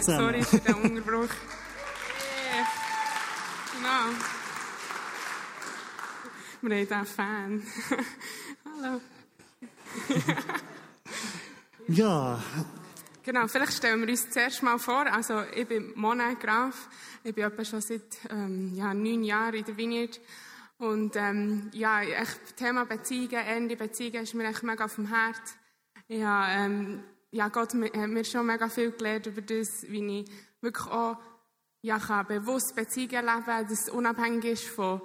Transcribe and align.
Zusammen. 0.00 0.42
Sorry 0.42 0.42
für 0.44 0.58
den 0.58 0.74
Unterbruch. 0.74 1.28
Yeah. 2.50 2.66
Genau. 3.74 4.14
Wir 6.62 6.86
haben 6.86 6.92
einen 6.92 7.06
Fan. 7.06 7.62
Hallo. 8.82 9.00
Ja, 11.90 12.42
Genau, 13.28 13.46
vielleicht 13.46 13.74
stellen 13.74 14.00
wir 14.00 14.08
uns 14.08 14.30
zuerst 14.30 14.62
mal 14.62 14.78
vor. 14.78 15.04
Also, 15.06 15.42
ich 15.54 15.68
bin 15.68 15.92
Mona 15.96 16.32
Graf. 16.32 16.88
Ich 17.22 17.34
bin 17.34 17.44
etwa 17.44 17.62
schon 17.62 17.82
seit 17.82 18.20
ähm, 18.30 18.72
ja, 18.74 18.94
neun 18.94 19.22
Jahren 19.22 19.52
in 19.52 19.66
der 19.66 19.76
Vineyard. 19.76 20.18
Und 20.78 21.14
ähm, 21.14 21.68
ja, 21.74 22.00
echt, 22.00 22.40
das 22.42 22.54
Thema 22.54 22.86
Beziehungen, 22.86 23.32
ehrliche 23.32 23.76
Beziehungen 23.76 24.22
ist 24.22 24.32
mir 24.32 24.48
echt 24.48 24.62
mega 24.62 24.86
auf 24.86 24.94
dem 24.94 25.08
Herz. 25.08 25.56
Ich 26.06 26.22
habe, 26.22 26.52
ähm, 26.52 27.04
ja, 27.30 27.48
Gott 27.48 27.74
hat 27.74 28.08
mir 28.08 28.24
schon 28.24 28.46
mega 28.46 28.68
viel 28.68 28.92
gelernt 28.92 29.26
über 29.26 29.42
das, 29.42 29.84
wie 29.88 30.20
ich 30.20 30.30
wirklich 30.60 30.86
auch 30.86 31.18
ja, 31.82 31.98
kann 31.98 32.26
bewusst 32.26 32.74
Beziehungen 32.74 33.26
leben 33.26 33.44
kann, 33.44 33.68
dass 33.68 33.86
es 33.86 33.90
unabhängig 33.90 34.44
ist 34.44 34.68
von, 34.68 35.00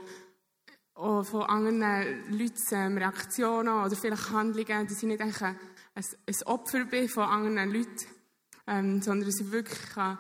von 0.96 1.44
anderen 1.44 1.80
Leuten 2.32 2.56
ähm, 2.72 2.98
Reaktionen 2.98 3.84
oder 3.84 3.96
vielleicht 3.96 4.32
Handlungen, 4.32 4.88
dass 4.88 4.98
ich 4.98 5.04
nicht 5.04 5.22
ein, 5.22 5.34
ein, 5.96 6.36
Opfer 6.46 6.86
bin 6.86 7.10
von 7.10 7.24
anderen 7.24 7.72
Leuten, 7.72 8.06
ähm, 8.68 9.02
sondern 9.02 9.30
dass 9.30 9.40
ich 9.40 9.52
wirklich 9.52 9.90
kann 9.94 10.18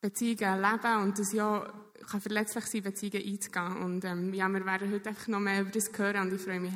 Beziehungen 0.00 0.60
leben 0.60 1.02
und 1.02 1.18
dass 1.18 1.32
ich 1.32 1.40
auch 1.40 1.66
kann 2.10 2.20
verletzlich 2.20 2.66
sein 2.66 2.82
Beziehungen 2.82 3.24
einzugehen. 3.24 3.76
Und 3.76 4.04
ähm, 4.04 4.34
ja, 4.34 4.48
wir 4.48 4.66
werden 4.66 4.92
heute 4.92 5.10
einfach 5.10 5.28
noch 5.28 5.38
mehr 5.38 5.60
über 5.60 5.70
das 5.70 5.90
hören 5.96 6.22
und 6.22 6.34
ich 6.34 6.40
freue 6.40 6.58
mich. 6.58 6.74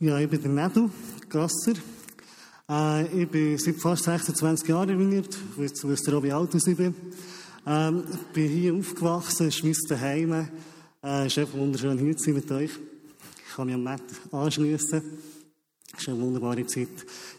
Ja, 0.00 0.18
ich 0.18 0.28
bin 0.28 0.42
der 0.42 0.50
Nedu 0.50 0.90
Gasser. 1.28 1.74
Äh, 2.70 3.22
ich 3.22 3.28
bin 3.28 3.58
seit 3.58 3.76
fast 3.76 4.04
26 4.04 4.68
Jahren. 4.68 5.12
Jetzt 5.58 5.88
wisst 5.88 6.08
ihr 6.08 6.22
wie 6.22 6.30
alt 6.30 6.54
ich 6.54 6.76
bin. 6.76 6.94
Ähm, 7.66 8.04
bin 8.32 8.48
hier 8.48 8.74
aufgewachsen, 8.74 9.48
ist 9.48 9.64
mein 9.64 9.74
Zuhause. 9.74 10.48
Äh, 11.02 11.26
ist 11.26 11.38
einfach 11.38 11.58
wunderschön 11.58 11.98
hier 11.98 12.16
zu 12.16 12.24
sein 12.26 12.34
mit 12.34 12.50
euch. 12.52 12.70
Ich 13.48 13.56
kann 13.56 13.66
mich 13.66 13.74
am 13.74 13.82
Matt 13.82 14.02
anschliessen. 14.30 15.02
Es 15.92 16.02
ist 16.02 16.08
eine 16.08 16.20
wunderbare 16.20 16.64
Zeit. 16.66 16.88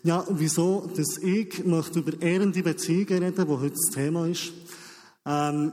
Ja, 0.04 0.26
wieso? 0.32 0.92
Dass 0.94 1.18
ich 1.20 1.64
möchte 1.64 2.00
über 2.00 2.22
ehrende 2.22 2.62
Beziehungen 2.62 3.24
reden, 3.24 3.48
wo 3.48 3.58
heute 3.58 3.76
das 3.76 3.96
Thema 3.96 4.28
ist. 4.28 4.52
Ähm, 5.26 5.72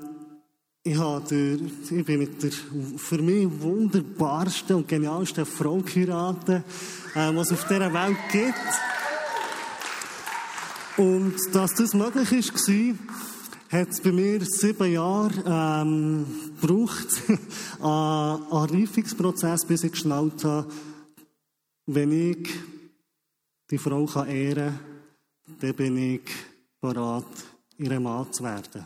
ich, 0.84 0.96
habe 0.96 1.34
ich 1.34 2.04
bin 2.04 2.18
mit 2.20 2.42
der 2.42 2.52
für 2.96 3.20
mich 3.20 3.48
wunderbarsten 3.60 4.76
und 4.76 4.88
genialsten 4.88 5.44
Frau 5.44 5.78
geheiratet, 5.78 6.62
äh, 7.16 7.34
was 7.34 7.50
es 7.50 7.58
auf 7.58 7.66
dieser 7.66 7.92
Welt 7.92 8.16
gibt. 8.30 8.54
Und 10.98 11.36
dass 11.52 11.74
das 11.74 11.94
möglich 11.94 12.32
ist, 12.32 12.68
war, 12.68 12.94
hat 13.70 13.90
es 13.90 14.00
bei 14.00 14.10
mir 14.10 14.40
sieben 14.44 14.92
Jahre 14.92 15.32
ähm, 15.46 16.26
gebraucht, 16.60 17.06
an, 17.80 18.42
an 18.50 18.70
Reifungsprozess, 18.70 19.64
bis 19.64 19.84
ich 19.84 19.92
geschnallt 19.92 20.42
habe, 20.42 20.66
wenn 21.86 22.10
ich 22.10 22.48
die 23.70 23.78
Frau 23.78 24.06
kann 24.06 24.26
ehren 24.26 24.74
kann, 24.74 25.58
dann 25.60 25.74
bin 25.76 25.96
ich 25.96 26.22
bereit, 26.80 27.24
ihre 27.78 28.00
Mann 28.00 28.32
zu 28.32 28.42
werden. 28.42 28.84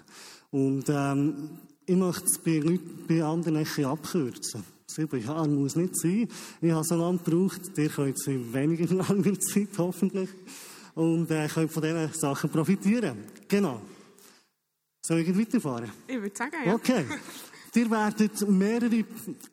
Und 0.51 0.84
ähm, 0.91 1.49
ich 1.87 1.97
möchte 1.97 2.27
es 2.27 2.37
bei, 2.37 2.59
Leuten, 2.59 3.06
bei 3.09 3.25
anderen 3.25 3.56
ein 3.56 3.84
abkürzen. 3.87 4.65
Sieben 4.87 5.25
Jahre 5.25 5.49
muss 5.49 5.77
nicht 5.77 5.97
sein. 5.97 6.28
Ich 6.61 6.72
habe 6.72 6.84
so 6.84 6.95
lange 6.95 7.19
gebraucht, 7.25 7.71
ihr 7.78 7.89
könnt 7.89 8.19
es 8.19 8.27
in 8.27 8.53
weniger 8.53 8.95
langer 9.09 9.41
Zeit 9.41 9.78
hoffentlich. 9.78 10.28
Und 10.94 11.30
äh, 11.30 11.48
könnt 11.48 11.72
von 11.72 11.82
diesen 11.82 12.12
Sachen 12.12 12.50
profitieren. 12.50 13.19
Genau. 13.48 13.80
Soll 15.04 15.20
ich 15.20 15.36
weiterfahren? 15.38 15.91
Ich 16.06 16.20
würde 16.20 16.36
sagen, 16.36 16.56
ja. 16.64 16.75
Okay. 16.75 17.04
Ihr 17.75 17.91
werdet 17.91 18.48
mehrere 18.48 19.04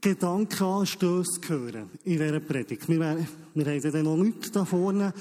Gedankenanstöße 0.02 1.40
hören 1.48 1.90
in 2.04 2.18
dieser 2.20 2.40
Predigt. 2.42 2.88
Wir, 2.90 3.00
werden- 3.00 3.28
wir 3.54 3.66
haben 3.66 3.92
dann 3.92 4.04
noch 4.04 4.18
Leute 4.18 4.52
da 4.52 4.66
vorne. 4.66 5.14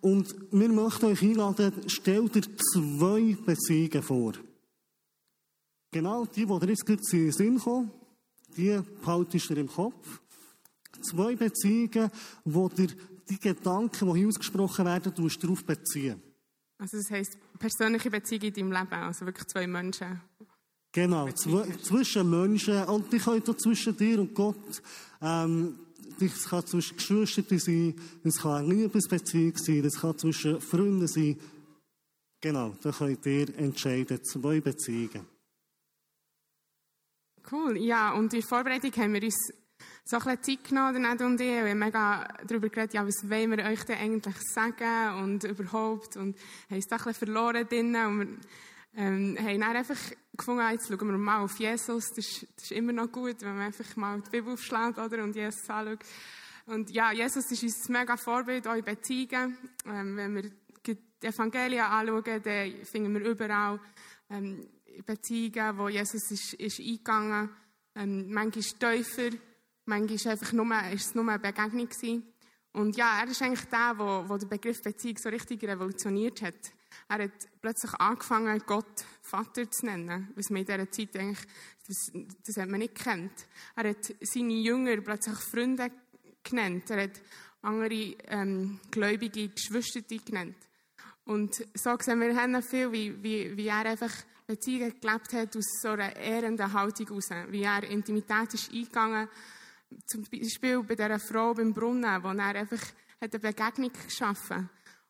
Und 0.00 0.34
wir 0.52 0.68
möchten 0.68 1.06
euch 1.06 1.22
einladen, 1.22 1.72
stellt 1.88 2.34
dir 2.34 2.42
zwei 2.72 3.36
Beziehungen 3.44 4.02
vor. 4.02 4.32
Genau 5.90 6.26
die, 6.26 6.46
die 6.46 6.58
dir 6.60 6.68
jetzt 6.68 6.86
gerade 6.86 7.00
in 7.12 7.18
den 7.18 7.32
Sinn 7.32 7.58
kommen, 7.58 7.90
die 8.56 8.78
behaltest 9.00 9.50
du 9.50 9.54
im 9.54 9.66
Kopf. 9.68 10.20
Zwei 11.02 11.34
Beziehungen, 11.34 12.10
wo 12.44 12.68
dir 12.68 12.88
die 13.28 13.38
Gedanken, 13.38 14.12
die 14.12 14.18
hier 14.18 14.28
ausgesprochen 14.28 14.84
werden, 14.84 15.14
tust 15.14 15.42
du 15.42 15.46
darauf 15.46 15.64
beziehen. 15.64 16.22
Also 16.78 16.96
das 16.98 17.10
heisst, 17.10 17.38
persönliche 17.58 18.10
Beziehungen 18.10 18.46
in 18.46 18.70
deinem 18.70 18.72
Leben, 18.72 18.92
also 18.92 19.26
wirklich 19.26 19.46
zwei 19.46 19.66
Menschen. 19.66 20.20
Genau, 20.92 21.28
zw 21.30 21.64
zwischen 21.82 22.30
Menschen 22.30 22.84
und 22.84 23.12
die 23.12 23.18
können 23.18 23.42
auch 23.48 23.56
zwischen 23.56 23.96
dir 23.96 24.20
und 24.20 24.34
Gott. 24.34 24.82
Ähm, 25.20 25.78
das 26.20 26.48
kann 26.48 26.66
zwischen 26.66 26.96
Geschwistern 26.96 27.58
sein, 27.58 27.94
das 28.22 28.36
kann 28.36 28.64
eine 28.64 28.74
Liebesbeziehung 28.74 29.56
sein, 29.56 29.82
das 29.82 30.00
kann 30.00 30.16
zwischen 30.18 30.60
Freunden 30.60 31.08
sein. 31.08 31.38
Genau, 32.40 32.76
da 32.82 32.92
könnt 32.92 33.26
ihr 33.26 33.58
entscheiden, 33.58 34.22
zwei 34.22 34.60
Beziehungen. 34.60 35.26
Cool, 37.50 37.76
ja, 37.78 38.12
und 38.12 38.32
in 38.32 38.40
der 38.40 38.48
Vorbereitung 38.48 38.92
haben 38.92 39.14
wir 39.14 39.22
uns 39.22 39.52
so 40.06 40.18
ein 40.18 40.36
bisschen 40.36 40.58
Zeit 40.58 40.68
genommen, 40.68 41.02
der 41.02 41.10
Ned 41.10 41.22
und 41.22 41.38
wir 41.38 41.68
haben 41.68 41.78
mega 41.78 42.28
darüber 42.46 42.68
geredet, 42.68 42.94
ja, 42.94 43.06
was 43.06 43.28
wollen 43.28 43.56
wir 43.56 43.64
euch 43.64 43.84
denn 43.84 43.98
eigentlich 43.98 44.36
sagen 44.52 45.22
und 45.22 45.44
überhaupt, 45.44 46.16
und 46.16 46.36
haben 46.68 46.76
uns 46.76 46.86
da 46.86 46.96
ein 46.96 47.04
bisschen 47.04 47.26
verloren 47.26 47.66
drinnen, 47.66 48.06
und 48.06 48.18
wir 48.92 49.02
ähm, 49.02 49.38
haben 49.40 49.60
dann 49.60 49.76
einfach 49.76 49.98
gefunden, 50.36 50.70
jetzt 50.70 50.88
schauen 50.88 51.08
wir 51.08 51.18
mal 51.18 51.40
auf 51.40 51.58
Jesus, 51.58 52.10
das 52.10 52.18
ist, 52.18 52.46
das 52.56 52.64
ist 52.64 52.72
immer 52.72 52.92
noch 52.92 53.10
gut, 53.10 53.40
wenn 53.40 53.56
man 53.56 53.66
einfach 53.66 53.96
mal 53.96 54.20
die 54.20 54.30
Bibel 54.30 54.52
aufschlägt, 54.52 54.98
oder, 54.98 55.24
und 55.24 55.34
Jesus 55.34 55.68
anschaut. 55.70 56.00
Und 56.66 56.90
ja, 56.90 57.12
Jesus 57.12 57.50
ist 57.50 57.62
uns 57.62 57.88
mega 57.88 58.16
Vorbild, 58.16 58.66
auch 58.66 58.74
in 58.74 58.84
Beziehungen. 58.84 59.58
Ähm, 59.86 60.16
wenn 60.16 60.34
wir 60.34 60.50
die 60.86 60.98
Evangelien 61.26 61.84
anschauen, 61.84 62.42
dann 62.42 62.84
finden 62.84 63.14
wir 63.14 63.30
überall 63.30 63.80
ähm, 64.30 64.66
Beziehungen, 65.04 65.78
wo 65.78 65.88
Jesus 65.88 66.30
ist, 66.30 66.54
ist 66.54 66.80
eingegangen. 66.80 67.50
Ähm, 67.96 68.32
manchmal 68.32 69.02
tiefer, 69.02 69.36
manchmal 69.86 70.14
ist, 70.14 70.26
einfach 70.26 70.52
nur, 70.52 70.66
ist 70.92 71.06
es 71.06 71.14
nur 71.14 71.28
eine 71.28 71.38
Begegnung 71.38 71.88
gewesen. 71.88 72.22
Und 72.72 72.96
ja, 72.96 73.20
er 73.20 73.28
ist 73.28 73.40
eigentlich 73.40 73.64
der, 73.66 73.94
der, 73.94 74.24
der 74.28 74.38
den 74.38 74.48
Begriff 74.48 74.82
Beziehung 74.82 75.16
so 75.18 75.28
richtig 75.28 75.62
revolutioniert 75.62 76.42
hat. 76.42 76.72
Er 77.08 77.24
hat 77.24 77.48
plötzlich 77.60 77.92
angefangen, 77.94 78.62
Gott 78.66 79.04
Vater 79.22 79.70
zu 79.70 79.86
nennen, 79.86 80.32
was 80.34 80.50
man 80.50 80.62
in 80.62 80.66
dieser 80.66 80.90
Zeit 80.90 81.16
eigentlich, 81.16 81.46
das, 81.86 82.12
das 82.44 82.56
hat 82.56 82.68
man 82.68 82.80
nicht 82.80 82.94
kennt. 82.94 83.32
Er 83.76 83.90
hat 83.90 84.14
seine 84.20 84.54
Jünger 84.54 85.00
plötzlich 85.00 85.36
Freunde 85.36 85.90
genannt. 86.42 86.90
Er 86.90 87.04
hat 87.04 87.22
andere 87.62 88.16
ähm, 88.26 88.80
gläubige 88.90 89.48
Geschwister 89.48 90.00
genannt. 90.00 90.56
Und 91.24 91.54
so 91.74 91.96
sehen 92.00 92.20
wir 92.20 92.36
haben 92.36 92.62
viel, 92.62 92.92
wie, 92.92 93.22
wie, 93.22 93.56
wie 93.56 93.68
er 93.68 93.86
einfach 93.86 94.12
Beziehungen 94.46 94.94
gelebt 95.00 95.32
hat 95.32 95.56
aus 95.56 95.80
so 95.80 95.88
einer 95.88 96.14
ehrenden 96.16 96.72
Haltung 96.72 97.06
heraus. 97.06 97.30
Wie 97.48 97.62
er 97.62 97.82
Intimität 97.84 98.52
ist 98.52 98.70
eingegangen. 98.70 99.28
Zum 100.06 100.22
Beispiel 100.22 100.82
bei 100.82 100.94
dieser 100.94 101.18
Frau 101.18 101.54
beim 101.54 101.72
Brunnen, 101.72 102.22
wo 102.22 102.28
er 102.28 102.54
einfach 102.54 102.82
hat 103.20 103.34
eine 103.34 103.40
Begegnung 103.40 103.90
geschaffen 104.06 104.68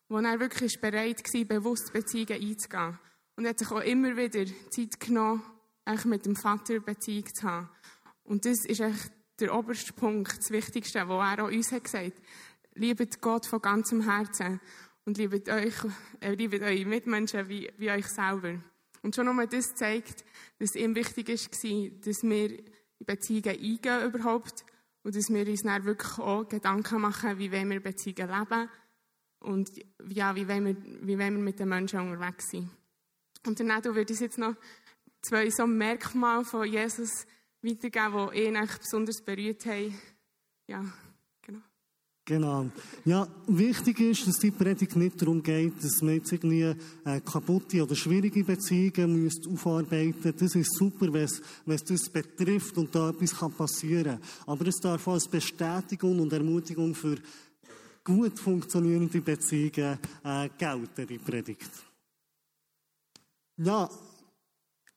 wo 0.08 0.18
er 0.18 0.38
wirklich 0.38 0.80
bereit 0.80 1.22
war, 1.22 1.44
bewusst 1.44 1.92
Beziehungen 1.92 2.40
einzugehen. 2.40 2.98
Und 3.36 3.44
er 3.44 3.50
hat 3.50 3.58
sich 3.58 3.70
auch 3.70 3.80
immer 3.80 4.16
wieder 4.16 4.44
Zeit 4.70 5.00
genommen, 5.00 5.42
mit 6.04 6.26
dem 6.26 6.36
Vater 6.36 6.80
Beziehung 6.80 7.26
zu 7.34 7.42
haben. 7.42 7.68
Und 8.22 8.44
das 8.44 8.64
ist 8.64 8.80
echt 8.80 9.12
der 9.40 9.54
oberste 9.54 9.92
Punkt, 9.92 10.38
das 10.38 10.50
Wichtigste, 10.50 11.08
wo 11.08 11.20
er 11.20 11.44
auch 11.44 11.50
uns 11.50 11.72
hat 11.72 11.84
gesagt 11.84 12.22
Liebet 12.74 13.20
Gott 13.20 13.46
von 13.46 13.60
ganzem 13.60 14.02
Herzen 14.02 14.60
und 15.04 15.18
liebet 15.18 15.48
euch, 15.48 15.74
äh, 16.20 16.34
liebet 16.34 16.62
eure 16.62 16.84
Mitmenschen 16.84 17.48
wie, 17.48 17.70
wie 17.76 17.90
euch 17.90 18.06
selber. 18.06 18.60
Und 19.02 19.14
schon 19.14 19.26
nur 19.26 19.46
das 19.46 19.74
zeigt, 19.74 20.24
dass 20.58 20.74
ihm 20.74 20.94
wichtig 20.94 21.28
war, 21.28 21.90
dass 22.04 22.22
wir 22.22 22.58
in 22.58 22.64
Beziehungen 23.06 23.48
eingehen 23.48 24.06
überhaupt 24.06 24.64
und 25.04 25.14
dass 25.14 25.28
wir 25.28 25.46
uns 25.46 25.62
dann 25.62 25.84
wirklich 25.84 26.18
auch 26.18 26.48
Gedanken 26.48 27.00
machen, 27.00 27.38
wie 27.38 27.52
wollen 27.52 27.70
wir 27.70 27.80
Beziehungen 27.80 28.30
leben 28.30 28.68
und 29.40 29.70
ja, 30.08 30.34
wie 30.34 30.48
wollen 30.48 30.64
wir, 30.64 30.76
wie 31.06 31.18
wollen 31.18 31.36
wir 31.36 31.42
mit 31.42 31.60
den 31.60 31.68
Menschen 31.68 32.00
unterwegs 32.00 32.50
sein. 32.50 32.70
Und 33.46 33.60
dann 33.60 33.84
würde 33.84 34.12
ich 34.12 34.20
jetzt 34.20 34.38
noch 34.38 34.56
zwei 35.20 35.50
so 35.50 35.66
Merkmale 35.66 36.44
von 36.44 36.66
Jesus 36.66 37.26
weitergeben, 37.60 38.30
die 38.32 38.44
ihn 38.44 38.56
eigentlich 38.56 38.78
besonders 38.78 39.22
berührt 39.22 39.66
haben. 39.66 39.98
Ja, 40.66 40.82
genau. 42.24 42.66
Ja, 43.04 43.28
wichtig 43.46 44.00
ist, 44.00 44.26
dass 44.26 44.38
die 44.38 44.50
Predigt 44.50 44.96
nicht 44.96 45.20
darum 45.20 45.42
geht, 45.42 45.82
dass 45.82 46.02
man 46.02 46.14
jetzt 46.14 46.32
irgendwie 46.32 46.74
äh, 47.04 47.20
kaputte 47.20 47.82
oder 47.82 47.94
schwierige 47.94 48.44
Beziehungen 48.44 49.22
müsst 49.22 49.46
aufarbeiten 49.46 50.34
Das 50.36 50.54
ist 50.54 50.74
super, 50.74 51.12
wenn 51.12 51.24
es, 51.24 51.84
das 51.84 52.08
betrifft 52.08 52.76
und 52.78 52.94
da 52.94 53.10
etwas 53.10 53.36
kann 53.36 53.52
passieren 53.52 54.18
Aber 54.46 54.66
es 54.66 54.76
darf 54.76 55.06
als 55.08 55.28
Bestätigung 55.28 56.20
und 56.20 56.32
Ermutigung 56.32 56.94
für 56.94 57.16
gut 58.04 58.38
funktionierende 58.38 59.20
Beziehungen 59.20 59.98
äh, 60.24 60.48
gelten, 60.58 61.06
die 61.06 61.18
Predigt. 61.18 61.70
Ja, 63.56 63.88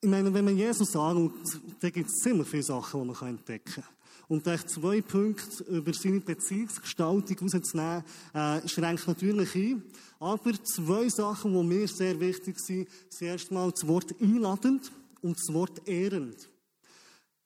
ich 0.01 0.09
meine, 0.09 0.33
wenn 0.33 0.45
man 0.45 0.57
Jesus 0.57 0.95
anschaut, 0.95 1.31
dann 1.79 1.91
gibt 1.91 2.09
es 2.09 2.21
ziemlich 2.21 2.47
viele 2.47 2.63
Sachen, 2.63 3.01
die 3.01 3.07
man 3.07 3.29
entdecken 3.29 3.73
kann. 3.73 3.96
Und 4.27 4.45
echt 4.47 4.69
zwei 4.69 5.01
Punkte 5.01 5.63
über 5.63 5.93
seine 5.93 6.19
Beziehungsgestaltung 6.19 7.37
rauszunehmen, 7.39 8.03
äh, 8.33 8.67
schränkt 8.67 9.07
natürlich 9.07 9.55
ein. 9.55 9.83
Aber 10.19 10.51
zwei 10.63 11.07
Sachen, 11.07 11.53
die 11.53 11.63
mir 11.63 11.87
sehr 11.87 12.19
wichtig 12.19 12.59
sind, 12.59 12.89
sind 13.09 13.27
erstmal 13.27 13.71
das 13.71 13.87
Wort 13.87 14.13
einladend 14.19 14.91
und 15.21 15.37
das 15.37 15.53
Wort 15.53 15.87
ehrend. 15.87 16.49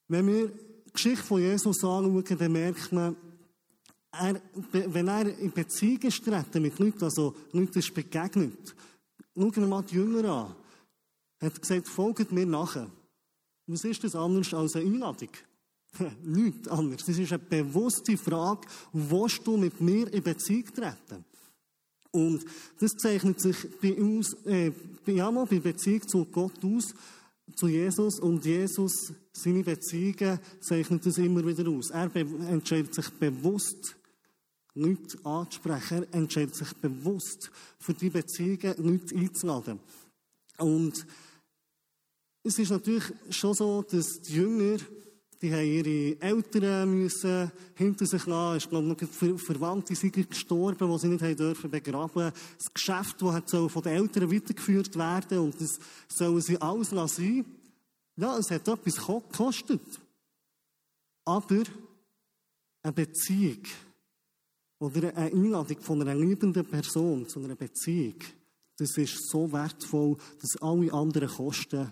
Wenn 0.08 0.28
wir 0.28 0.48
die 0.48 0.94
Geschichte 0.94 1.24
von 1.24 1.42
Jesus 1.42 1.84
anschauen, 1.84 2.24
dann 2.38 2.52
merkt 2.52 2.92
man, 2.92 3.16
er, 4.12 4.42
wenn 4.72 5.08
er 5.08 5.38
in 5.38 5.52
Beziehungen 5.52 6.02
ist 6.02 6.26
mit 6.56 6.80
Leuten, 6.80 7.04
also 7.04 7.36
Leuten 7.54 7.80
ist 7.80 7.94
begegnet, 7.94 8.76
schauen 9.36 9.56
wir 9.56 9.68
mal 9.68 9.84
die 9.84 9.96
Jünger 9.96 10.30
an. 10.30 10.56
Er 11.40 11.48
hat 11.48 11.62
gesagt, 11.62 11.88
folgt 11.88 12.32
mir 12.32 12.46
nachher. 12.46 12.90
Was 13.68 13.86
ist 13.86 14.04
das 14.04 14.16
anders 14.16 14.54
als 14.54 14.76
eine 14.76 14.86
Einladung? 14.86 15.30
Nichts 16.24 16.68
anderes. 16.68 17.06
Das 17.06 17.18
ist 17.18 17.32
eine 17.32 17.40
bewusste 17.40 18.18
Frage, 18.18 18.68
willst 18.94 19.46
du 19.46 19.58
mit 19.58 19.80
mir 19.82 20.12
in 20.14 20.24
Beziehung 20.24 20.66
treten? 20.74 21.26
Und 22.12 22.46
das 22.80 22.92
zeichnet 22.92 23.40
sich 23.40 23.56
bei 23.82 23.94
uns, 23.94 24.34
äh, 24.46 24.72
ja 25.06 25.32
mal 25.32 25.46
bei 25.46 25.60
Beziehung 25.60 26.08
zu 26.08 26.26
Gott 26.26 26.64
aus, 26.64 26.94
zu 27.56 27.68
Jesus 27.68 28.20
und 28.20 28.46
Jesus, 28.46 29.14
seine 29.34 29.64
Beziehungen 29.64 30.40
zeichnet 30.60 31.06
das 31.06 31.18
immer 31.18 31.46
wieder 31.46 31.70
aus. 31.70 31.90
Er 31.90 32.14
entscheidet 32.16 32.94
sich 32.94 33.10
bewusst, 33.12 33.96
Leute 34.74 35.18
anzusprechen. 35.26 36.06
Er 36.12 36.20
entscheidet 36.20 36.56
sich 36.56 36.74
bewusst, 36.76 37.52
für 37.80 37.94
die 37.94 38.10
Beziehungen 38.10 38.76
Leute 38.78 39.16
einzuladen. 39.16 39.80
Und 40.58 41.06
es 42.44 42.58
ist 42.58 42.72
natürlich 42.72 43.04
schon 43.30 43.54
so, 43.54 43.84
dass 43.84 44.22
die 44.22 44.36
Jünger, 44.36 44.78
die 45.42 45.52
haben 45.52 45.66
ihre 45.66 46.22
Eltern 46.22 46.94
müssen 46.94 47.52
hinter 47.76 48.06
sich 48.06 48.26
lassen. 48.28 48.58
Es 48.58 48.70
glaube 48.70 48.88
noch 48.88 49.00
Ver 49.00 49.38
Verwandte 49.40 49.96
sind 49.96 50.30
gestorben, 50.30 50.92
die 50.92 51.00
sie 51.00 51.08
nicht 51.08 51.40
dürfen 51.40 51.72
begraben. 51.72 52.32
Das 52.58 52.74
Geschäft, 52.74 53.22
das 53.22 53.50
von 53.50 53.82
den 53.82 53.94
Eltern 53.94 54.32
weitergeführt 54.32 54.96
werden 54.96 55.40
und 55.40 55.60
das 55.60 55.80
sollen 56.08 56.42
sie 56.42 56.62
alles 56.62 56.92
lassen. 56.92 57.46
Ja, 58.18 58.38
es 58.38 58.52
hat 58.52 58.68
etwas 58.68 58.96
gekostet. 58.98 59.82
Aber 61.26 61.64
eine 62.84 62.94
Beziehung 62.94 63.64
oder 64.80 65.16
eine 65.16 65.32
Einladung 65.32 65.80
von 65.82 66.02
einer 66.02 66.16
liebenden 66.16 66.66
Person 66.66 67.28
zu 67.28 67.44
einer 67.44 67.56
Beziehung, 67.56 68.16
das 68.78 68.98
ist 68.98 69.30
so 69.30 69.52
wertvoll, 69.52 70.18
dass 70.40 70.62
alle 70.62 70.92
anderen 70.94 71.30
Kosten 71.30 71.92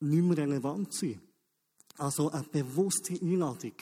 nicht 0.00 0.24
mehr 0.24 0.38
relevant 0.38 0.92
sind. 0.92 1.20
Also 1.96 2.30
eine 2.30 2.42
bewusste 2.44 3.14
Einladung 3.14 3.74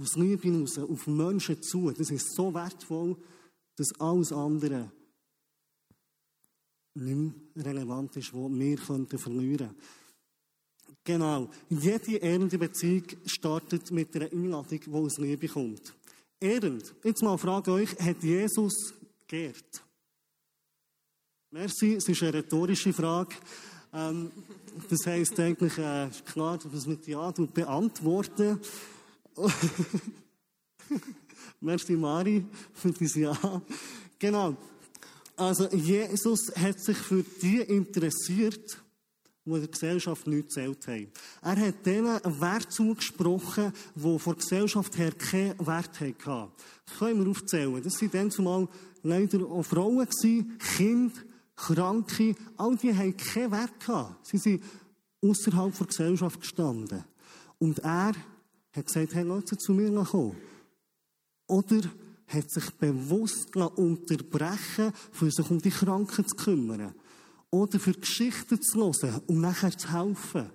aus 0.00 0.16
Liebe 0.16 0.42
hinaus 0.42 0.78
auf 0.78 1.06
Menschen 1.06 1.62
zu, 1.62 1.90
das 1.90 2.10
ist 2.10 2.34
so 2.34 2.52
wertvoll, 2.52 3.16
dass 3.76 3.98
alles 4.00 4.32
andere 4.32 4.90
nicht 6.94 7.54
mehr 7.54 7.64
relevant 7.64 8.16
ist, 8.16 8.34
was 8.34 8.50
wir 8.50 8.76
könnten 8.76 9.18
verlieren 9.18 9.76
Genau. 11.04 11.48
Jede 11.68 12.16
ehrende 12.16 12.58
Beziehung 12.58 13.04
startet 13.24 13.90
mit 13.90 14.14
einer 14.14 14.30
Einladung, 14.30 14.80
die 14.80 14.92
aus 14.92 15.18
Liebe 15.18 15.48
kommt. 15.48 15.94
Ehrend. 16.38 16.94
Jetzt 17.02 17.22
mal 17.22 17.38
frage 17.38 17.72
euch, 17.72 17.98
hat 17.98 18.22
Jesus 18.22 18.94
geehrt? 19.26 19.82
Merci, 21.50 21.94
es 21.94 22.08
ist 22.08 22.22
eine 22.22 22.34
rhetorische 22.34 22.92
Frage. 22.92 23.34
Ähm, 23.92 24.30
das 24.88 25.06
heisst 25.06 25.38
eigentlich, 25.38 25.76
äh, 25.78 26.08
ist 26.08 26.26
klar, 26.26 26.58
dass 26.58 26.86
mit 26.86 27.06
Ja 27.06 27.30
beantworten. 27.30 28.58
Merci 31.60 31.92
Mari 31.92 32.44
für 32.74 32.92
dieses 32.92 33.16
Ja. 33.16 33.62
Genau. 34.18 34.56
Also 35.36 35.68
Jesus 35.70 36.52
hat 36.54 36.80
sich 36.80 36.96
für 36.96 37.24
die 37.42 37.58
interessiert, 37.58 38.78
die 39.46 39.58
der 39.58 39.68
Gesellschaft 39.68 40.26
nichts 40.26 40.54
zählt 40.54 40.86
haben. 40.86 41.08
Er 41.42 41.56
hat 41.56 41.86
denen 41.86 42.06
einen 42.08 42.40
Wert 42.40 42.70
zugesprochen, 42.70 43.72
der 43.94 44.18
von 44.18 44.34
der 44.34 44.42
Gesellschaft 44.42 44.98
her 44.98 45.12
keinen 45.12 45.58
Wert 45.66 46.00
hatte. 46.00 46.50
Das 46.86 46.98
können 46.98 47.24
wir 47.24 47.30
aufzählen. 47.30 47.82
Das 47.82 48.00
waren 48.02 48.10
dann 48.10 48.30
zumal 48.30 48.68
leider 49.02 49.46
auch 49.46 49.62
Frauen, 49.62 50.06
Kinder, 50.76 51.14
Kranke, 51.60 52.34
all 52.56 52.76
die 52.76 52.96
haben 52.96 53.16
keinen 53.16 53.52
Wert 53.52 53.78
gehabt. 53.80 54.26
Sie 54.26 54.38
sind 54.38 54.62
außerhalb 55.22 55.76
der 55.76 55.86
Gesellschaft 55.86 56.40
gestanden. 56.40 57.04
Und 57.58 57.80
er 57.80 58.12
hat 58.72 58.86
gesagt, 58.86 59.14
hey 59.14 59.24
Leute, 59.24 59.58
zu 59.58 59.74
mir 59.74 59.92
kommen. 60.04 60.36
Oder 61.46 61.82
hat 62.28 62.50
sich 62.50 62.70
bewusst 62.70 63.54
unterbrechen 63.56 64.92
für 65.12 65.30
sich 65.30 65.50
um 65.50 65.60
die 65.60 65.70
Kranken 65.70 66.26
zu 66.26 66.36
kümmern. 66.36 66.94
Oder 67.50 67.78
für 67.78 67.92
Geschichten 67.92 68.62
zu 68.62 68.78
hören, 68.78 69.20
um 69.26 69.40
nachher 69.40 69.76
zu 69.76 69.92
helfen. 69.92 70.50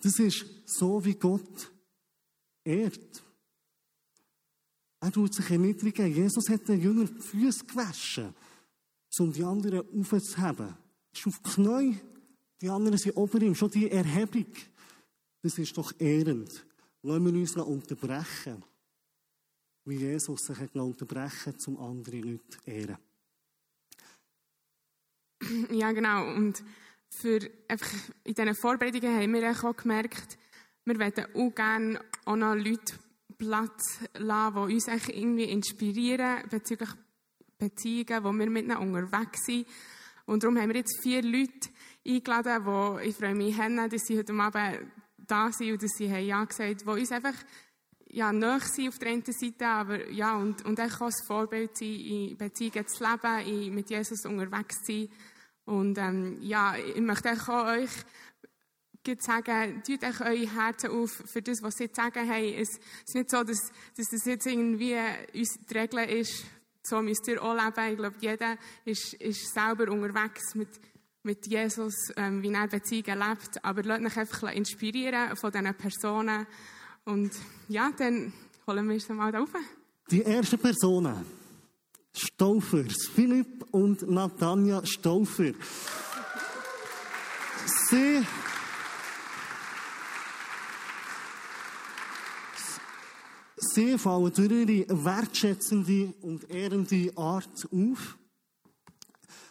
Das 0.00 0.18
ist 0.20 0.46
so, 0.64 1.04
wie 1.04 1.16
Gott 1.16 1.72
ehrt. 2.64 3.22
Er 5.00 5.12
tut 5.12 5.34
sich 5.34 5.50
erniedrigen. 5.50 6.12
Jesus 6.12 6.48
hat 6.48 6.68
den 6.68 6.80
Jüngern 6.80 7.06
die 7.06 7.22
Füße 7.22 7.64
gewaschen, 7.64 8.34
um 9.18 9.32
die 9.32 9.44
anderen 9.44 9.80
aufzuheben. 9.80 10.68
Er 10.68 10.78
ist 11.12 11.26
auf 11.26 11.38
die 11.38 11.50
Knie, 11.50 11.98
die 12.60 12.68
anderen 12.68 12.98
sind 12.98 13.16
ober 13.16 13.40
ihm. 13.40 13.54
Schon 13.54 13.70
die 13.70 13.90
Erhebung, 13.90 14.46
das 15.42 15.58
ist 15.58 15.76
doch 15.76 15.92
ehrend. 15.98 16.64
Lassen 17.02 17.24
wir 17.24 17.40
uns 17.40 17.56
unterbrechen, 17.56 18.64
wie 19.84 19.96
Jesus 19.96 20.46
sich 20.46 20.58
hat 20.58 20.74
unterbrechen 20.74 21.54
um 21.66 21.78
andere 21.78 22.18
Leute 22.18 22.48
zu 22.48 22.58
ehren. 22.70 22.98
Ja, 25.70 25.92
genau. 25.92 26.34
Und 26.34 26.62
für, 27.08 27.38
einfach 27.68 27.90
in 28.24 28.34
diesen 28.34 28.54
Vorbereitungen 28.56 29.16
haben 29.16 29.32
wir 29.32 29.50
auch 29.50 29.76
gemerkt, 29.76 30.36
wir 30.84 30.98
wollen 30.98 31.12
auch 31.34 31.54
gerne 31.54 32.04
auch 32.24 32.36
noch 32.36 32.54
Leute 32.54 32.94
Platz 33.38 34.00
lassen, 34.14 34.68
die 34.68 34.74
uns 34.74 34.88
irgendwie 34.88 35.44
inspirieren 35.44 36.42
bezüglich 36.50 36.90
Beziehungen, 37.58 38.24
wo 38.24 38.32
wir 38.32 38.50
miteinander 38.50 38.80
unterwegs 38.80 39.44
sind. 39.46 39.66
Und 40.26 40.42
darum 40.42 40.58
haben 40.58 40.68
wir 40.68 40.76
jetzt 40.76 41.00
vier 41.02 41.22
Leute 41.22 41.70
eingeladen, 42.06 42.64
die, 43.00 43.08
ich 43.08 43.16
freue 43.16 43.34
mich, 43.34 43.56
dass 43.56 44.02
sie 44.02 44.18
heute 44.18 44.34
Abend 44.34 44.90
da 45.16 45.50
sind 45.52 45.72
und 45.72 45.82
dass 45.82 45.92
sie 45.96 46.10
haben 46.10 46.26
ja 46.26 46.44
gesagt, 46.44 46.82
die 46.82 46.86
uns 46.86 47.12
einfach 47.12 47.34
ja, 48.10 48.32
nahe 48.32 48.60
sind 48.60 48.88
auf 48.88 48.98
der 48.98 49.10
einen 49.10 49.24
Seite, 49.24 49.66
aber 49.66 50.10
ja, 50.10 50.36
und, 50.36 50.64
und 50.64 50.80
auch 50.80 51.00
als 51.02 51.22
Vorbild 51.26 51.76
sind, 51.76 52.00
in 52.00 52.36
Beziehungen 52.36 52.86
zu 52.86 53.04
leben, 53.04 53.46
in, 53.46 53.74
mit 53.74 53.90
Jesus 53.90 54.24
unterwegs 54.24 54.82
zu 54.82 54.92
sein. 54.92 55.08
Und 55.66 55.98
ähm, 55.98 56.38
ja, 56.40 56.74
ich 56.76 57.00
möchte 57.00 57.30
auch 57.30 57.66
euch 57.66 57.90
sagen, 59.16 59.82
tut 59.86 60.02
euch 60.04 60.20
eure 60.20 60.54
Herzen 60.54 60.90
auf 60.90 61.10
für 61.26 61.42
das, 61.42 61.62
was 61.62 61.76
sie 61.76 61.90
zu 61.90 62.00
sagen 62.00 62.28
haben. 62.28 62.54
Es 62.54 62.78
ist 63.06 63.14
nicht 63.14 63.30
so, 63.30 63.42
dass, 63.42 63.70
dass 63.96 64.06
das 64.10 64.24
jetzt 64.24 64.46
irgendwie 64.46 64.96
uns 65.34 65.58
die 65.68 65.78
Regel 65.78 66.04
ist, 66.20 66.44
so 66.82 67.02
müsst 67.02 67.28
ihr 67.28 67.42
auch 67.42 67.54
leben. 67.54 67.92
Ich 67.92 67.96
glaube, 67.96 68.16
jeder 68.20 68.56
ist, 68.84 69.14
ist 69.14 69.52
selber 69.52 69.90
unterwegs 69.92 70.54
mit, 70.54 70.68
mit 71.22 71.46
Jesus, 71.46 71.94
ähm, 72.16 72.42
wie 72.42 72.52
er 72.52 72.66
Beziehungen 72.66 73.18
lebt. 73.18 73.64
Aber 73.64 73.82
lasst 73.82 74.04
euch 74.04 74.16
einfach 74.16 74.52
inspirieren 74.54 75.36
von 75.36 75.52
diesen 75.52 75.74
Personen. 75.74 76.46
Und 77.04 77.32
ja, 77.68 77.90
dann 77.96 78.32
holen 78.66 78.88
wir 78.88 78.96
es 78.96 79.08
mal 79.08 79.32
da 79.32 79.40
rauf. 79.40 79.50
Die 80.10 80.24
ersten 80.24 80.58
Personen. 80.58 81.24
Stauffer, 82.14 82.84
Philipp 83.14 83.66
und 83.70 84.08
Natanja 84.10 84.84
Stauffer. 84.84 85.52
Sie 87.90 88.22
Sie 93.70 93.98
fallen 93.98 94.32
durch 94.32 94.50
ihre 94.50 95.04
wertschätzende 95.04 96.14
und 96.22 96.48
ehrende 96.50 97.12
Art 97.16 97.68
auf. 97.70 98.16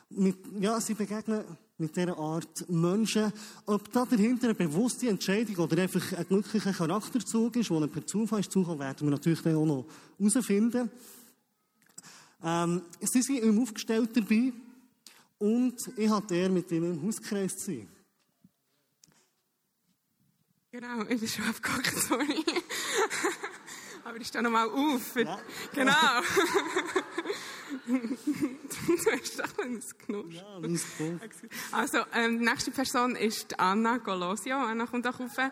mit, 0.09 0.37
ja, 0.59 0.81
sie 0.81 0.95
begegnen 0.95 1.43
mit 1.77 1.95
dieser 1.95 2.17
Art 2.17 2.67
Menschen. 2.67 3.31
Ob 3.67 3.91
da 3.91 4.05
dahinter 4.05 4.45
eine 4.45 4.55
bewusste 4.55 5.09
Entscheidung 5.09 5.57
oder 5.57 5.83
einfach 5.83 6.13
ein 6.13 6.27
glücklicher 6.27 6.73
Charakterzug 6.73 7.57
ist, 7.57 7.69
der 7.69 7.87
per 7.87 8.07
Zufall 8.07 8.39
ist 8.39 8.51
zugekommen, 8.51 8.79
werden 8.79 9.07
wir 9.07 9.11
natürlich 9.11 9.41
dann 9.41 9.55
auch 9.55 9.65
noch 9.65 9.85
herausfinden. 10.17 10.89
Ähm, 12.43 12.81
sie 13.01 13.21
sind 13.21 13.43
im 13.43 13.61
Aufgestellt 13.61 14.09
dabei 14.15 14.51
und 15.37 15.75
ich 15.95 16.09
hatte 16.09 16.35
er 16.35 16.49
mit 16.49 16.71
ihnen 16.71 16.95
im 16.95 17.03
Hauskreis 17.03 17.57
zu 17.57 17.65
sein. 17.65 17.87
Genau, 20.71 21.01
ich 21.03 21.19
bin 21.19 21.27
schon 21.27 21.45
abgeguckt, 21.45 21.97
sorry. 21.99 22.43
Aber 24.07 24.17
ich 24.21 24.27
stehe 24.27 24.41
nochmal 24.41 24.69
auf. 24.69 25.15
Ja. 25.17 25.37
Genau. 25.73 25.91
du 27.87 29.11
hast 29.11 29.39
doch 29.39 29.57
ein 29.61 29.83
Knusch. 30.05 30.35
Ja, 30.35 30.59
Gott. 30.61 30.79
Also, 31.73 31.97
ähm, 32.13 32.39
die 32.39 32.45
nächste 32.45 32.71
Person 32.71 33.17
ist 33.17 33.51
die 33.51 33.59
Anna 33.59 33.97
Golosio. 33.97 34.55
Anna 34.55 34.85
kommt 34.85 35.05
auch 35.07 35.19
rauf. 35.19 35.37
Yes. 35.37 35.51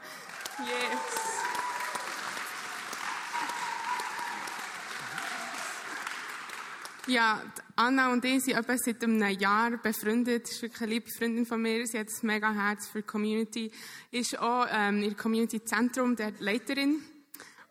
Ja, 7.07 7.41
Anna 7.75 8.13
und 8.13 8.23
ich 8.23 8.41
sind 8.41 8.55
etwa 8.57 8.77
seit 8.77 9.03
einem 9.03 9.21
Jahr 9.37 9.71
befreundet. 9.71 10.47
Sie 10.47 10.53
ist 10.53 10.61
wirklich 10.61 10.81
eine 10.81 10.91
liebe 10.91 11.09
Freundin 11.11 11.45
von 11.45 11.61
mir. 11.61 11.85
Sie 11.85 11.99
hat 11.99 12.07
ein 12.07 12.25
mega 12.25 12.53
Herz 12.53 12.87
für 12.87 13.01
die 13.01 13.07
Community. 13.07 13.69
Ist 14.11 14.39
auch 14.39 14.65
ähm, 14.71 15.03
im 15.03 15.17
Community 15.17 15.61
Zentrum 15.61 16.15
der 16.15 16.31
Leiterin. 16.39 17.03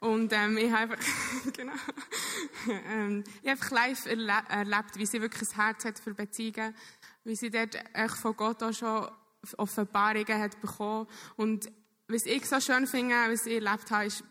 Und 0.05 0.35
ähm, 0.35 0.59
ich 0.59 0.71
habe 0.71 0.93
einfach, 0.93 0.99
genau, 1.57 1.73
ähm, 2.91 3.25
ich 3.43 3.51
habe 3.51 3.75
live 3.75 4.05
erle 4.05 4.43
erlebt, 4.51 4.97
wie 4.99 5.07
sie 5.07 5.23
wirklich 5.23 5.49
ein 5.49 5.55
Herz 5.55 5.85
hat 5.87 5.99
für 5.99 6.13
Beziehungen, 6.13 6.75
wie 7.25 7.35
sie 7.35 7.51
dort 7.51 7.75
echt 7.95 8.17
von 8.17 8.37
Gott 8.37 8.63
auch 8.63 8.73
schon 8.75 9.09
Offenbarungen 9.57 10.39
hat 10.39 10.61
bekommen. 10.61 11.07
Und 11.37 11.73
was 12.07 12.27
ich 12.27 12.45
so 12.45 12.61
schön 12.61 12.87
finde, 12.87 13.15
was 13.15 13.47
ich 13.47 13.55
erlebt 13.55 13.91
habe, 13.91 14.05
ist, 14.05 14.23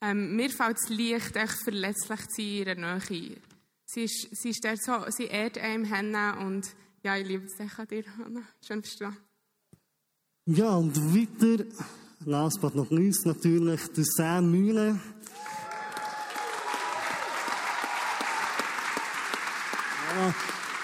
ähm, 0.00 0.34
mir 0.34 0.48
fällt 0.48 0.78
es 0.78 0.88
leicht, 0.88 1.36
echt 1.36 1.62
verletzlich 1.62 2.20
zu 2.28 2.36
sein 2.36 2.46
in 2.46 2.66
ihrer 2.66 2.74
Nähe. 3.10 3.36
Sie 3.84 4.04
ist, 4.04 4.28
sie 4.32 4.48
ist 4.48 4.64
dort 4.64 4.82
so, 4.82 5.10
sie 5.10 5.26
ehrt 5.26 5.58
einem 5.58 5.84
Hände 5.84 6.36
und 6.40 6.74
ja, 7.02 7.18
ich 7.18 7.26
liebe 7.26 7.44
es 7.44 7.60
echt 7.60 7.78
an 7.78 7.86
dir, 7.86 8.04
Anna. 8.24 8.42
Schön 8.66 8.80
bist 8.80 8.98
du 8.98 9.04
da. 9.04 9.16
Ja, 10.46 10.70
und 10.70 10.96
weiter, 11.14 11.64
last 12.26 12.60
but 12.60 12.74
not 12.74 12.90
least, 12.90 13.26
natürlich 13.26 13.80
der 13.96 14.04
Sam 14.04 14.50
Mühle. 14.50 15.00
Ja, 20.14 20.34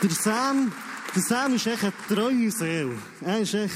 der 0.02 0.10
Sam, 0.10 0.72
der 1.14 1.22
Sam 1.22 1.54
ist 1.54 1.66
echt 1.66 1.82
eine 1.82 1.92
treue 2.08 2.50
Seele. 2.50 2.96
Er 3.20 3.40
ist 3.40 3.54
echt 3.54 3.74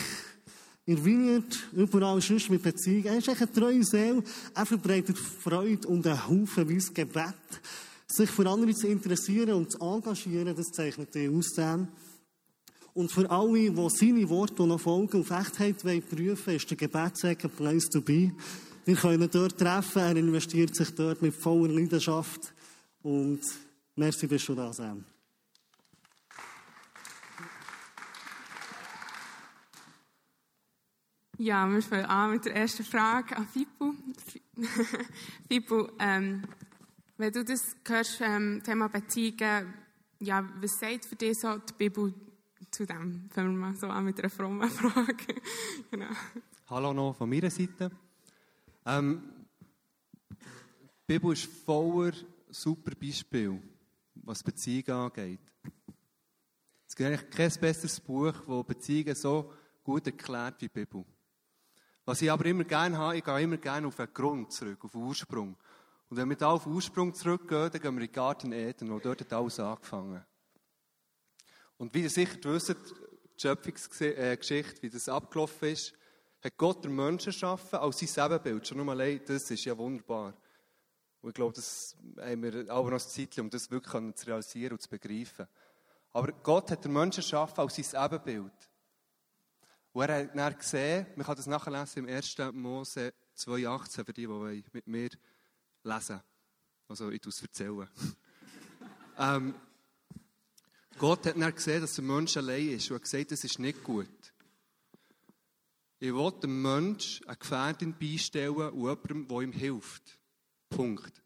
in 0.87 1.05
Vineyard, 1.05 1.69
überall 1.73 2.21
sonst 2.21 2.51
mit 2.51 2.63
Beziehungen. 2.63 3.07
Er 3.07 3.19
ist 3.19 3.29
echt 3.29 3.43
eine 3.43 3.53
treue 3.53 3.85
Seele. 3.85 4.23
Er 4.55 4.67
verbreitet 4.67 5.19
Freude 5.19 5.87
und 5.89 6.07
einen 6.07 6.27
Haufen 6.27 6.69
weiss 6.69 6.93
Gebet. 6.93 7.35
Sich 8.07 8.31
für 8.31 8.49
andere 8.49 8.75
zu 8.75 8.89
interessieren 8.89 9.55
und 9.55 9.73
zu 9.73 9.79
engagieren, 9.79 10.55
das 10.57 10.67
zeichnet 10.73 11.15
ihn 11.17 11.39
aus, 11.39 11.55
Sam. 11.55 11.89
Und 12.95 13.11
für 13.11 13.31
alle, 13.31 13.71
die 13.71 13.89
seine 13.89 14.29
Worte 14.29 14.67
noch 14.67 14.81
folgen 14.81 15.21
auf 15.21 15.31
Echtheit 15.31 15.79
prüfen 15.79 16.55
ist 16.55 16.69
der 16.69 16.77
Gebetsecke 16.77 17.49
Place 17.49 17.89
to 17.89 18.03
be. 18.03 18.33
Wir 18.85 18.97
können 18.97 19.23
ihn 19.23 19.31
dort 19.31 19.59
treffen. 19.59 20.03
Er 20.03 20.17
investiert 20.17 20.75
sich 20.75 20.95
dort 20.95 21.23
mit 21.23 21.35
voller 21.35 21.73
Leidenschaft. 21.73 22.53
Und 23.03 23.41
merci, 23.97 24.27
bist 24.27 24.49
du 24.49 24.55
da, 24.55 24.73
Sam. 24.73 25.05
Ja, 31.39 31.67
wir 31.67 31.83
fangen 31.83 32.05
an 32.05 32.33
mit 32.33 32.45
der 32.45 32.57
ersten 32.57 32.85
Frage 32.85 33.37
an 33.37 33.49
Fippo. 33.49 33.95
Fippo, 35.49 35.89
ähm, 35.99 36.43
wenn 37.17 37.33
du 37.33 37.43
das 37.43 37.75
hörst, 37.89 38.21
ähm, 38.21 38.63
Thema 38.65 38.89
Beziehungen, 38.89 39.73
ja, 40.21 40.47
was 40.61 40.79
sagt 40.79 41.07
für 41.07 41.17
dich 41.17 41.39
so 41.41 41.57
die 41.57 41.73
Bibel 41.73 42.15
zu 42.73 42.87
dem? 42.87 43.29
Fangen 43.31 43.53
wir 43.53 43.69
mal 43.69 43.75
so 43.75 43.87
an 43.87 44.05
mit 44.05 44.19
einer 44.19 44.31
frommen 44.31 44.69
Frage. 44.71 45.41
genau. 45.91 46.11
Hallo 46.69 46.93
noch 46.93 47.15
von 47.15 47.29
meiner 47.29 47.51
Seite. 47.51 47.91
Ähm, 48.87 49.23
die 50.31 50.39
Bibel 51.07 51.33
ist 51.35 51.45
voller 51.45 52.13
super 52.49 52.93
Beispiel, 52.99 53.61
was 54.15 54.43
Beziehungen 54.43 54.91
angeht. 54.91 55.41
Es 56.89 56.97
gibt 56.97 57.09
eigentlich 57.09 57.31
kein 57.31 57.61
besseres 57.61 58.01
Buch, 58.01 58.33
das 58.33 58.67
Beziehungen 58.67 59.15
so 59.15 59.53
gut 59.85 60.07
erklärt 60.07 60.61
wie 60.61 60.69
die 60.69 60.73
Bibel. 60.73 61.05
Was 62.05 62.23
ich 62.23 62.31
aber 62.31 62.47
immer 62.47 62.65
gerne 62.65 62.97
habe, 62.97 63.19
ich 63.19 63.25
gehe 63.25 63.43
immer 63.43 63.59
gerne 63.59 63.87
auf 63.87 63.97
den 63.97 64.13
Grund 64.13 64.51
zurück, 64.51 64.85
auf 64.85 64.93
den 64.93 65.03
Ursprung. 65.03 65.57
Und 66.09 66.17
wenn 66.17 66.29
wir 66.29 66.37
da 66.37 66.49
auf 66.49 66.65
den 66.65 66.73
Ursprung 66.73 67.15
zurückgehen, 67.15 67.71
dann 67.71 67.81
gehen 67.81 67.95
wir 67.95 68.01
in 68.03 68.07
den 68.09 68.13
Garten 68.13 68.53
Eden, 68.53 68.91
wo 68.91 68.99
dort 68.99 69.21
hat 69.21 69.33
alles 69.33 69.61
angefangen. 69.61 70.25
Und 71.83 71.93
wie 71.95 72.03
ihr 72.03 72.11
sicher 72.11 72.39
wisst, 72.45 72.69
die 72.69 73.41
Schöpfungsgeschichte, 73.41 74.83
wie 74.83 74.89
das 74.89 75.09
abgelaufen 75.09 75.71
ist, 75.71 75.93
hat 76.41 76.57
Gott 76.57 76.85
den 76.85 76.95
Menschen 76.95 77.33
geschaffen 77.33 77.81
als 77.81 77.99
sein 77.99 78.25
Ebenbild. 78.25 78.69
Schon 78.69 78.79
nur 78.79 78.89
allein, 78.93 79.21
das 79.27 79.51
ist 79.51 79.65
ja 79.65 79.77
wunderbar. 79.77 80.33
Und 81.23 81.31
ich 81.31 81.35
glaube, 81.35 81.55
das 81.55 81.97
haben 82.21 82.41
wir 82.41 82.73
auch 82.73 82.89
noch 82.89 83.01
Zeit, 83.01 83.37
um 83.41 83.51
das 83.51 83.69
wirklich 83.69 84.15
zu 84.15 84.27
realisieren 84.29 84.75
und 84.75 84.81
zu 84.81 84.89
begreifen. 84.89 85.49
Aber 86.13 86.31
Gott 86.31 86.71
hat 86.71 86.85
den 86.85 86.93
Menschen 86.93 87.23
geschaffen 87.23 87.59
als 87.59 87.75
sein 87.75 88.05
Ebenbild. 88.05 88.71
Und 89.93 90.03
er 90.05 90.23
hat 90.23 90.37
dann 90.37 90.57
gesehen, 90.57 91.07
man 91.17 91.27
kann 91.27 91.35
das 91.35 91.49
nachlesen 91.49 92.07
im 92.07 92.15
1. 92.15 92.37
Mose 92.53 93.13
2,18 93.37 94.05
für 94.05 94.13
die, 94.13 94.29
die 94.29 94.65
mit 94.73 94.87
mir 94.87 95.11
lesen 95.83 96.23
Also, 96.87 97.11
ich 97.11 97.21
tue 97.21 97.31
es 97.31 97.43
erzählen. 97.43 97.89
ähm, 99.19 99.57
Gott 100.99 101.27
hat 101.27 101.37
dann 101.37 101.55
gesehen, 101.55 101.81
dass 101.81 101.95
der 101.95 102.05
Mensch 102.05 102.37
allein 102.37 102.71
ist 102.71 102.91
und 102.91 102.97
hat 102.97 103.03
gesagt, 103.03 103.33
das 103.33 103.45
ist 103.45 103.59
nicht 103.59 103.83
gut. 103.83 104.09
Ich 105.99 106.13
will 106.13 106.33
dem 106.43 106.63
Menschen 106.63 107.27
eine 107.29 107.37
Gefährtin 107.37 107.95
beistellen 107.99 108.57
und 108.57 108.81
jemandem, 108.81 109.29
der 109.29 109.41
ihm 109.41 109.53
hilft. 109.53 110.19
Punkt. 110.69 111.23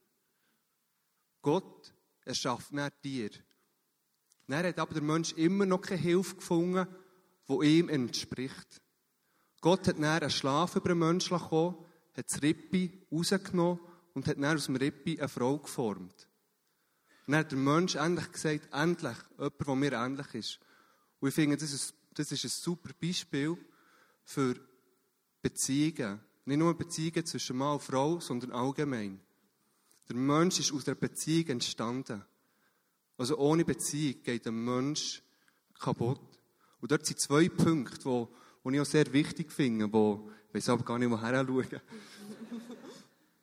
Gott 1.41 1.95
erschafft 2.25 2.73
nicht 2.73 3.05
dir. 3.05 3.31
Dann 4.49 4.67
hat 4.67 4.79
aber 4.79 4.95
der 4.95 5.03
Mensch 5.03 5.33
immer 5.33 5.67
noch 5.67 5.81
keine 5.81 6.01
Hilfe 6.01 6.37
gefunden, 6.37 6.87
die 7.49 7.79
ihm 7.79 7.89
entspricht. 7.89 8.83
Gott 9.61 9.89
hat 9.89 9.97
dann 9.97 10.05
einen 10.05 10.31
Schlaf 10.31 10.77
über 10.77 10.91
den 10.91 10.99
Menschen 10.99 11.37
bekommen, 11.37 11.77
hat 12.17 12.31
das 12.31 12.43
Rippi 12.43 13.07
rausgenommen 13.11 13.81
und 14.15 14.27
hat 14.27 14.37
dann 14.37 14.57
aus 14.57 14.67
dem 14.67 14.77
Rippi 14.77 15.19
eine 15.19 15.29
Frau 15.29 15.59
geformt. 15.59 16.29
Und 17.27 17.33
dann 17.33 17.41
hat 17.41 17.51
der 17.51 17.59
Mensch 17.59 17.97
endlich 17.97 18.31
gesagt, 18.31 18.69
endlich, 18.73 19.17
jemand, 19.37 19.67
der 19.67 19.75
mir 19.75 19.93
ähnlich 19.93 20.35
ist. 20.35 20.61
Und 21.19 21.29
ich 21.29 21.35
finde, 21.35 21.57
das 21.57 21.73
ist, 21.73 21.95
das 22.15 22.31
ist 22.31 22.45
ein 22.45 22.51
super 22.51 22.91
Beispiel 23.01 23.57
für 24.25 24.55
Beziehungen. 25.43 26.21
Nicht 26.45 26.59
nur 26.59 26.79
Beziehungen 26.79 27.27
zwischen 27.27 27.57
Mann 27.57 27.75
und 27.75 27.83
Frau, 27.83 28.21
sondern 28.21 28.53
allgemein. 28.53 29.21
Der 30.09 30.15
Mensch 30.17 30.61
ist 30.61 30.73
aus 30.73 30.85
der 30.85 30.95
Beziehung 30.95 31.49
entstanden. 31.49 32.25
Also 33.19 33.37
ohne 33.39 33.65
Beziehung 33.65 34.23
geht 34.23 34.45
der 34.45 34.53
Mensch 34.53 35.21
kaputt. 35.81 36.21
Und 36.81 36.93
dort 36.93 37.07
sind 37.07 37.19
zwei 37.19 37.49
Punkte, 37.49 37.99
die, 38.05 38.71
die 38.71 38.75
ich 38.77 38.81
auch 38.81 38.87
sehr 38.87 39.13
wichtig 39.13 39.51
finde, 39.51 39.93
wo, 39.93 40.31
ich 40.49 40.55
weiß 40.55 40.69
aber 40.69 40.85
gar 40.85 40.99
nicht, 40.99 41.11
woher 41.11 41.45
schauen, 41.45 41.81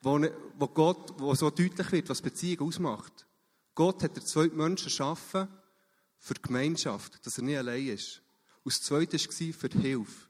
wo, 0.00 0.26
wo 0.58 0.68
Gott, 0.68 1.12
wo 1.18 1.34
so 1.34 1.50
deutlich 1.50 1.92
wird, 1.92 2.08
was 2.08 2.22
Beziehung 2.22 2.68
ausmacht. 2.68 3.26
Gott 3.74 4.02
hat 4.02 4.16
der 4.16 4.24
zweite 4.24 4.54
Menschen 4.54 4.86
geschaffen 4.86 5.48
für 6.18 6.34
die 6.34 6.42
Gemeinschaft, 6.42 7.24
dass 7.26 7.38
er 7.38 7.44
nicht 7.44 7.58
allein 7.58 7.88
ist. 7.88 8.22
Und 8.62 8.72
das 8.72 8.82
zweite 8.82 9.18
war 9.18 9.52
für 9.52 9.68
die 9.68 9.78
Hilfe. 9.78 10.28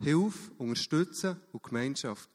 Hilfe, 0.00 0.52
Unterstützen 0.58 1.36
und 1.52 1.62
Gemeinschaft. 1.62 2.28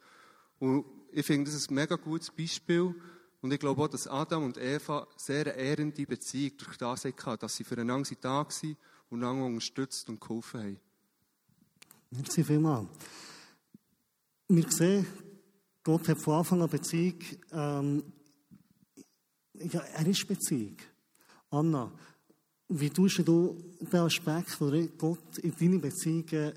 Und 0.59 0.85
ich 1.11 1.25
finde, 1.25 1.49
das 1.49 1.59
ist 1.59 1.71
ein 1.71 1.75
mega 1.75 1.95
gutes 1.95 2.31
Beispiel. 2.31 2.95
Und 3.41 3.51
ich 3.51 3.59
glaube 3.59 3.81
auch, 3.81 3.87
dass 3.87 4.07
Adam 4.07 4.43
und 4.43 4.57
Eva 4.57 5.07
sehr 5.15 5.41
eine 5.41 5.55
ehrende 5.55 6.05
Beziehung 6.05 6.57
durch 6.57 6.77
das 6.77 7.05
hatten, 7.05 7.39
dass 7.39 7.55
sie 7.55 7.63
füreinander 7.63 8.09
da 8.19 8.29
waren 8.29 8.77
und 9.09 9.23
einander 9.23 9.45
unterstützt 9.45 10.09
und 10.09 10.19
geholfen 10.19 10.61
haben. 10.61 10.79
Merci 12.11 12.43
vielmals. 12.43 12.87
Wir 14.47 14.71
sehen, 14.71 15.05
Gott 15.83 16.07
hat 16.07 16.17
von 16.17 16.35
Anfang 16.35 16.61
an 16.61 16.69
Beziehung, 16.69 17.19
ähm, 17.51 18.03
ja, 19.59 19.81
er 19.81 20.07
ist 20.07 20.27
Beziehung. 20.27 20.77
Anna, 21.49 21.91
wie 22.69 22.89
tust 22.89 23.27
du 23.27 23.57
den 23.79 23.99
Aspekt, 23.99 24.61
oder 24.61 24.87
Gott 24.87 25.37
in 25.39 25.55
deine 25.55 25.79
Beziehungen 25.79 26.53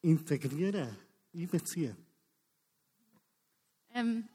integrieren, 0.00 0.96
einbeziehen? 1.34 1.96
Ähm, 3.94 4.28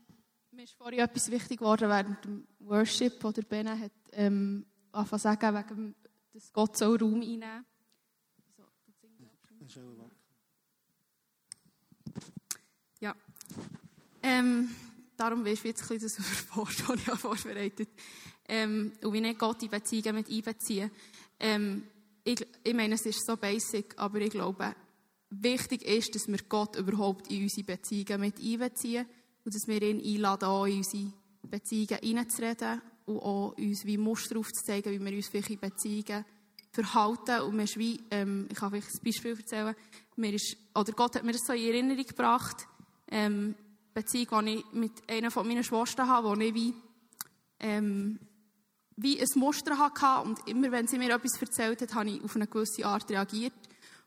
mir 0.51 0.63
ist 0.63 0.73
vorhin 0.73 0.99
etwas 0.99 1.31
wichtig 1.31 1.59
geworden 1.59 1.89
während 1.89 2.23
dem 2.25 2.47
Worship, 2.59 3.23
oder 3.23 3.41
Bene 3.41 3.79
hat 3.79 3.91
ähm, 4.11 4.65
angefangen 4.91 5.19
zu 5.19 5.23
sagen, 5.23 5.55
wegen 5.55 5.95
dass 6.33 6.51
Gott 6.51 6.77
so 6.77 6.95
Raum 6.95 7.21
einnehmen 7.21 7.65
soll. 9.67 10.09
Ja. 12.99 13.15
Ähm, 14.21 14.69
darum 15.17 15.45
weißt 15.45 15.63
du 15.63 15.67
jetzt 15.69 15.83
ein 15.83 15.99
bisschen 15.99 16.23
das 16.25 16.55
Wort, 16.55 16.83
das 16.87 16.95
ich 16.95 17.19
vorbereitet. 17.19 17.89
Ähm, 18.47 18.91
und 19.01 19.13
wie 19.13 19.21
nicht 19.21 19.39
Gott 19.39 19.63
in 19.63 19.69
Beziehungen 19.69 20.15
mit 20.15 20.29
einbeziehen. 20.29 20.91
Ähm, 21.39 21.83
ich, 22.23 22.45
ich 22.63 22.73
meine, 22.73 22.95
es 22.95 23.05
ist 23.05 23.25
so 23.25 23.37
basic, 23.37 23.93
aber 23.97 24.21
ich 24.21 24.31
glaube, 24.31 24.75
wichtig 25.29 25.83
ist, 25.83 26.15
dass 26.15 26.27
wir 26.27 26.39
Gott 26.47 26.75
überhaupt 26.75 27.29
in 27.31 27.43
unsere 27.43 27.65
Beziehungen 27.65 28.21
mit 28.21 28.39
einbeziehen 28.39 29.05
und 29.43 29.53
dass 29.53 29.67
wir 29.67 29.81
ihn 29.81 30.01
einladen, 30.01 30.45
auch 30.45 30.65
in 30.65 30.77
unsere 30.77 31.11
Beziehungen 31.43 31.99
hineinzureden 32.01 32.81
und 33.05 33.19
auch 33.19 33.57
uns 33.57 33.85
wie 33.85 33.97
Muster 33.97 34.37
aufzuzeigen, 34.37 34.91
wie 34.93 35.03
wir 35.03 35.17
uns 35.17 35.27
vielleicht 35.27 35.49
in 35.49 35.59
Beziehungen 35.59 36.25
verhalten. 36.71 37.41
Und 37.41 37.55
mir 37.55 37.65
wie, 37.75 38.01
ähm, 38.11 38.47
ich 38.49 38.57
kann 38.57 38.71
vielleicht 38.71 38.93
ein 38.93 39.03
Beispiel 39.03 39.37
erzählen, 39.37 39.75
mir 40.15 40.33
ist, 40.33 40.55
oder 40.75 40.93
Gott 40.93 41.15
hat 41.15 41.23
mir 41.23 41.33
das 41.33 41.45
so 41.45 41.53
in 41.53 41.67
Erinnerung 41.67 42.05
gebracht, 42.05 42.67
ähm, 43.09 43.55
Beziehung, 43.93 44.45
die 44.45 44.55
ich 44.55 44.65
mit 44.73 44.91
einer 45.09 45.31
von 45.31 45.47
meinen 45.47 45.63
Schwestern 45.63 46.07
habe, 46.07 46.29
wo 46.29 46.33
ich 46.35 46.53
wie, 46.53 46.73
ähm, 47.59 48.19
wie 48.95 49.19
ein 49.19 49.27
Muster 49.35 49.77
hatte 49.77 50.27
und 50.27 50.47
immer, 50.47 50.71
wenn 50.71 50.87
sie 50.87 50.97
mir 50.97 51.13
etwas 51.13 51.41
erzählt 51.41 51.81
hat, 51.81 51.95
habe 51.95 52.09
ich 52.09 52.23
auf 52.23 52.35
eine 52.35 52.47
gewisse 52.47 52.85
Art 52.85 53.09
reagiert. 53.09 53.53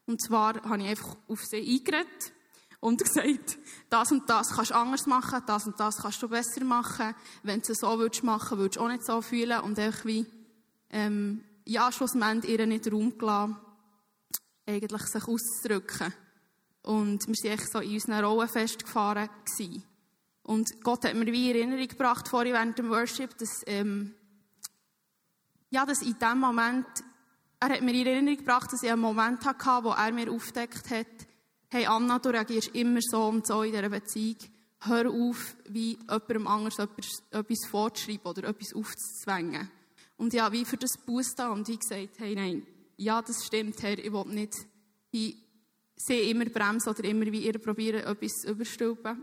Und 0.07 0.23
zwar 0.23 0.63
habe 0.63 0.83
ich 0.83 0.89
einfach 0.89 1.17
auf 1.29 1.45
sie 1.45 1.59
eingeredet 1.59 2.33
und 2.81 3.01
gesagt, 3.05 3.59
das 3.91 4.13
und 4.13 4.29
das 4.29 4.51
kannst 4.55 4.71
du 4.71 4.77
anders 4.77 5.07
machen, 5.07 5.43
das 5.47 5.67
und 5.67 5.79
das 5.81 5.97
kannst 5.97 6.23
du 6.23 6.29
besser 6.29 6.65
machen. 6.65 7.15
Wenn 7.43 7.61
du 7.61 7.73
es 7.73 7.79
so 7.79 7.99
würdest 7.99 8.23
machen, 8.23 8.59
würdest 8.59 8.77
du 8.77 8.81
auch 8.83 8.89
nicht 8.89 9.05
so 9.05 9.21
fühlen 9.23 9.61
und 9.61 9.79
einfach 9.79 10.05
wie, 10.05 10.27
ähm, 10.91 11.45
ja, 11.65 11.91
schlussendlich 11.91 12.59
ihr 12.59 12.67
nicht 12.67 12.91
Raum 12.93 13.19
gelassen, 13.19 13.57
eigentlich 14.67 15.03
sich 15.03 15.27
auszudrücken. 15.27 16.13
Und 16.87 17.27
wir 17.27 17.51
waren 17.51 17.67
so 17.67 17.81
in 17.81 17.95
unseren 17.95 18.25
Rollen 18.25 18.49
festgefahren 18.49 19.29
gewesen. 19.45 19.83
Und 20.45 20.81
Gott 20.85 21.05
hat 21.05 21.17
mir 21.17 21.27
wie 21.27 21.51
in 21.51 21.57
Erinnerung 21.57 21.89
gebracht, 21.89 22.29
vorhin 22.29 22.53
während 22.53 22.79
dem 22.79 22.91
Worship, 22.91 23.37
dass, 23.39 23.65
ähm, 23.67 24.15
ja, 25.71 25.85
dass 25.85 26.03
in 26.03 26.17
dem 26.17 26.39
Moment, 26.39 26.87
er 27.59 27.71
hat 27.71 27.83
mir 27.83 27.93
in 27.93 28.07
Erinnerung 28.07 28.37
gebracht, 28.39 28.73
dass 28.73 28.85
ich 28.85 28.93
einen 28.93 29.01
Moment 29.01 29.45
hatte, 29.45 29.85
wo 29.85 29.91
er 29.91 30.13
mir 30.13 30.31
aufdeckt 30.31 30.89
hat, 30.91 31.27
hey 31.71 31.87
Anna, 31.87 32.21
du 32.21 32.29
reagierst 32.29 32.69
immer 32.69 33.01
so 33.03 33.25
und 33.25 33.45
so 33.49 33.65
in 33.65 33.73
dieser 33.73 33.89
Beziehung. 33.89 34.37
Hör 34.83 35.11
auf, 35.11 35.57
wie 35.69 35.99
jemandem 35.99 36.47
anders 36.47 36.79
etwas 36.79 37.67
vorzuschreiben 37.69 38.27
oder 38.27 38.49
etwas 38.49 38.75
aufzuzwängen. 38.75 39.69
Und 40.19 40.33
ja, 40.33 40.53
wie 40.53 40.65
für 40.65 40.77
das 40.77 40.93
da 41.35 41.51
und 41.51 41.67
wie 41.67 41.79
gesagt, 41.79 42.21
hey, 42.21 42.37
nein, 42.37 42.65
ja, 42.97 43.21
das 43.23 43.45
stimmt, 43.45 43.83
Herr, 43.83 43.99
ich 43.99 44.13
will 44.13 44.25
nicht 44.27 44.55
wie 45.11 45.46
sie 45.97 46.31
immer 46.31 46.45
bremsen 46.47 46.91
oder 46.91 47.05
immer 47.05 47.27
wie 47.27 47.47
ihr 47.47 47.59
probieren, 47.59 48.05
etwas 48.05 48.43
zu 48.43 48.51
überstülpen. 48.51 49.23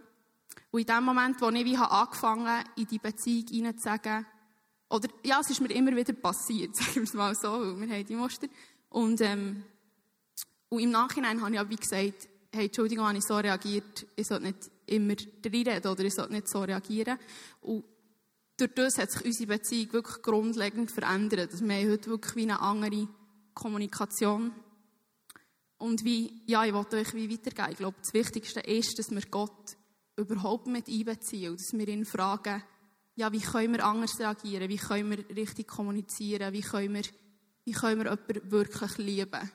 Und 0.72 0.80
in 0.80 0.86
dem 0.86 1.04
Moment, 1.04 1.40
wo 1.40 1.50
ich 1.50 1.66
wie 1.66 1.78
angefangen 1.78 2.48
habe, 2.48 2.70
in 2.76 2.88
die 2.88 3.00
Beziehung 3.00 3.48
hineinzusagen, 3.48 4.26
oder, 4.90 5.10
ja, 5.24 5.40
es 5.40 5.50
ist 5.50 5.62
mir 5.62 5.74
immer 5.74 5.96
wieder 5.96 6.14
passiert, 6.14 6.76
sagen 6.76 6.96
wir 6.96 7.04
es 7.04 7.14
mal 7.14 7.36
so, 7.36 7.52
weil 7.52 7.80
wir 7.80 7.96
haben 7.96 8.06
die 8.06 8.16
Muster. 8.16 8.48
Und, 8.90 9.22
ähm, 9.22 9.64
und 10.70 10.80
im 10.80 10.92
Nachhinein 10.92 11.42
habe 11.42 11.54
ich 11.54 11.60
aber 11.60 11.70
wie 11.70 11.76
gesagt, 11.76 12.28
hey, 12.52 12.66
Entschuldigung, 12.66 13.08
habe 13.08 13.18
ich 13.18 13.24
so 13.24 13.36
reagiert, 13.38 14.06
ich 14.16 14.28
sollte 14.28 14.46
nicht 14.46 14.72
immer 14.86 15.16
reinreden 15.44 15.92
oder 15.92 16.04
ich 16.04 16.14
sollte 16.14 16.34
nicht 16.34 16.48
so 16.48 16.62
reagieren. 16.62 17.18
Und 17.62 17.84
durch 18.58 18.74
das 18.76 18.98
hat 19.00 19.12
sich 19.12 19.26
unsere 19.26 19.58
Beziehung 19.58 19.94
wirklich 19.94 20.22
grundlegend 20.22 20.92
verändert. 20.92 21.52
Also 21.52 21.66
wir 21.66 21.76
haben 21.76 21.92
heute 21.92 22.10
wirklich 22.12 22.36
wie 22.36 22.44
eine 22.44 22.60
andere 22.60 23.08
Kommunikation. 23.56 24.52
Und 25.84 26.06
wie, 26.06 26.42
ja, 26.46 26.64
ich 26.64 26.74
wollte 26.74 26.96
euch 26.96 27.14
wie 27.14 27.30
weitergeben. 27.30 27.72
Ich 27.72 27.78
glaube, 27.78 27.98
das 28.00 28.14
Wichtigste 28.14 28.62
ist, 28.62 28.98
dass 28.98 29.12
wir 29.12 29.22
Gott 29.30 29.76
überhaupt 30.16 30.66
mit 30.68 30.88
einbeziehen 30.88 31.52
und 31.52 31.60
dass 31.60 31.78
wir 31.78 31.86
ihn 31.90 32.06
fragen, 32.06 32.64
ja, 33.16 33.34
wie 33.34 33.42
können 33.42 33.74
wir 33.74 33.84
anders 33.84 34.18
reagieren? 34.18 34.70
Wie 34.70 34.78
können 34.78 35.10
wir 35.10 35.36
richtig 35.36 35.68
kommunizieren? 35.68 36.54
Wie 36.54 36.62
können 36.62 36.94
wir, 36.94 37.04
wie 37.66 37.74
können 37.74 38.02
wir 38.02 38.12
jemanden 38.12 38.52
wirklich 38.52 38.98
lieben? 38.98 39.52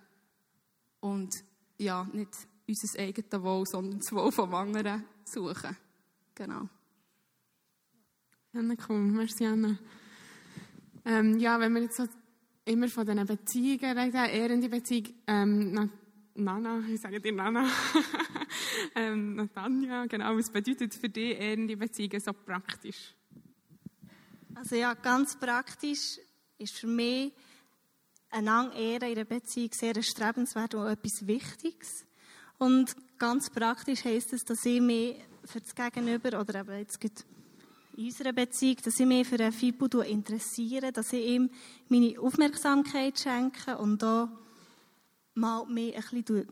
Und 1.01 1.35
ja, 1.79 2.07
nicht 2.13 2.37
unser 2.69 2.99
eigenes 2.99 3.43
Wohl, 3.43 3.65
sondern 3.65 3.99
das 3.99 4.13
Wohl 4.13 4.31
vom 4.31 4.55
anderen 4.55 5.05
suchen. 5.25 5.79
Genau. 6.35 6.69
Ja, 8.53 8.61
cool. 8.91 8.99
Merci, 8.99 9.47
Anna. 9.47 9.79
Ähm, 11.07 11.39
ja, 11.39 11.59
wenn 11.59 11.73
wir 11.73 11.85
jetzt 11.85 11.97
so 11.97 12.07
immer 12.67 12.89
von 12.89 13.07
diesen 13.07 13.25
Beziehungen 13.25 13.99
reden, 13.99 14.27
ehrende 14.27 14.69
Beziehung, 14.69 15.07
ähm, 15.27 15.91
Nana, 16.39 16.81
ich 16.89 17.01
sage 17.01 17.21
dir 17.21 17.33
Nana, 17.33 17.69
ähm, 18.95 19.35
Natanja, 19.35 20.07
genau, 20.07 20.37
was 20.37 20.51
bedeutet 20.51 20.95
für 20.95 21.09
dich 21.09 21.39
ehrende 21.39 21.77
Beziehungen 21.77 22.21
so 22.21 22.33
praktisch? 22.33 23.15
Also 24.55 24.77
ja, 24.77 24.95
ganz 24.95 25.37
praktisch 25.39 26.19
ist 26.59 26.75
für 26.75 26.87
mich 26.87 27.33
einander 28.31 28.77
Ehren 28.77 29.11
in 29.11 29.19
einer 29.19 29.25
Beziehung 29.25 29.71
sehr 29.73 29.97
erstrebenswert 29.97 30.75
und 30.75 30.87
etwas 30.87 31.27
Wichtiges. 31.27 32.05
Und 32.59 32.95
ganz 33.19 33.51
praktisch 33.51 34.05
heisst 34.05 34.33
es, 34.33 34.45
dass 34.45 34.65
ich 34.65 34.81
mich 34.81 35.17
für 35.45 35.61
das 35.61 35.75
Gegenüber, 35.75 36.41
oder 36.41 36.61
eben 36.61 36.79
jetzt 36.79 37.03
in 37.03 38.05
unserer 38.05 38.33
Beziehung, 38.33 38.77
dass 38.85 39.01
ich 39.01 39.07
mich 39.07 39.27
für 39.27 39.41
einen 39.41 39.53
Fibu 39.53 39.87
interessiere, 40.01 40.93
dass 40.93 41.13
ich 41.13 41.27
ihm 41.27 41.51
meine 41.89 42.19
Aufmerksamkeit 42.21 43.19
schenke 43.19 43.79
und 43.79 44.03
da 44.03 44.31
mal 45.39 45.65
mich 45.67 45.95
ein 45.95 46.23
bisschen 46.23 46.49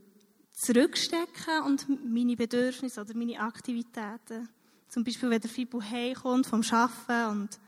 zurückstecken 0.52 1.62
und 1.64 1.86
meine 2.12 2.36
Bedürfnisse 2.36 3.00
oder 3.00 3.14
meine 3.14 3.38
Aktivitäten. 3.38 4.48
Zum 4.88 5.04
Beispiel, 5.04 5.28
wenn 5.28 5.40
der 5.40 5.50
Fibu 5.50 5.82
heimkommt 5.82 6.46
vom 6.46 6.62
Arbeiten 6.70 7.38
und 7.38 7.60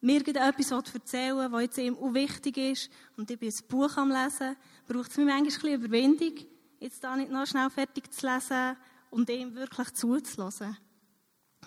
mir 0.00 0.26
etwas 0.26 0.70
erzählen 0.70 1.52
was 1.52 1.62
jetzt 1.62 1.78
ihm 1.78 1.96
auch 1.96 2.12
wichtig 2.12 2.56
ist, 2.56 2.90
und 3.16 3.30
ich 3.30 3.38
bin 3.38 3.50
ein 3.50 3.68
Buch 3.68 3.96
am 3.96 4.10
Lesen, 4.10 4.56
braucht 4.86 5.10
es 5.10 5.16
mir 5.16 5.26
manchmal 5.26 5.38
ein 5.38 5.44
bisschen 5.44 5.84
Überwindung, 5.84 6.46
jetzt 6.80 7.04
da 7.04 7.16
nicht 7.16 7.30
noch 7.30 7.46
schnell 7.46 7.70
fertig 7.70 8.12
zu 8.12 8.26
lesen 8.26 8.76
und 9.10 9.28
ihm 9.30 9.54
wirklich 9.54 9.92
zuzulassen. 9.92 10.76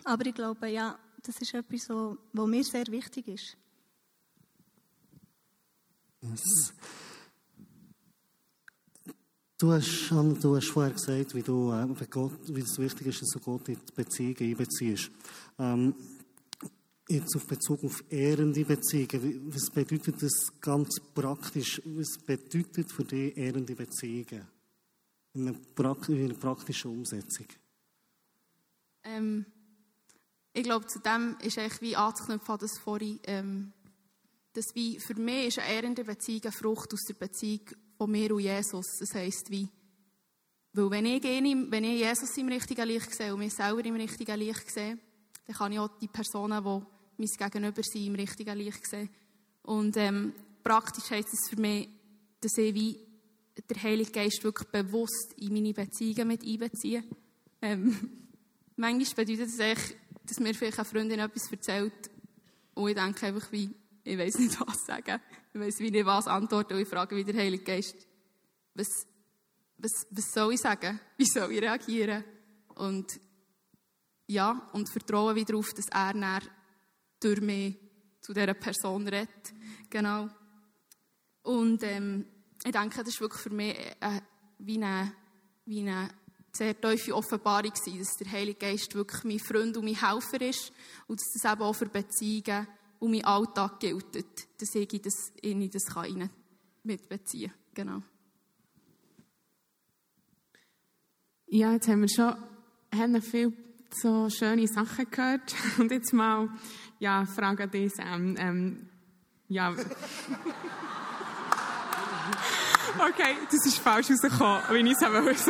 Aber 0.03 0.25
ich 0.25 0.33
glaube, 0.33 0.67
ja, 0.67 0.97
das 1.21 1.37
ist 1.37 1.53
etwas, 1.53 1.89
was 1.89 2.47
mir 2.47 2.63
sehr 2.63 2.87
wichtig 2.87 3.27
ist. 3.27 3.57
Yes. 6.21 6.73
Du 9.57 9.71
hast, 9.71 10.09
du 10.09 10.55
hast 10.55 10.67
vorher 10.67 10.93
gesagt, 10.93 11.35
wie, 11.35 11.41
du, 11.41 11.71
äh, 11.71 11.87
wie, 11.99 12.05
Gott, 12.07 12.39
wie 12.47 12.61
es 12.61 12.77
wichtig 12.77 13.07
ist, 13.07 13.21
dass 13.21 13.29
du 13.29 13.39
Gott 13.39 13.69
in 13.69 13.75
die 13.75 13.93
Beziehung 13.95 14.35
einbeziehst. 14.39 15.11
Ähm, 15.59 15.95
jetzt 17.07 17.35
auf 17.35 17.45
Bezug 17.45 17.83
auf 17.83 18.03
ehrende 18.09 18.65
Beziehungen, 18.65 19.53
was 19.53 19.69
bedeutet 19.69 20.21
das 20.21 20.51
ganz 20.59 20.99
praktisch? 21.13 21.81
Was 21.85 22.17
bedeutet 22.17 22.91
für 22.91 23.05
dich 23.05 23.37
ehrende 23.37 23.75
Beziehungen? 23.75 24.47
in 25.33 25.47
einer 25.47 26.33
praktischen 26.35 26.91
Umsetzung? 26.91 27.47
Ähm, 29.03 29.45
ich 30.53 30.63
glaube, 30.63 30.87
zu 30.87 30.99
dem 30.99 31.35
ist 31.41 31.57
eigentlich 31.57 31.81
wie 31.81 31.95
anzuknüpfen 31.95 32.53
an 32.53 32.59
das 32.59 32.77
vorhin, 32.79 33.19
ähm, 33.23 33.73
dass 34.53 34.75
wie 34.75 34.99
für 34.99 35.15
mich 35.15 35.47
ist 35.47 35.59
eine 35.59 35.73
ehrende 35.73 36.03
Beziehung 36.03 36.43
eine 36.43 36.51
Frucht 36.51 36.93
aus 36.93 37.03
der 37.07 37.15
Beziehung 37.15 37.65
von 38.03 38.11
mir 38.11 38.35
und 38.35 38.41
Jesus. 38.41 38.85
Das 38.99 39.13
heisst 39.15 39.49
wie, 39.49 39.69
weil 40.73 40.91
wenn 40.91 41.05
ich, 41.05 41.23
ihn, 41.23 41.71
wenn 41.71 41.85
ich 41.85 41.99
Jesus 41.99 42.35
im 42.37 42.49
richtigen 42.49 42.87
Licht 42.87 43.15
sehe 43.15 43.33
und 43.33 43.39
mich 43.39 43.53
selber 43.53 43.85
im 43.85 43.95
richtigen 43.95 44.39
Licht 44.39 44.69
sehe, 44.71 44.97
dann 45.45 45.55
kann 45.55 45.71
ich 45.71 45.79
auch 45.79 45.97
die 45.99 46.07
Personen, 46.07 46.61
die 46.61 46.85
mein 47.17 47.51
Gegenüber 47.51 47.81
sind, 47.83 48.07
im 48.07 48.15
richtigen 48.15 48.57
Licht 48.57 48.85
sehen. 48.87 49.09
Und 49.61 49.95
ähm, 49.95 50.33
praktisch 50.63 51.11
heisst 51.11 51.33
es 51.33 51.49
für 51.49 51.61
mich, 51.61 51.87
dass 52.41 52.57
ich 52.57 52.73
wie 52.73 52.99
der 53.69 53.83
Heilige 53.83 54.11
Geist 54.11 54.43
wirklich 54.43 54.67
bewusst 54.67 55.33
in 55.37 55.53
meine 55.53 55.73
Beziehungen 55.73 56.27
mit 56.27 56.43
einbeziehen. 56.43 57.05
Ähm, 57.61 58.27
manchmal 58.75 59.25
bedeutet 59.25 59.53
das 59.53 59.59
eigentlich, 59.59 59.97
dass 60.25 60.39
mir 60.39 60.53
vielleicht 60.53 60.79
eine 60.79 60.85
Freundin 60.85 61.19
etwas 61.19 61.51
erzählt 61.51 62.11
und 62.73 62.89
ich 62.89 62.95
denke 62.95 63.27
einfach 63.27 63.49
wie, 63.51 63.69
ich 64.03 64.17
weiß 64.17 64.39
nicht 64.39 64.59
was 64.59 64.85
sagen, 64.85 65.21
ich 65.53 65.59
weiß 65.59 65.79
wie 65.79 65.91
nicht 65.91 66.05
was 66.05 66.27
antworten 66.27 66.73
und 66.73 66.81
ich 66.81 66.87
frage 66.87 67.15
wie 67.15 67.23
der 67.23 67.35
Heilige 67.35 67.63
Geist, 67.63 67.95
was, 68.73 68.87
was, 69.77 70.07
was 70.09 70.31
soll 70.31 70.53
ich 70.53 70.59
sagen? 70.59 70.99
Wie 71.17 71.25
soll 71.25 71.51
ich 71.51 71.61
reagieren? 71.61 72.23
Und 72.75 73.19
ja, 74.25 74.67
und 74.73 74.89
vertraue 74.89 75.35
wieder 75.35 75.53
darauf, 75.53 75.73
dass 75.73 75.85
er 75.89 76.13
dann 76.13 76.41
durch 77.19 77.41
mich 77.41 77.77
zu 78.21 78.33
dieser 78.33 78.55
Person 78.55 79.07
redet. 79.07 79.53
Genau. 79.89 80.27
Und 81.43 81.83
ähm, 81.83 82.25
ich 82.63 82.71
denke, 82.71 83.03
das 83.03 83.13
war 83.15 83.21
wirklich 83.21 83.41
für 83.41 83.49
mich 83.51 83.77
äh, 83.77 84.21
wie, 84.57 84.81
eine, 84.81 85.13
wie 85.65 85.81
eine 85.81 86.09
sehr 86.51 86.79
tiefe 86.79 87.15
Offenbarung 87.15 87.71
dass 87.71 88.17
der 88.17 88.31
Heilige 88.31 88.59
Geist 88.59 88.95
wirklich 88.95 89.23
mein 89.23 89.39
Freund 89.39 89.75
und 89.77 89.85
mein 89.85 89.99
Helfer 89.99 90.41
ist 90.41 90.71
und 91.07 91.19
dass 91.19 91.41
das 91.41 91.51
eben 91.51 91.61
auch 91.61 91.73
für 91.73 91.87
Beziehungen 91.87 92.67
und 93.03 93.11
mein 93.11 93.25
Alltag 93.25 93.81
gilt, 93.81 94.15
dass 94.15 94.75
ich 94.75 95.01
das, 95.01 95.33
in 95.41 95.69
das 95.69 95.83
kann 95.93 96.29
mitbeziehen. 96.83 97.51
Genau. 97.73 98.01
Ja, 101.47 101.73
jetzt 101.73 101.89
haben 101.89 101.99
wir 101.99 102.07
schon 102.07 102.33
haben 102.95 103.21
viel 103.21 103.51
so 103.91 104.29
schöne 104.29 104.67
Sachen 104.67 105.11
gehört. 105.11 105.53
Und 105.77 105.91
jetzt 105.91 106.13
mal, 106.13 106.47
ja, 106.99 107.25
Frage 107.25 107.63
an 107.63 107.71
dich, 107.71 107.93
Sam. 107.93 108.35
Ähm, 108.37 108.89
ja. 109.49 109.75
Okay, 112.95 113.35
das 113.49 113.65
ist 113.65 113.79
falsch 113.79 114.11
rausgekommen, 114.11 114.61
wie 114.69 114.91
ich 114.91 114.93
es 114.93 114.99
sagen 114.99 115.25
Jetzt, 115.25 115.47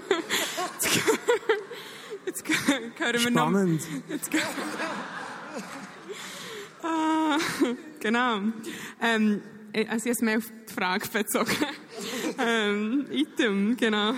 jetzt 2.30 2.44
hören 2.98 3.24
wir 3.24 3.30
noch. 3.30 3.50
Spannend. 3.50 3.82
Jetzt, 4.08 4.30
ah, 6.82 7.36
genau. 7.98 8.40
Ähm, 9.00 9.42
also 9.88 10.08
ich 10.08 10.16
habe 10.16 10.24
mehr 10.24 10.38
auf 10.38 10.50
die 10.68 10.72
Frage 10.72 11.08
bezogen. 11.08 11.50
ähm, 12.38 13.06
Item, 13.10 13.76
genau. 13.76 14.14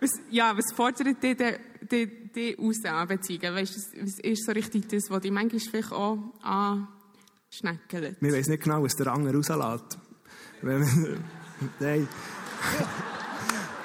Was, 0.00 0.10
ja, 0.30 0.56
was 0.56 0.72
fordert 0.74 1.22
dich, 1.22 1.36
dich, 1.36 2.32
dich 2.32 2.58
aus 2.58 2.84
an 2.84 3.08
Beziehungen? 3.08 3.54
Weißt 3.54 3.76
du, 3.76 4.02
was 4.02 4.18
ist 4.20 4.44
so 4.44 4.52
richtig 4.52 4.88
das, 4.88 5.04
was 5.08 5.20
dich 5.20 5.32
manchmal 5.32 5.60
vielleicht 5.60 5.92
auch 5.92 6.18
anschneckelt? 6.42 8.16
Wir 8.20 8.32
wissen 8.32 8.50
nicht 8.50 8.64
genau, 8.64 8.82
was 8.82 8.94
der 8.96 9.12
andere 9.12 9.36
rauslässt. 9.36 9.98
Nein. 11.80 12.08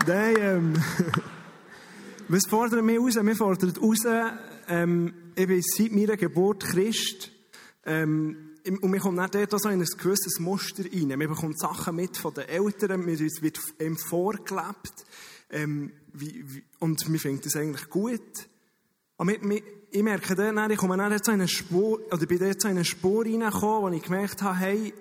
Nein, 0.07 0.35
ähm. 0.39 0.73
Was 2.33 2.47
fordert 2.47 2.81
mich 2.85 2.97
raus? 2.97 3.21
Mir 3.21 3.35
fordert 3.35 3.81
raus, 3.81 4.05
ähm, 4.69 5.13
ich 5.35 5.47
bin 5.47 5.61
seit 5.61 5.91
meiner 5.91 6.15
Geburt 6.15 6.63
Christ. 6.63 7.29
Ähm, 7.85 8.51
und 8.65 8.89
mir 8.89 9.01
kommt 9.01 9.17
nicht 9.17 9.35
dort 9.35 9.61
so 9.61 9.67
in 9.67 9.81
ein 9.81 9.85
gewisses 9.97 10.39
Muster 10.39 10.85
rein. 10.85 11.09
Man 11.09 11.27
bekommt 11.27 11.59
Sachen 11.59 11.97
mit 11.97 12.15
von 12.15 12.33
den 12.33 12.47
Eltern, 12.47 13.03
mir 13.03 13.19
wird 13.19 13.59
ihm 13.81 13.97
vorgelebt. 13.97 15.05
Ähm, 15.49 15.91
wie, 16.13 16.45
wie, 16.47 16.63
und 16.79 17.05
mir 17.09 17.19
findet 17.19 17.47
das 17.47 17.57
eigentlich 17.57 17.89
gut. 17.89 18.47
Aber 19.17 19.37
mir, 19.41 19.61
ich 19.91 20.01
merke 20.01 20.33
dann, 20.33 20.71
ich 20.71 20.77
komme 20.77 20.95
dann 20.95 21.09
dort 21.09 21.25
so 21.25 21.33
in 21.33 21.41
eine 21.41 21.49
Spur, 21.49 21.99
oder 22.13 22.25
bin 22.25 22.39
dort 22.39 22.61
so 22.61 22.69
in 22.69 22.77
eine 22.77 22.85
Spur 22.85 23.25
reingekommen, 23.25 23.81
wo 23.81 23.89
ich 23.89 24.03
gemerkt 24.03 24.41
habe, 24.41 24.57
hey, 24.57 24.93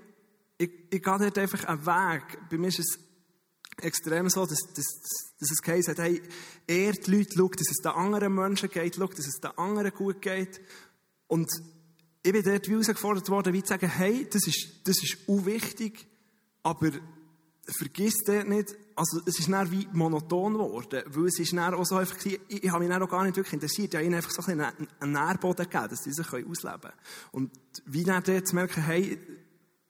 ich, 0.58 0.70
ich 0.90 1.00
gehe 1.00 1.18
dort 1.18 1.38
einfach 1.38 1.64
einen 1.64 1.86
Weg. 1.86 2.38
Bei 2.50 2.58
mir 2.58 2.66
ist 2.66 2.80
es 2.80 2.98
extrem 3.84 4.28
so, 4.30 4.46
dass, 4.46 4.60
dass, 4.74 4.86
dass 5.38 5.50
es 5.50 5.62
geheißen 5.62 5.94
hat, 5.96 6.04
hey, 6.04 6.22
eher 6.66 6.92
die 6.92 7.10
Leute, 7.10 7.30
schau, 7.36 7.48
dass 7.48 7.70
es 7.70 7.78
den 7.78 7.92
anderen 7.92 8.34
Menschen 8.34 8.68
geht, 8.68 8.96
schau, 8.96 9.06
dass 9.06 9.26
es 9.26 9.40
den 9.40 9.56
anderen 9.58 9.92
gut 9.92 10.20
geht. 10.20 10.60
Und 11.26 11.48
ich 12.22 12.32
bin 12.32 12.42
dort 12.42 12.68
wie 12.68 12.72
herausgefordert 12.72 13.28
worden, 13.28 13.52
wie 13.52 13.62
zu 13.62 13.68
sagen, 13.68 13.88
hey, 13.88 14.28
das 14.30 14.46
ist, 14.46 14.80
das 14.84 15.02
ist 15.02 15.28
unwichtig, 15.28 16.06
aber 16.62 16.90
vergiss 17.78 18.24
dort 18.26 18.48
nicht, 18.48 18.74
also 18.96 19.20
es 19.24 19.38
ist 19.38 19.50
dann 19.50 19.70
wie 19.70 19.88
monoton 19.92 20.54
geworden, 20.54 21.02
weil 21.06 21.26
es 21.26 21.38
ist 21.38 21.52
dann 21.52 21.74
auch 21.74 21.84
so 21.84 21.96
einfach, 21.96 22.16
ich, 22.24 22.40
ich 22.48 22.70
habe 22.70 22.80
mich 22.80 22.92
dann 22.92 23.02
auch 23.02 23.08
gar 23.08 23.24
nicht 23.24 23.36
wirklich 23.36 23.54
interessiert, 23.54 23.94
ich 23.94 23.96
habe 23.96 24.04
ihnen 24.04 24.14
einfach 24.14 24.30
so 24.30 24.42
ein 24.42 24.60
einen 24.60 25.12
Nährboden 25.12 25.64
gegeben, 25.64 25.88
dass 25.88 26.02
sie 26.02 26.12
sich 26.12 26.26
ausleben 26.26 26.80
können. 26.80 26.94
Und 27.32 27.50
wie 27.86 28.04
dann 28.04 28.22
dort 28.22 28.46
zu 28.46 28.54
merken, 28.54 28.82
hey, 28.82 29.18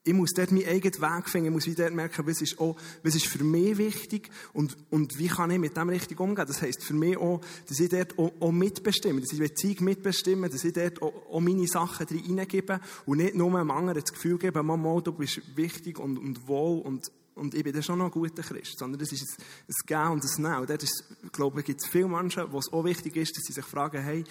ich 0.02 0.14
muss 0.14 0.30
dort 0.34 0.50
meinen 0.50 0.66
eigenen 0.66 1.00
Weg 1.00 1.28
finden, 1.28 1.48
ich 1.48 1.52
muss 1.52 1.66
wie 1.66 1.74
dort 1.74 1.92
merken, 1.92 2.26
was 2.26 2.40
ist, 2.40 2.58
auch, 2.58 2.76
was 3.02 3.14
ist 3.14 3.26
für 3.26 3.44
mich 3.44 3.76
wichtig 3.76 4.30
und, 4.54 4.76
und 4.88 5.18
wie 5.18 5.28
kann 5.28 5.50
ich 5.50 5.58
mit 5.58 5.76
dem 5.76 5.90
richtig 5.90 6.18
umgehen. 6.20 6.46
Das 6.46 6.62
heisst 6.62 6.82
für 6.82 6.94
mich 6.94 7.18
auch, 7.18 7.42
dass 7.68 7.80
ich 7.80 7.90
dort 7.90 8.18
auch, 8.18 8.32
auch 8.40 8.52
mitbestimme, 8.52 9.20
dass 9.20 9.32
ich 9.32 9.38
Beziehung 9.38 9.84
mitbestimme, 9.84 10.48
dass 10.48 10.64
ich 10.64 10.72
dort 10.72 11.02
auch, 11.02 11.12
auch 11.30 11.40
meine 11.40 11.66
Sachen 11.66 12.06
drin 12.06 12.24
hineingebe 12.24 12.80
und 13.04 13.18
nicht 13.18 13.34
nur 13.34 13.54
einem 13.58 13.70
anderen 13.70 14.00
das 14.00 14.12
Gefühl 14.12 14.38
gebe, 14.38 14.62
Mama, 14.62 15.00
du 15.00 15.12
bist 15.12 15.42
wichtig 15.54 15.98
und, 15.98 16.18
und 16.18 16.48
wohl 16.48 16.80
und, 16.80 17.12
und 17.34 17.54
ich 17.54 17.62
bin 17.62 17.74
dann 17.74 17.82
schon 17.82 17.98
noch 17.98 18.06
ein 18.06 18.10
guter 18.10 18.42
Christ, 18.42 18.78
sondern 18.78 18.98
das 18.98 19.12
ist 19.12 19.38
ein, 19.68 19.74
Gehen 19.86 20.12
und 20.12 20.24
ein 20.24 20.42
Nehmen. 20.42 20.60
Und 20.60 20.70
dort 20.70 20.82
ist, 20.82 21.04
glaube 21.32 21.60
ich, 21.60 21.66
gibt 21.66 21.82
es 21.82 21.88
viele 21.88 22.08
Menschen, 22.08 22.50
wo 22.50 22.58
es 22.58 22.72
auch 22.72 22.84
wichtig 22.84 23.16
ist, 23.16 23.36
dass 23.36 23.44
sie 23.44 23.52
sich 23.52 23.64
fragen, 23.64 24.02
hey, 24.02 24.24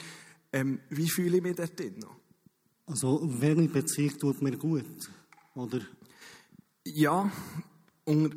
ähm, 0.52 0.80
wie 0.90 1.10
fühle 1.10 1.38
ich 1.38 1.44
mich 1.44 1.56
dort 1.56 1.80
noch? 2.02 2.16
Also, 2.88 3.22
welche 3.40 3.68
Beziehung 3.68 4.18
tut 4.18 4.42
mir 4.42 4.58
gut? 4.58 5.12
Oder? 5.56 5.82
Ja, 6.86 7.32
unter, 8.06 8.36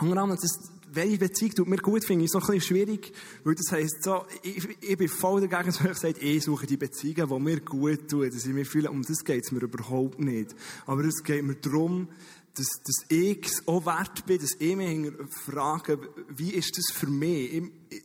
unter 0.00 0.22
anderem, 0.22 0.38
das, 0.40 0.70
welche 0.92 1.18
Beziehung 1.18 1.54
tut 1.54 1.68
mir 1.68 1.78
gut, 1.78 2.04
finde 2.04 2.24
ich 2.24 2.30
so 2.30 2.38
ein 2.38 2.46
bisschen 2.46 2.60
schwierig, 2.60 3.12
weil 3.44 3.54
das 3.54 3.72
heisst 3.72 4.02
so, 4.02 4.24
ich, 4.42 4.68
ich 4.80 4.96
bin 4.96 5.08
voll 5.08 5.46
dagegen, 5.46 5.70
dass 5.70 5.80
ich 5.80 5.98
sage, 5.98 6.20
ich 6.20 6.44
suche 6.44 6.66
die 6.66 6.76
Beziehungen, 6.76 7.28
die 7.28 7.40
mir 7.40 7.60
gut 7.60 8.08
tun, 8.08 8.30
dass 8.30 8.46
ich 8.46 8.52
mich 8.52 8.68
fühle, 8.68 8.90
um 8.90 9.02
das 9.02 9.24
geht 9.24 9.44
es 9.44 9.52
mir 9.52 9.62
überhaupt 9.62 10.20
nicht. 10.20 10.54
Aber 10.86 11.04
es 11.04 11.22
geht 11.22 11.44
mir 11.44 11.56
darum, 11.56 12.08
dass, 12.54 12.68
dass 12.84 13.04
ich 13.08 13.46
es 13.46 13.66
auch 13.66 13.86
wert 13.86 14.26
bin, 14.26 14.38
dass 14.38 14.54
ich 14.58 14.76
mich 14.76 15.12
frage, 15.30 15.98
wie 16.28 16.50
ist 16.50 16.76
das 16.76 16.94
für 16.94 17.06
mich? 17.06 17.72
Ich, 17.88 18.02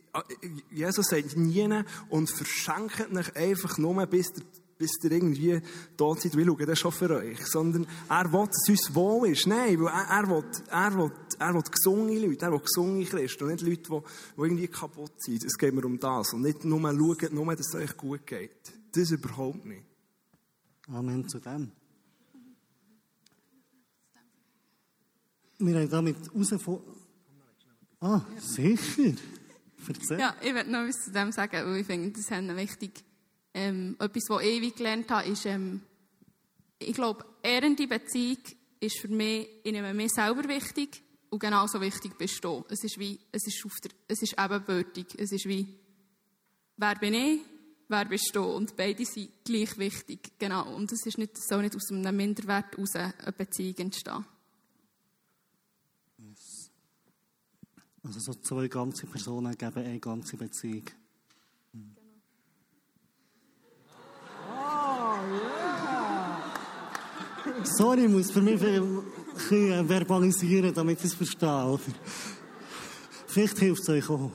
Jesus 0.70 1.08
sagt, 1.08 1.36
nie 1.36 1.84
und 2.08 2.30
verschenkt 2.30 3.14
euch 3.14 3.36
einfach 3.36 3.76
nur, 3.78 4.06
bis 4.06 4.32
der 4.32 4.44
bis 4.78 4.92
ihr 5.02 5.10
irgendwie 5.10 5.60
tot 5.96 6.22
seid, 6.22 6.36
wir 6.36 6.46
schauen 6.46 6.66
das 6.66 6.78
schon 6.78 6.92
für 6.92 7.10
euch. 7.10 7.44
Sondern 7.46 7.86
er 8.08 8.32
will, 8.32 8.46
dass 8.46 8.62
es 8.62 8.68
uns 8.68 8.94
wohl 8.94 9.28
ist. 9.28 9.46
Nein, 9.46 9.80
weil 9.80 9.88
er, 9.88 10.08
er, 10.08 10.28
will, 10.28 10.44
er, 10.70 10.94
will, 10.96 11.12
er 11.38 11.54
will 11.54 11.62
gesungene 11.62 12.26
Leute, 12.26 12.44
er 12.46 12.52
will 12.52 12.60
gesungene 12.60 13.04
Christen 13.04 13.44
und 13.44 13.50
nicht 13.50 13.62
Leute, 13.62 13.82
die, 13.82 14.00
die 14.36 14.42
irgendwie 14.42 14.68
kaputt 14.68 15.20
sind. 15.20 15.44
Es 15.44 15.58
geht 15.58 15.74
mir 15.74 15.84
um 15.84 15.98
das. 15.98 16.32
Und 16.32 16.42
nicht 16.42 16.64
nur 16.64 16.80
schauen, 16.80 17.34
nur, 17.34 17.56
dass 17.56 17.68
es 17.68 17.74
euch 17.74 17.96
gut 17.96 18.26
geht. 18.26 18.72
Das 18.92 19.10
überhaupt 19.10 19.64
nicht. 19.66 19.84
Amen 20.88 21.28
zu 21.28 21.40
dem. 21.40 21.72
Wir 25.58 25.80
haben 25.80 25.90
damit 25.90 26.16
herausgefunden. 26.32 26.94
Ah, 28.00 28.20
sicher. 28.38 29.12
Erzähl. 29.88 30.20
Ja, 30.20 30.36
ich 30.40 30.54
will 30.54 30.64
noch 30.64 30.82
etwas 30.82 31.04
zu 31.04 31.12
dem 31.12 31.32
sagen, 31.32 31.66
weil 31.66 31.80
ich 31.80 31.86
finde, 31.86 32.12
das 32.12 32.30
ist 32.30 32.56
wichtig. 32.56 33.04
Ähm, 33.54 33.96
etwas, 33.98 34.24
was 34.28 34.42
ich 34.42 34.48
ewig 34.48 34.76
gelernt 34.76 35.10
habe, 35.10 35.28
ist, 35.28 35.46
ähm, 35.46 35.80
ich 36.78 36.94
glaube, 36.94 37.24
ehrende 37.42 37.86
Beziehung 37.86 38.38
ist 38.80 38.98
für 38.98 39.08
mich, 39.08 39.48
ich 39.64 39.72
nehme 39.72 39.94
mich 39.94 40.12
selber 40.12 40.48
wichtig 40.48 41.02
und 41.30 41.40
genauso 41.40 41.80
wichtig 41.80 42.16
bist 42.16 42.42
du. 42.44 42.64
Es 42.68 42.84
ist 42.84 42.98
wie, 42.98 43.18
es 43.32 43.46
ist 43.46 43.64
auf 43.64 43.80
der, 43.82 43.90
es 44.06 44.22
ist 44.22 44.36
ebenbürtig. 44.38 45.06
Es 45.18 45.32
ist 45.32 45.46
wie, 45.46 45.66
wer 46.76 46.94
bin 46.94 47.14
ich, 47.14 47.40
wer 47.88 48.04
bist 48.04 48.30
du? 48.34 48.42
Und 48.42 48.76
beide 48.76 49.04
sind 49.04 49.44
gleich 49.44 49.76
wichtig. 49.78 50.38
Genau. 50.38 50.74
Und 50.74 50.92
es 50.92 51.04
ist 51.04 51.18
nicht, 51.18 51.36
soll 51.36 51.62
nicht 51.62 51.76
aus 51.76 51.90
einem 51.90 52.16
Minderwert 52.16 52.76
heraus 52.76 52.94
eine 52.94 53.32
Beziehung 53.32 53.76
entstehen. 53.76 54.24
Also 58.02 58.20
so 58.20 58.34
zwei 58.34 58.68
ganze 58.68 59.06
Personen 59.06 59.56
geben 59.56 59.84
eine 59.84 60.00
ganze 60.00 60.36
Beziehung. 60.36 60.84
Sorry, 67.64 68.04
ich 68.04 68.10
muss 68.10 68.30
für 68.30 68.40
mich 68.40 68.62
ein 68.62 69.02
bisschen 69.34 69.88
verbalisieren, 69.88 70.72
damit 70.74 70.98
ich 70.98 71.06
es 71.06 71.14
verstehe. 71.14 71.64
Oder? 71.64 71.80
Vielleicht 73.26 73.58
hilft 73.58 73.82
es 73.82 73.88
euch 73.88 74.08
auch. 74.08 74.30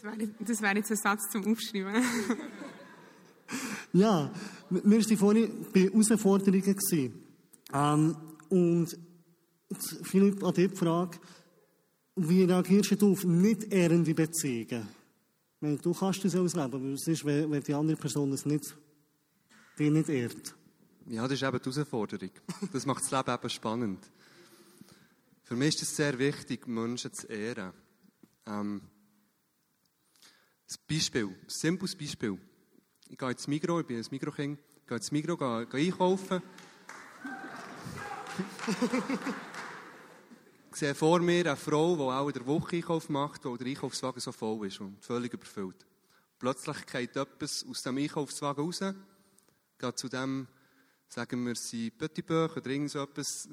Das 0.00 0.02
wäre, 0.02 0.62
wäre 0.62 0.76
jetzt 0.76 0.90
ein 0.90 0.96
Satz 0.96 1.30
zum 1.30 1.46
Aufschreiben. 1.46 2.02
Ja, 3.92 4.30
wir 4.70 4.84
waren 4.84 5.16
vorhin 5.16 5.66
bei 5.72 5.80
Herausforderungen. 5.80 6.76
Ähm, 7.72 8.16
und 8.48 8.98
Philipp, 10.02 10.44
an 10.44 10.54
die 10.54 10.68
Frage, 10.68 11.18
wie 12.16 12.44
reagierst 12.44 13.00
du 13.00 13.12
auf 13.12 13.24
nicht 13.24 13.72
ehrende 13.72 14.14
Beziehungen? 14.14 14.88
Meine, 15.60 15.76
Du 15.78 15.92
kannst 15.92 16.24
das 16.24 16.36
ausleben, 16.36 16.64
aber 16.64 16.80
was 16.80 17.06
ist, 17.06 17.24
wenn 17.24 17.62
die 17.62 17.74
andere 17.74 17.96
Person 17.96 18.32
es 18.32 18.46
nicht, 18.46 18.76
die 19.78 19.90
nicht 19.90 20.08
ehrt? 20.08 20.54
Ja, 21.06 21.22
das 21.22 21.32
ist 21.32 21.42
eben 21.42 21.58
die 21.58 21.70
Herausforderung. 21.70 22.30
Das 22.72 22.84
macht 22.84 23.02
das 23.02 23.10
Leben 23.10 23.34
eben 23.34 23.50
spannend. 23.50 24.10
Für 25.44 25.56
mich 25.56 25.76
ist 25.76 25.82
es 25.82 25.96
sehr 25.96 26.18
wichtig, 26.18 26.66
Menschen 26.66 27.12
zu 27.12 27.26
ehren. 27.28 27.72
Ähm, 28.46 28.82
ein 30.70 30.76
Beispiel, 30.86 31.28
ein 31.28 31.36
simples 31.46 31.96
Beispiel. 31.96 32.38
Ich 33.08 33.16
gehe 33.16 33.30
ins 33.30 33.46
Migros, 33.46 33.80
ich 33.80 33.86
bin 33.86 33.96
ein 33.96 34.06
Mikrokind, 34.10 34.60
ich 34.80 34.86
gehe 34.86 34.96
ins 34.98 35.10
Migros, 35.10 35.38
gehe, 35.38 35.66
gehe 35.66 35.86
einkaufen. 35.86 36.42
ich 40.70 40.76
sehe 40.76 40.94
vor 40.94 41.20
mir 41.20 41.46
eine 41.46 41.56
Frau, 41.56 41.96
die 41.96 42.02
auch 42.02 42.28
in 42.28 42.34
der 42.34 42.46
Woche 42.46 42.76
Einkauf 42.76 43.08
macht, 43.08 43.46
weil 43.46 43.56
der 43.56 43.68
Einkaufswagen 43.68 44.20
so 44.20 44.32
voll 44.32 44.66
ist 44.66 44.80
und 44.80 45.02
völlig 45.02 45.32
überfüllt. 45.32 45.86
Plötzlich 46.38 46.84
geht 46.84 47.16
etwas 47.16 47.64
aus 47.66 47.82
dem 47.82 47.96
Einkaufswagen 47.96 48.62
raus, 48.62 48.82
geht 49.78 49.98
zu 49.98 50.08
dem, 50.08 50.46
sagen 51.08 51.46
wir, 51.46 51.54
sie 51.54 51.90
Petit 51.90 52.26
Böch 52.26 52.56
oder 52.56 52.70
irgend 52.70 52.90
so 52.90 53.02
etwas, 53.02 53.48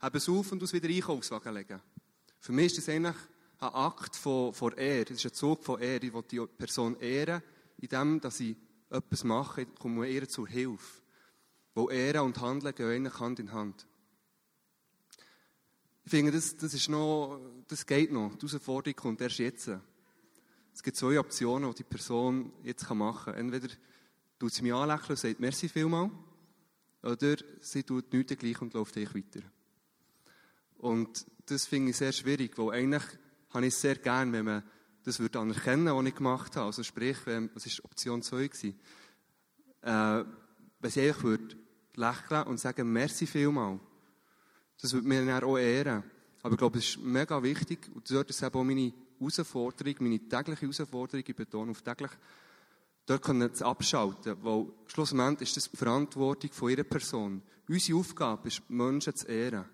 haben 0.00 0.16
es 0.16 0.28
auf 0.28 0.52
und 0.52 0.62
aus 0.62 0.72
wieder 0.72 0.88
in 0.88 0.96
Einkaufswagen 0.96 1.54
legen. 1.54 1.80
Für 2.40 2.52
mich 2.52 2.66
ist 2.66 2.78
das 2.78 2.88
eigentlich 2.88 3.16
ein 3.58 3.68
Akt 3.68 4.16
von, 4.16 4.52
von 4.52 4.72
Ehre. 4.72 5.06
Das 5.06 5.18
ist 5.18 5.26
ein 5.26 5.34
Zug 5.34 5.64
von 5.64 5.80
Ehre. 5.80 6.06
Ich 6.06 6.12
will 6.12 6.24
die 6.30 6.46
Person 6.46 6.98
ehren, 7.00 7.42
indem 7.78 8.20
dass 8.20 8.40
ich 8.40 8.56
etwas 8.90 9.24
mache, 9.24 9.66
komme 9.66 10.08
ihr 10.08 10.28
zur 10.28 10.48
Hilfe. 10.48 11.02
Wo 11.74 11.90
Ehre 11.90 12.22
und 12.22 12.40
Handeln 12.40 12.74
gehen 12.74 12.90
eigentlich 12.90 13.20
Hand 13.20 13.38
in 13.38 13.52
Hand. 13.52 13.86
Ich 16.04 16.10
finde, 16.10 16.32
das, 16.32 16.56
das, 16.56 16.72
ist 16.72 16.88
noch, 16.88 17.40
das 17.66 17.84
geht 17.84 18.12
noch. 18.12 18.34
Die 18.36 18.46
Herausforderung 18.46 18.96
kommt 18.96 19.20
erst 19.20 19.38
jetzt. 19.38 19.70
Es 20.72 20.82
gibt 20.82 20.96
zwei 20.96 21.18
Optionen, 21.18 21.70
die 21.70 21.78
die 21.78 21.84
Person 21.84 22.52
jetzt 22.62 22.88
machen 22.90 23.32
kann. 23.32 23.40
Entweder 23.40 23.68
tut 24.38 24.52
sie 24.52 24.62
mich 24.62 24.72
anlächeln 24.72 25.10
und 25.10 25.18
sagt 25.18 25.40
«Merci 25.40 25.68
vielmal», 25.68 26.10
oder 27.02 27.36
sie 27.60 27.82
tut 27.82 28.12
nichts 28.12 28.36
gleich 28.36 28.60
und 28.60 28.74
läuft 28.74 28.96
dich 28.96 29.14
weiter. 29.14 29.46
Und 30.78 31.24
das 31.46 31.66
finde 31.66 31.90
ich 31.90 31.96
sehr 31.96 32.12
schwierig, 32.12 32.58
weil 32.58 32.70
eigentlich 32.70 33.04
habe 33.50 33.66
ich 33.66 33.74
es 33.74 33.80
sehr 33.80 33.96
gern, 33.96 34.32
wenn 34.32 34.44
man 34.44 34.62
das 35.04 35.20
würde 35.20 35.38
anerkennen, 35.38 35.94
was 35.94 36.04
ich 36.04 36.14
gemacht 36.14 36.56
habe. 36.56 36.66
Also 36.66 36.82
sprich, 36.82 37.16
wenn, 37.26 37.48
was 37.54 37.64
war 37.66 37.84
Option 37.84 38.22
2 38.22 38.48
gewesen? 38.48 38.80
Äh, 39.82 40.24
wenn 40.80 40.90
sie 40.90 41.06
einfach 41.06 41.22
würde 41.22 41.56
lächeln 41.94 42.42
und 42.44 42.58
sagen, 42.58 42.92
merci 42.92 43.26
vielmal. 43.26 43.78
Das 44.80 44.92
würde 44.92 45.06
mir 45.06 45.24
dann 45.24 45.44
auch 45.44 45.56
ehren. 45.56 46.02
Aber 46.42 46.52
ich 46.52 46.58
glaube, 46.58 46.78
es 46.78 46.88
ist 46.88 46.98
mega 46.98 47.42
wichtig, 47.42 47.88
und 47.94 48.10
dort 48.10 48.30
ist 48.30 48.42
eben 48.42 48.54
auch 48.54 48.64
meine 48.64 48.92
Herausforderung, 49.18 49.94
meine 50.00 50.18
tägliche 50.18 50.62
Herausforderung, 50.62 51.24
ich 51.26 51.36
betone 51.36 51.70
auf 51.70 51.82
täglich, 51.82 52.10
dort 53.06 53.22
können 53.22 53.50
sie 53.52 53.64
abschalten, 53.64 54.36
weil 54.42 54.66
schlussendlich 54.86 55.48
ist 55.48 55.56
das 55.56 55.70
die 55.70 55.76
Verantwortung 55.76 56.52
von 56.52 56.70
ihrer 56.70 56.84
Person. 56.84 57.42
Unsere 57.68 57.98
Aufgabe 57.98 58.48
ist, 58.48 58.62
Menschen 58.68 59.14
zu 59.14 59.26
ehren. 59.26 59.64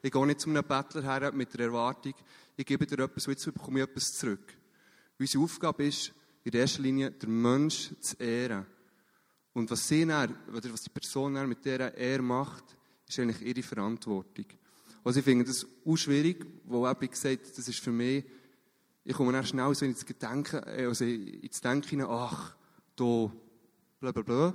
Ich 0.00 0.12
gehe 0.12 0.26
nicht 0.26 0.40
zu 0.40 0.50
einem 0.50 0.64
Bettler 0.64 1.02
her 1.02 1.32
mit 1.32 1.52
der 1.54 1.66
Erwartung, 1.66 2.14
ich 2.56 2.66
gebe 2.66 2.86
dir 2.86 2.98
etwas 3.00 3.26
und 3.26 3.32
jetzt 3.32 3.44
bekomme 3.44 3.80
ich 3.80 3.88
etwas 3.88 4.12
zurück. 4.12 4.54
Unsere 5.18 5.42
Aufgabe 5.42 5.84
ist, 5.84 6.12
in 6.44 6.52
erster 6.52 6.82
Linie 6.82 7.10
den 7.10 7.42
Menschen 7.42 8.00
zu 8.00 8.16
ehren. 8.16 8.66
Und 9.52 9.70
was 9.70 9.88
sie 9.88 10.06
dann, 10.06 10.36
oder 10.54 10.72
was 10.72 10.82
die 10.82 10.90
Person 10.90 11.34
dann 11.34 11.48
mit 11.48 11.64
dieser 11.64 11.94
Ehre 11.94 12.22
macht, 12.22 12.64
ist 13.08 13.18
eigentlich 13.18 13.42
ihre 13.42 13.62
Verantwortung. 13.62 14.46
Also 15.04 15.18
ich 15.18 15.24
finde 15.24 15.44
das 15.44 15.66
auch 15.84 15.96
schwierig, 15.96 16.46
weil 16.64 16.94
ich 17.00 17.10
gesagt 17.10 17.58
das 17.58 17.68
ist 17.68 17.80
für 17.80 17.90
mich, 17.90 18.24
ich 19.04 19.14
komme 19.14 19.32
dann 19.32 19.46
schnell 19.46 19.74
so 19.74 19.84
ins 19.84 20.04
Gedenken, 20.04 20.62
äh, 20.66 20.84
also 20.86 21.04
ins 21.04 21.60
Denken 21.60 21.88
hinein, 21.88 22.08
ach, 22.10 22.54
da, 22.98 23.30
bla 24.00 24.12
bla 24.12 24.22
bla. 24.22 24.54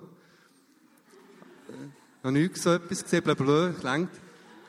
Ich 1.67 1.75
äh, 1.75 2.23
habe 2.23 2.33
nichts 2.33 2.63
so 2.63 2.71
etwas 2.71 3.03
gesehen, 3.03 3.23
bla 3.23 3.33
bla, 3.33 3.69
bla, 3.69 4.07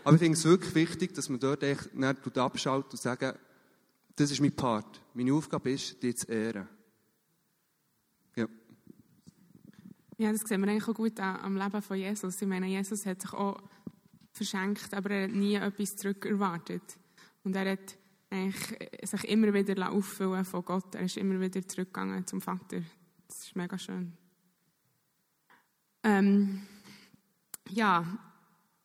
Aber 0.04 0.14
ich 0.14 0.20
finde 0.20 0.38
es 0.38 0.44
wirklich 0.44 0.74
wichtig, 0.74 1.14
dass 1.14 1.28
man 1.28 1.40
dort 1.40 1.62
echt 1.62 1.94
nicht 1.94 2.38
abschaut 2.38 2.90
und 2.90 3.00
sagt, 3.00 3.38
das 4.16 4.30
ist 4.30 4.40
mein 4.40 4.54
Part. 4.54 5.00
Meine 5.14 5.32
Aufgabe 5.32 5.72
ist, 5.72 6.00
dich 6.02 6.16
zu 6.18 6.30
ehren. 6.30 6.68
Ja. 8.37 8.46
Das 10.18 10.42
sehen 10.42 10.60
wir 10.60 10.70
eigentlich 10.70 10.88
auch 10.88 10.94
gut 10.94 11.18
am 11.18 11.56
Leben 11.56 11.82
von 11.82 11.96
Jesus. 11.96 12.40
Ich 12.40 12.48
meine, 12.48 12.66
Jesus 12.66 13.04
hat 13.06 13.22
sich 13.22 13.32
auch 13.32 13.60
verschenkt, 14.32 14.94
aber 14.94 15.10
er 15.10 15.24
hat 15.24 15.34
nie 15.34 15.56
etwas 15.56 15.96
zurück 15.96 16.24
erwartet. 16.26 16.82
Und 17.42 17.56
er 17.56 17.72
hat 17.72 17.98
sich 19.02 19.24
immer 19.28 19.52
wieder 19.52 19.90
auffüllen 19.90 20.44
von 20.44 20.64
Gott. 20.64 20.94
Er 20.94 21.02
ist 21.02 21.16
immer 21.16 21.40
wieder 21.40 21.66
zurückgegangen 21.66 22.26
zum 22.26 22.40
Vater. 22.40 22.82
Das 23.35 23.49
ist 23.49 23.57
mega 23.57 23.77
schön. 23.77 24.12
Ähm, 26.05 26.62
ja, 27.68 28.07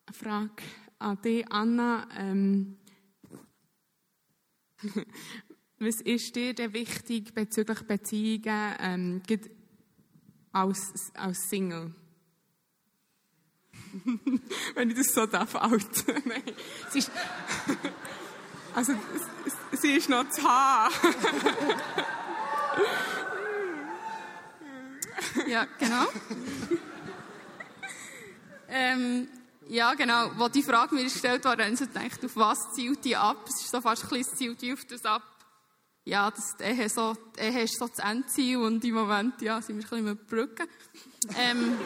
eine 0.06 0.14
Frage 0.14 0.62
an 0.98 1.22
dich, 1.22 1.46
Anna. 1.52 2.08
Ähm, 2.16 2.76
Was 5.78 6.00
ist 6.00 6.34
dir 6.34 6.52
denn 6.52 6.72
wichtig 6.72 7.32
bezüglich 7.32 7.82
Beziehungen 7.82 8.74
ähm, 8.80 9.22
als, 10.50 11.12
als 11.14 11.48
Single? 11.48 11.94
Wenn 14.74 14.90
ich 14.90 14.96
das 14.96 15.14
so 15.14 15.26
darf, 15.26 15.54
alt. 15.54 16.06
Nein. 16.26 16.42
Sie 16.90 16.98
ist, 16.98 17.12
also, 18.74 18.94
sie 19.80 19.92
ist 19.92 20.08
noch 20.08 20.28
zu 20.28 20.42
haben. 20.42 20.92
Ja, 25.50 25.66
genau. 25.78 26.06
ähm, 28.68 29.28
ja, 29.68 29.94
genau. 29.94 30.30
Wo 30.36 30.48
die 30.48 30.62
Frage 30.62 30.94
mir 30.94 31.04
gestellt 31.04 31.44
wurde, 31.44 31.64
haben 31.64 31.74
sie 31.74 31.88
gedacht, 31.88 32.24
auf 32.24 32.36
was 32.36 32.58
zielt 32.72 33.04
die 33.04 33.16
ab? 33.16 33.44
Es 33.48 33.62
ist 33.62 33.70
so 33.70 33.80
fast 33.80 34.04
ein 34.04 34.10
bisschen, 34.10 34.36
zielt 34.36 34.62
die 34.62 34.72
auf 34.72 34.84
das 34.84 35.04
ab. 35.04 35.22
Ja, 36.04 36.30
das, 36.30 36.56
die 36.56 36.64
Ehe, 36.64 36.88
so, 36.88 37.16
die 37.36 37.40
Ehe 37.40 37.64
ist 37.64 37.78
so 37.78 37.88
das 37.88 37.98
Endziel 37.98 38.58
und 38.58 38.84
im 38.84 38.94
Moment, 38.94 39.42
ja, 39.42 39.60
sind 39.60 39.78
wir 39.78 39.84
ein 39.84 39.90
bisschen 39.90 40.04
mit 40.04 40.26
Brücken. 40.28 40.68
Ähm, 41.36 41.78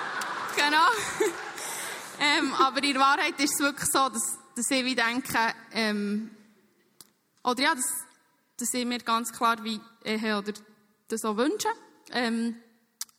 genau. 0.56 0.88
ähm, 2.20 2.54
aber 2.54 2.82
in 2.82 2.98
Wahrheit 2.98 3.38
ist 3.38 3.54
es 3.54 3.60
wirklich 3.60 3.88
so, 3.92 4.08
dass, 4.08 4.38
dass 4.56 4.70
ich 4.70 4.84
wie 4.84 4.94
denke, 4.94 5.54
ähm, 5.72 6.30
oder 7.44 7.62
ja, 7.62 7.74
dass, 7.74 8.06
dass 8.58 8.72
ich 8.72 8.86
mir 8.86 8.98
ganz 8.98 9.30
klar 9.30 9.62
wie 9.62 9.78
Ehe 10.04 10.38
oder 10.38 10.52
das 11.08 11.24
auch 11.24 11.36
wünsche. 11.36 11.68
Ähm, 12.12 12.56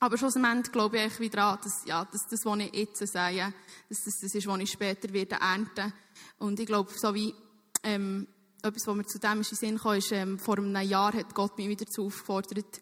aber 0.01 0.17
schlussendlich 0.17 0.71
glaube 0.71 0.99
ich 0.99 1.19
wieder 1.19 1.37
daran, 1.37 1.59
dass, 1.63 1.85
ja, 1.85 2.03
dass 2.03 2.25
das, 2.27 2.43
was 2.43 2.59
ich 2.59 2.73
jetzt 2.73 3.07
sage, 3.07 3.53
dass 3.87 4.03
das, 4.03 4.19
das 4.19 4.33
ist, 4.33 4.47
was 4.47 4.59
ich 4.59 4.71
später 4.71 5.13
werde 5.13 5.35
ernten. 5.35 5.93
Und 6.39 6.59
ich 6.59 6.65
glaube, 6.65 6.91
so 6.95 7.13
wie, 7.13 7.35
ähm, 7.83 8.27
etwas, 8.63 8.87
was 8.87 8.95
mir 8.95 9.05
zu 9.05 9.19
dem 9.19 9.37
in 9.37 9.43
Sinn 9.43 9.77
kam, 9.77 9.95
ist, 9.95 10.11
ähm, 10.11 10.39
vor 10.39 10.57
einem 10.57 10.75
Jahr 10.89 11.13
hat 11.13 11.35
Gott 11.35 11.55
mich 11.55 11.67
wieder 11.67 11.85
dazu 11.85 12.07
aufgefordert, 12.07 12.81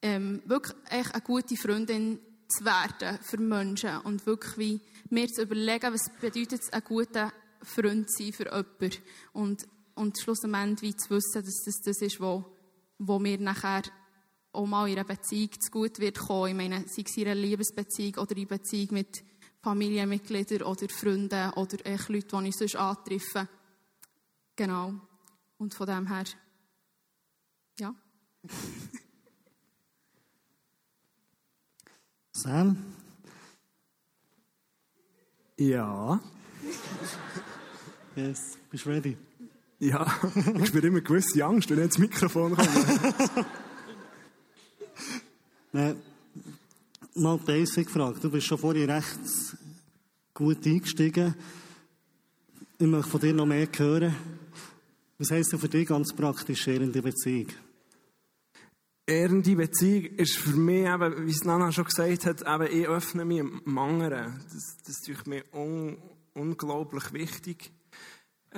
ähm, 0.00 0.42
wirklich 0.46 0.74
echt 0.88 1.14
eine 1.14 1.22
gute 1.22 1.56
Freundin 1.56 2.20
zu 2.48 2.64
werden 2.64 3.18
für 3.22 3.38
Menschen 3.38 3.98
und 4.04 4.24
wirklich 4.24 4.56
wie 4.56 4.80
mir 5.10 5.28
zu 5.28 5.42
überlegen, 5.42 5.92
was 5.92 6.10
bedeutet 6.20 6.62
es, 6.62 6.72
ein 6.72 6.84
guter 6.84 7.34
Freund 7.60 8.10
zu 8.10 8.22
sein 8.22 8.32
für 8.32 8.44
jemanden. 8.44 9.02
Und, 9.34 9.66
und 9.94 10.18
schlussendlich 10.18 10.94
wie 10.94 10.96
zu 10.96 11.10
wissen, 11.10 11.44
dass 11.44 11.64
das 11.66 11.82
das 11.84 12.00
ist, 12.00 12.18
wo, 12.18 12.46
wo 12.98 13.18
mir 13.18 13.38
nachher 13.38 13.82
auch 14.56 14.66
mal 14.66 14.88
in 14.88 14.94
einer 14.98 15.04
Beziehung 15.04 15.50
zu 15.60 15.70
gut 15.70 16.00
wird 16.00 16.18
kommen. 16.18 16.48
Ich 16.48 16.56
meine, 16.56 16.88
sei 16.88 17.02
es 17.04 17.16
in 17.16 17.26
einer 17.26 17.34
Liebesbeziehung 17.34 18.14
oder 18.16 18.36
in 18.36 18.46
Beziehung 18.46 18.88
mit 18.92 19.22
Familienmitgliedern 19.62 20.62
oder 20.62 20.88
Freunden 20.88 21.50
oder 21.52 21.86
echt 21.86 22.08
Leute, 22.08 22.38
die 22.40 22.48
ich 22.48 22.56
sonst 22.56 22.76
antreffe. 22.76 23.48
Genau. 24.54 24.94
Und 25.58 25.74
von 25.74 25.86
dem 25.86 26.06
her, 26.06 26.24
ja. 27.78 27.94
Sam? 32.32 32.76
Ja. 35.56 36.20
Yes, 38.16 38.56
bist 38.70 38.86
du 38.86 38.88
ready? 38.88 39.14
Ja, 39.78 40.06
ich 40.58 40.68
spüre 40.68 40.86
immer 40.86 41.02
gewisse 41.02 41.44
Angst, 41.44 41.68
wenn 41.68 41.76
ich 41.76 41.84
ins 41.84 41.98
Mikrofon 41.98 42.56
komme. 42.56 43.46
Nein, 45.72 45.96
mal 47.14 47.38
basic 47.38 47.90
Frage. 47.90 48.20
Du 48.20 48.30
bist 48.30 48.46
schon 48.46 48.58
vorhin 48.58 48.90
recht 48.90 49.18
gut 50.32 50.64
eingestiegen. 50.66 51.34
Ich 52.78 52.86
möchte 52.86 53.10
von 53.10 53.20
dir 53.20 53.34
noch 53.34 53.46
mehr 53.46 53.68
hören. 53.76 54.14
Was 55.18 55.30
heisst 55.30 55.52
denn 55.52 55.58
für 55.58 55.68
dich 55.68 55.88
ganz 55.88 56.12
praktisch 56.12 56.68
ehrende 56.68 57.02
Beziehung? 57.02 57.48
Ehrende 59.06 59.56
Beziehung 59.56 60.04
ist 60.16 60.36
für 60.36 60.56
mich 60.56 60.86
eben, 60.86 61.26
wie 61.26 61.30
es 61.30 61.44
Nana 61.44 61.72
schon 61.72 61.84
gesagt 61.84 62.26
hat, 62.26 62.42
eben, 62.42 62.80
ich 62.80 62.86
öffne 62.86 63.24
mich 63.24 63.38
dem 63.38 63.78
anderen. 63.78 64.40
Das, 64.52 64.76
das 64.84 65.08
ist 65.08 65.26
mir 65.26 65.44
un, 65.54 65.96
unglaublich 66.34 67.12
wichtig. 67.12 67.70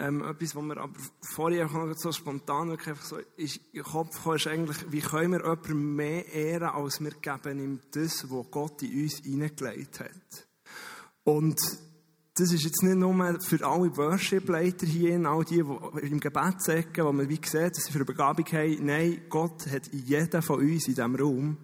Ähm, 0.01 0.23
etwas, 0.23 0.55
was 0.55 0.63
mir 0.63 0.77
aber 0.77 0.95
vorher 1.35 1.67
noch 1.67 1.93
so 1.97 2.13
spontan 2.13 2.69
wirklich 2.69 2.89
einfach 2.89 3.05
so 3.05 3.19
in 3.37 3.49
den 3.75 3.83
Kopf 3.83 4.23
kam, 4.23 4.37
ist 4.37 4.47
eigentlich, 4.47 4.93
wie 4.93 5.01
können 5.01 5.33
wir 5.33 5.41
jemandem 5.41 5.97
mehr 5.97 6.33
ehren, 6.33 6.69
als 6.69 7.01
wir 7.01 7.11
geben 7.11 7.59
ihm 7.59 7.81
das, 7.91 8.31
was 8.31 8.51
Gott 8.51 8.83
in 8.83 9.03
uns 9.03 9.19
hineingelegt 9.19 10.01
hat. 10.01 10.47
Und 11.25 11.61
das 12.35 12.53
ist 12.53 12.63
jetzt 12.63 12.83
nicht 12.85 12.97
nur 12.97 13.41
für 13.41 13.67
alle 13.67 13.97
Worship-Leiter 13.97 14.87
hier, 14.87 15.19
all 15.27 15.45
die, 15.45 15.63
die 15.63 16.07
im 16.07 16.21
Gebet 16.21 16.63
sagen, 16.63 17.05
wo 17.05 17.13
man 17.13 17.29
wie 17.29 17.41
sieht, 17.45 17.77
dass 17.77 17.85
sie 17.85 17.91
für 17.91 17.99
eine 17.99 18.05
Begabung 18.05 18.47
haben. 18.47 18.87
Nein, 18.87 19.23
Gott 19.29 19.67
hat 19.67 19.89
in 19.89 20.05
jeden 20.07 20.43
von 20.43 20.61
uns 20.61 20.87
in 20.87 20.95
diesem 20.95 21.17
Raum 21.17 21.57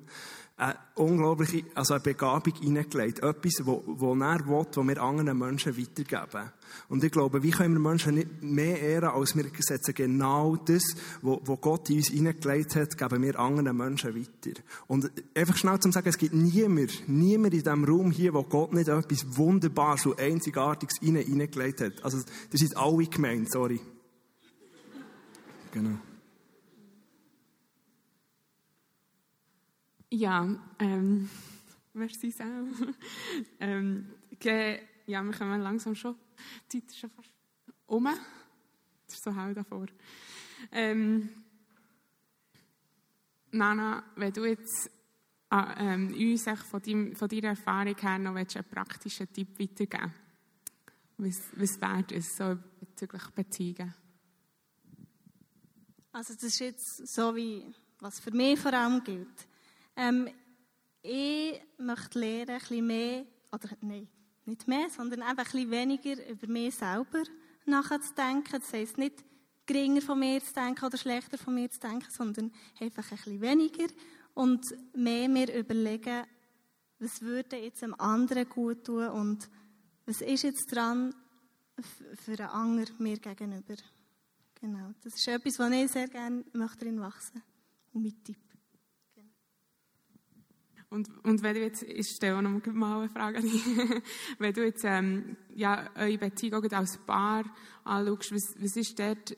eine 0.56 0.76
unglaubliche, 0.94 1.64
also 1.74 1.94
eine 1.94 2.02
Begabung 2.02 2.54
hineingelegt. 2.54 3.18
Etwas, 3.18 3.66
wo, 3.66 3.82
wo 3.86 4.14
er 4.14 4.46
will, 4.46 4.66
wo 4.72 4.86
wir 4.86 5.02
anderen 5.02 5.36
Menschen 5.36 5.76
weitergeben. 5.76 6.52
Und 6.88 7.02
ich 7.02 7.10
glaube, 7.10 7.42
wie 7.42 7.50
können 7.50 7.74
wir 7.74 7.80
Menschen 7.80 8.14
nicht 8.14 8.40
mehr 8.40 8.80
ehren, 8.80 9.08
als 9.08 9.36
wir 9.36 9.44
setzen 9.58 9.94
genau 9.94 10.54
das, 10.54 10.84
wo 11.22 11.56
Gott 11.56 11.90
in 11.90 11.96
uns 11.96 12.08
hineingelegt 12.08 12.76
hat, 12.76 12.96
geben 12.96 13.22
wir 13.22 13.38
anderen 13.38 13.76
Menschen 13.76 14.14
weiter. 14.14 14.60
Und 14.86 15.10
einfach 15.34 15.56
schnell 15.56 15.80
zu 15.80 15.90
sagen, 15.90 16.08
es 16.08 16.18
gibt 16.18 16.34
niemand, 16.34 17.08
niemand 17.08 17.52
in 17.52 17.62
diesem 17.62 17.84
Raum 17.84 18.12
hier, 18.12 18.32
wo 18.32 18.44
Gott 18.44 18.72
nicht 18.72 18.88
etwas 18.88 19.36
Wunderbares 19.36 20.06
und 20.06 20.20
Einzigartiges 20.20 20.98
hineingelegt 21.00 21.80
hat. 21.80 22.04
Also, 22.04 22.18
das 22.50 22.62
ist 22.62 22.76
alle 22.76 23.06
gemeint, 23.06 23.50
sorry. 23.50 23.80
Genau. 25.72 25.98
Ja, 30.14 30.48
ähm, 30.78 31.28
merci 31.92 32.30
Sam. 32.30 32.72
ähm, 33.58 34.14
ja, 35.06 35.22
wir 35.24 35.32
kommen 35.32 35.60
langsam 35.60 35.96
schon. 35.96 36.14
Die 36.70 36.80
Zeit 36.80 36.90
ist 36.90 36.98
schon 37.00 37.10
fast 37.10 37.32
um. 37.86 38.04
Das 38.04 39.16
ist 39.16 39.24
so 39.24 39.34
hell 39.34 39.54
davor. 39.54 39.86
Ähm, 40.70 41.28
Nana, 43.50 44.04
wenn 44.14 44.32
du 44.32 44.44
jetzt 44.44 44.88
äh, 45.50 45.74
ähm, 45.78 46.14
uns 46.14 46.44
von, 46.44 46.80
dein, 46.80 47.16
von 47.16 47.28
deiner 47.28 47.48
Erfahrung 47.48 47.96
her 47.96 48.18
noch 48.20 48.36
einen 48.36 48.70
praktischen 48.70 49.32
Tipp 49.32 49.58
weitergeben 49.58 50.14
was, 51.16 51.40
was 51.56 51.80
wäre 51.80 52.04
es 52.14 52.36
so 52.36 52.56
bezüglich 52.78 53.26
Beziehungen? 53.30 53.92
Also 56.12 56.34
das 56.34 56.44
ist 56.44 56.60
jetzt 56.60 57.08
so, 57.08 57.34
wie 57.34 57.74
was 57.98 58.20
für 58.20 58.30
mich 58.30 58.60
vor 58.60 58.72
allem 58.72 59.02
gilt. 59.02 59.53
Ähm, 59.96 60.28
ich 61.02 61.60
möchte 61.78 62.18
lernen, 62.18 62.50
ein 62.50 62.58
bisschen 62.58 62.86
mehr, 62.86 63.26
oder 63.52 63.68
nein, 63.80 64.08
nicht 64.46 64.66
mehr, 64.66 64.88
sondern 64.90 65.22
einfach 65.22 65.46
ein 65.46 65.52
bisschen 65.52 65.70
weniger 65.70 66.28
über 66.28 66.46
mich 66.46 66.74
selber 66.74 67.22
nachzudenken. 67.66 68.60
Das 68.60 68.72
heisst 68.72 68.98
nicht, 68.98 69.24
geringer 69.66 70.02
von 70.02 70.18
mir 70.18 70.42
zu 70.42 70.52
denken 70.52 70.84
oder 70.84 70.96
schlechter 70.96 71.38
von 71.38 71.54
mir 71.54 71.70
zu 71.70 71.80
denken, 71.80 72.10
sondern 72.10 72.52
einfach 72.80 73.10
ein 73.10 73.16
bisschen 73.16 73.40
weniger 73.40 73.86
und 74.34 74.62
mehr 74.94 75.28
mir 75.28 75.54
überlegen, 75.56 76.24
was 76.98 77.22
würde 77.22 77.56
jetzt 77.56 77.82
einem 77.82 77.94
anderen 77.94 78.48
gut 78.48 78.84
tun 78.84 79.08
und 79.08 79.48
was 80.06 80.20
ist 80.20 80.42
jetzt 80.42 80.74
dran 80.74 81.14
für 82.24 82.38
einen 82.38 82.50
anderen 82.50 82.96
mir 82.98 83.18
gegenüber. 83.18 83.76
Genau, 84.60 84.92
das 85.02 85.14
ist 85.14 85.28
etwas, 85.28 85.58
was 85.58 85.72
ich 85.72 85.90
sehr 85.90 86.08
gerne 86.08 86.44
möchte 86.52 86.84
drin 86.84 87.00
wachsen 87.00 87.42
und 87.92 88.02
mit 88.02 88.24
Tipp. 88.24 88.43
Und, 90.94 91.10
und 91.24 91.42
wenn 91.42 91.54
du 91.54 91.60
jetzt, 91.60 91.82
ich 91.82 92.08
stelle 92.08 92.38
auch 92.38 92.42
noch 92.42 92.64
mal 92.66 93.00
eine 93.00 93.08
Frage 93.08 93.38
an 93.38 93.42
dich, 93.42 93.64
wenn 94.38 94.54
du 94.54 94.64
jetzt 94.64 94.84
ähm, 94.84 95.36
ja, 95.52 95.90
eure 95.96 96.18
Beziehung 96.18 96.62
als 96.70 96.98
Paar 96.98 97.44
anschaust, 97.82 98.32
was, 98.32 98.54
was 98.62 98.76
ist 98.76 98.96
dort, 98.96 99.36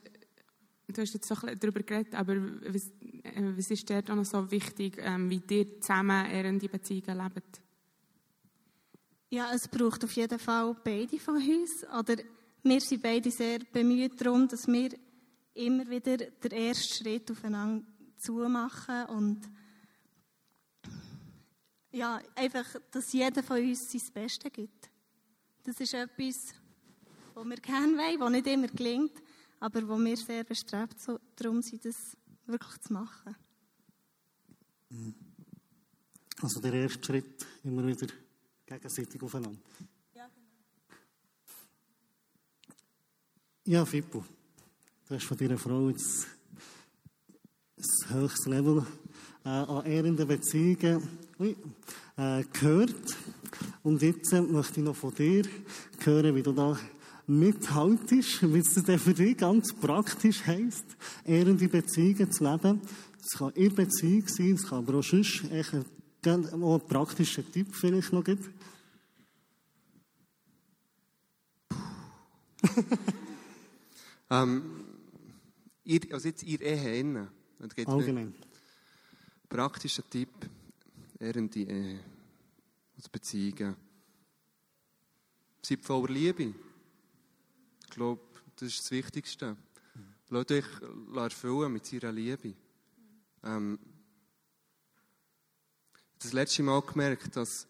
du 0.87 1.01
hast 1.01 1.15
jetzt 1.15 1.27
so 1.27 1.35
ein 1.47 1.57
darüber 1.59 1.81
geredet, 1.81 2.13
aber 2.13 2.35
was, 2.61 2.91
äh, 3.23 3.41
was 3.55 3.71
ist 3.71 3.89
dort 3.89 4.11
auch 4.11 4.15
noch 4.15 4.25
so 4.25 4.51
wichtig, 4.51 4.99
ähm, 4.99 5.31
wie 5.31 5.41
ihr 5.49 5.81
zusammen 5.81 6.59
die 6.59 6.67
Beziehungen 6.67 7.23
lebt? 7.23 7.61
Ja, 9.31 9.51
es 9.51 9.67
braucht 9.67 10.03
auf 10.03 10.11
jeden 10.11 10.37
Fall 10.37 10.75
beide 10.83 11.17
von 11.17 11.37
uns. 11.37 11.83
Oder 11.99 12.17
wir 12.61 12.81
sind 12.81 13.01
beide 13.01 13.31
sehr 13.31 13.59
bemüht 13.73 14.21
darum, 14.21 14.47
dass 14.47 14.67
wir 14.67 14.91
immer 15.55 15.89
wieder 15.89 16.17
den 16.17 16.51
ersten 16.51 17.03
Schritt 17.03 17.31
aufeinander 17.31 17.83
zumachen 18.19 19.05
und 19.07 19.41
ja, 21.91 22.21
einfach, 22.35 22.65
dass 22.91 23.13
jeder 23.13 23.43
von 23.43 23.61
uns 23.61 23.91
sein 23.91 24.01
Bestes 24.13 24.51
gibt. 24.51 24.89
Das 25.63 25.79
ist 25.79 25.93
etwas, 25.93 26.53
was 27.33 27.45
wir 27.45 27.57
gerne 27.57 27.97
wollen, 27.97 28.19
was 28.19 28.31
nicht 28.31 28.47
immer 28.47 28.67
gelingt, 28.67 29.21
aber 29.59 29.87
wo 29.87 29.97
wir 29.97 30.17
sehr 30.17 30.43
bestrebt 30.43 30.99
so, 30.99 31.19
darum 31.35 31.61
sind, 31.61 31.85
das 31.85 32.17
wirklich 32.45 32.79
zu 32.81 32.93
machen. 32.93 33.35
Also 36.41 36.61
der 36.61 36.73
erste 36.73 37.03
Schritt 37.03 37.45
immer 37.63 37.85
wieder 37.85 38.07
gegenseitig 38.65 39.21
aufeinander. 39.21 39.59
Ja, 40.13 40.27
genau. 40.27 40.99
Ja, 43.65 43.85
Fippo, 43.85 44.23
du 45.07 45.15
hast 45.15 45.25
von 45.25 45.37
deiner 45.37 45.57
Frau 45.57 45.89
jetzt 45.89 46.27
ein 47.77 48.15
höchstes 48.15 48.45
Level 48.45 48.85
äh, 49.43 49.49
an 49.49 49.85
ehrenden 49.85 50.27
Beziehungen 50.27 51.26
äh, 51.39 52.43
gehört. 52.53 53.17
Und 53.83 54.01
jetzt 54.01 54.31
möchte 54.31 54.79
ich 54.79 54.85
noch 54.85 54.95
von 54.95 55.13
dir 55.13 55.43
hören, 56.03 56.35
wie 56.35 56.43
du 56.43 56.51
da 56.51 56.77
mithaltest, 57.27 58.53
wie 58.53 58.59
es 58.59 58.73
denn 58.73 58.99
für 58.99 59.13
dich 59.13 59.37
ganz 59.37 59.73
praktisch 59.73 60.45
heisst, 60.45 60.85
ehrende 61.25 61.67
Beziehungen 61.67 62.31
zu 62.31 62.43
leben. 62.43 62.81
Es 63.19 63.37
kann 63.37 63.51
in 63.53 63.75
Beziehung 63.75 64.27
sein, 64.27 64.53
es 64.53 64.67
kann 64.67 64.79
aber 64.79 64.99
auch 64.99 65.03
sonst 65.03 65.43
ein, 65.51 65.85
ein 66.25 66.81
praktischer 66.87 67.43
Tipp 67.51 67.75
vielleicht 67.75 68.13
noch 68.13 68.23
geben. 68.23 68.53
ähm, 74.29 74.63
ihr, 75.83 76.01
also 76.11 76.27
jetzt 76.27 76.43
ihr 76.43 76.61
Ehe 76.61 76.99
innen. 76.99 77.27
Allgemein. 77.85 78.33
Praktischer 79.49 80.03
Tipp, 80.09 80.29
ehrende 81.19 81.59
Ehe, 81.59 81.99
also 82.95 83.09
Beziehungen. 83.11 83.75
Seid 85.61 85.83
voller 85.83 86.13
Liebe. 86.13 86.53
Ich 87.83 87.89
glaube, 87.89 88.21
das 88.55 88.69
ist 88.69 88.79
das 88.81 88.91
Wichtigste. 88.91 89.57
Lasst 90.29 90.51
euch 90.51 90.65
erfüllen 91.15 91.73
mit 91.73 91.91
ihrer 91.91 92.11
Liebe. 92.11 92.53
Ähm, 93.43 93.79
das 96.19 96.33
letzte 96.33 96.63
Mal 96.63 96.81
gemerkt, 96.81 97.35
dass 97.35 97.67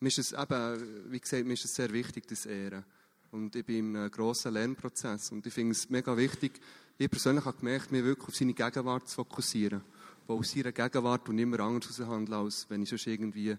mir 0.00 0.08
ist 0.08 0.18
es 0.18 0.32
eben, 0.32 1.12
wie 1.12 1.20
gesagt, 1.20 1.44
mir 1.44 1.52
ist 1.52 1.64
es 1.64 1.74
sehr 1.74 1.92
wichtig, 1.92 2.26
das 2.26 2.46
Ehren. 2.46 2.84
Und 3.30 3.54
ich 3.54 3.64
bin 3.64 3.90
in 3.90 3.96
einem 3.96 4.10
grossen 4.10 4.54
Lernprozess. 4.54 5.30
Und 5.30 5.46
ich 5.46 5.52
finde 5.52 5.72
es 5.72 5.90
mega 5.90 6.16
wichtig, 6.16 6.60
ich 6.98 7.10
persönlich 7.10 7.44
habe 7.44 7.58
gemerkt, 7.58 7.92
mich 7.92 8.04
wirklich 8.04 8.28
auf 8.28 8.34
seine 8.34 8.54
Gegenwart 8.54 9.08
zu 9.08 9.16
fokussieren. 9.16 9.82
Weil 10.30 10.38
aus 10.38 10.52
seiner 10.52 10.70
Gegenwart 10.70 11.28
und 11.28 11.38
immer 11.38 11.58
anders 11.58 11.98
heraushandeln, 11.98 12.44
als 12.44 12.70
wenn 12.70 12.82
ich 12.82 12.88
sonst 12.88 13.08
irgendwie 13.08 13.56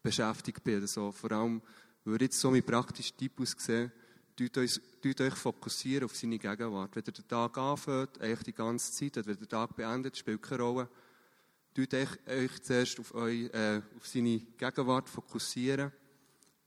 beschäftigt 0.00 0.62
bin. 0.62 0.80
Also 0.80 1.10
vor 1.10 1.32
allem, 1.32 1.60
würde 2.04 2.26
jetzt 2.26 2.38
so 2.38 2.52
mein 2.52 2.62
praktischer 2.62 3.16
Tipp 3.16 3.40
aussehen, 3.40 3.90
tut 4.36 4.56
euch, 4.56 5.34
fokussieren 5.34 6.04
auf 6.04 6.14
seine 6.14 6.38
Gegenwart. 6.38 6.94
Wenn 6.94 7.02
ihr 7.04 7.12
den 7.12 7.26
Tag 7.26 7.58
anfängt, 7.58 8.20
eigentlich 8.20 8.44
die 8.44 8.52
ganze 8.52 8.92
Zeit, 8.92 9.26
wenn 9.26 9.34
ihr 9.34 9.40
den 9.40 9.48
Tag 9.48 9.74
beendet, 9.74 10.16
spielt 10.16 10.40
keine 10.40 10.62
Rolle. 10.62 10.88
Tut 11.74 11.92
euch, 11.92 12.08
euch 12.28 12.62
zuerst 12.62 13.00
auf, 13.00 13.12
euch, 13.14 13.52
äh, 13.52 13.82
auf 13.96 14.06
seine 14.06 14.38
Gegenwart 14.56 15.08
fokussieren 15.08 15.90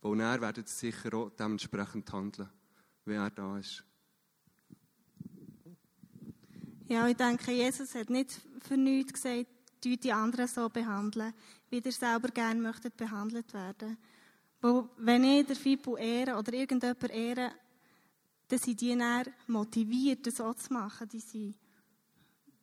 weil 0.01 0.19
er 0.19 0.41
werdet 0.41 0.69
sicher 0.69 1.13
auch 1.13 1.29
dementsprechend 1.31 2.12
handeln, 2.12 2.49
wie 3.05 3.13
er 3.13 3.29
da 3.29 3.57
ist. 3.57 3.83
Ja, 6.89 7.06
ich 7.08 7.17
denke, 7.17 7.52
Jesus 7.52 7.93
hat 7.95 8.10
nicht 8.10 8.39
für 8.62 8.78
nichts 8.78 9.13
gesagt, 9.13 9.47
die 9.84 10.12
anderen 10.12 10.47
so 10.47 10.69
behandeln, 10.69 11.34
wie 11.69 11.80
ihr 11.80 11.91
selber 11.91 12.30
gerne 12.30 12.62
möchtet 12.62 12.95
behandelt 12.97 13.54
werden. 13.54 13.97
Weil, 14.62 14.89
wenn 14.97 15.23
ich 15.23 15.45
der 15.45 15.56
Fibu 15.56 15.97
ehre 15.97 16.38
oder 16.38 16.54
irgendjemand 16.54 17.10
ehre, 17.10 17.52
dann 18.47 18.60
sind 18.60 18.80
die 18.82 18.97
dann 18.97 19.26
motiviert, 19.47 20.26
das 20.26 20.38
so 20.38 20.54
zu 20.54 20.73
machen. 20.73 21.08
Die, 21.10 21.19
sind, 21.19 21.56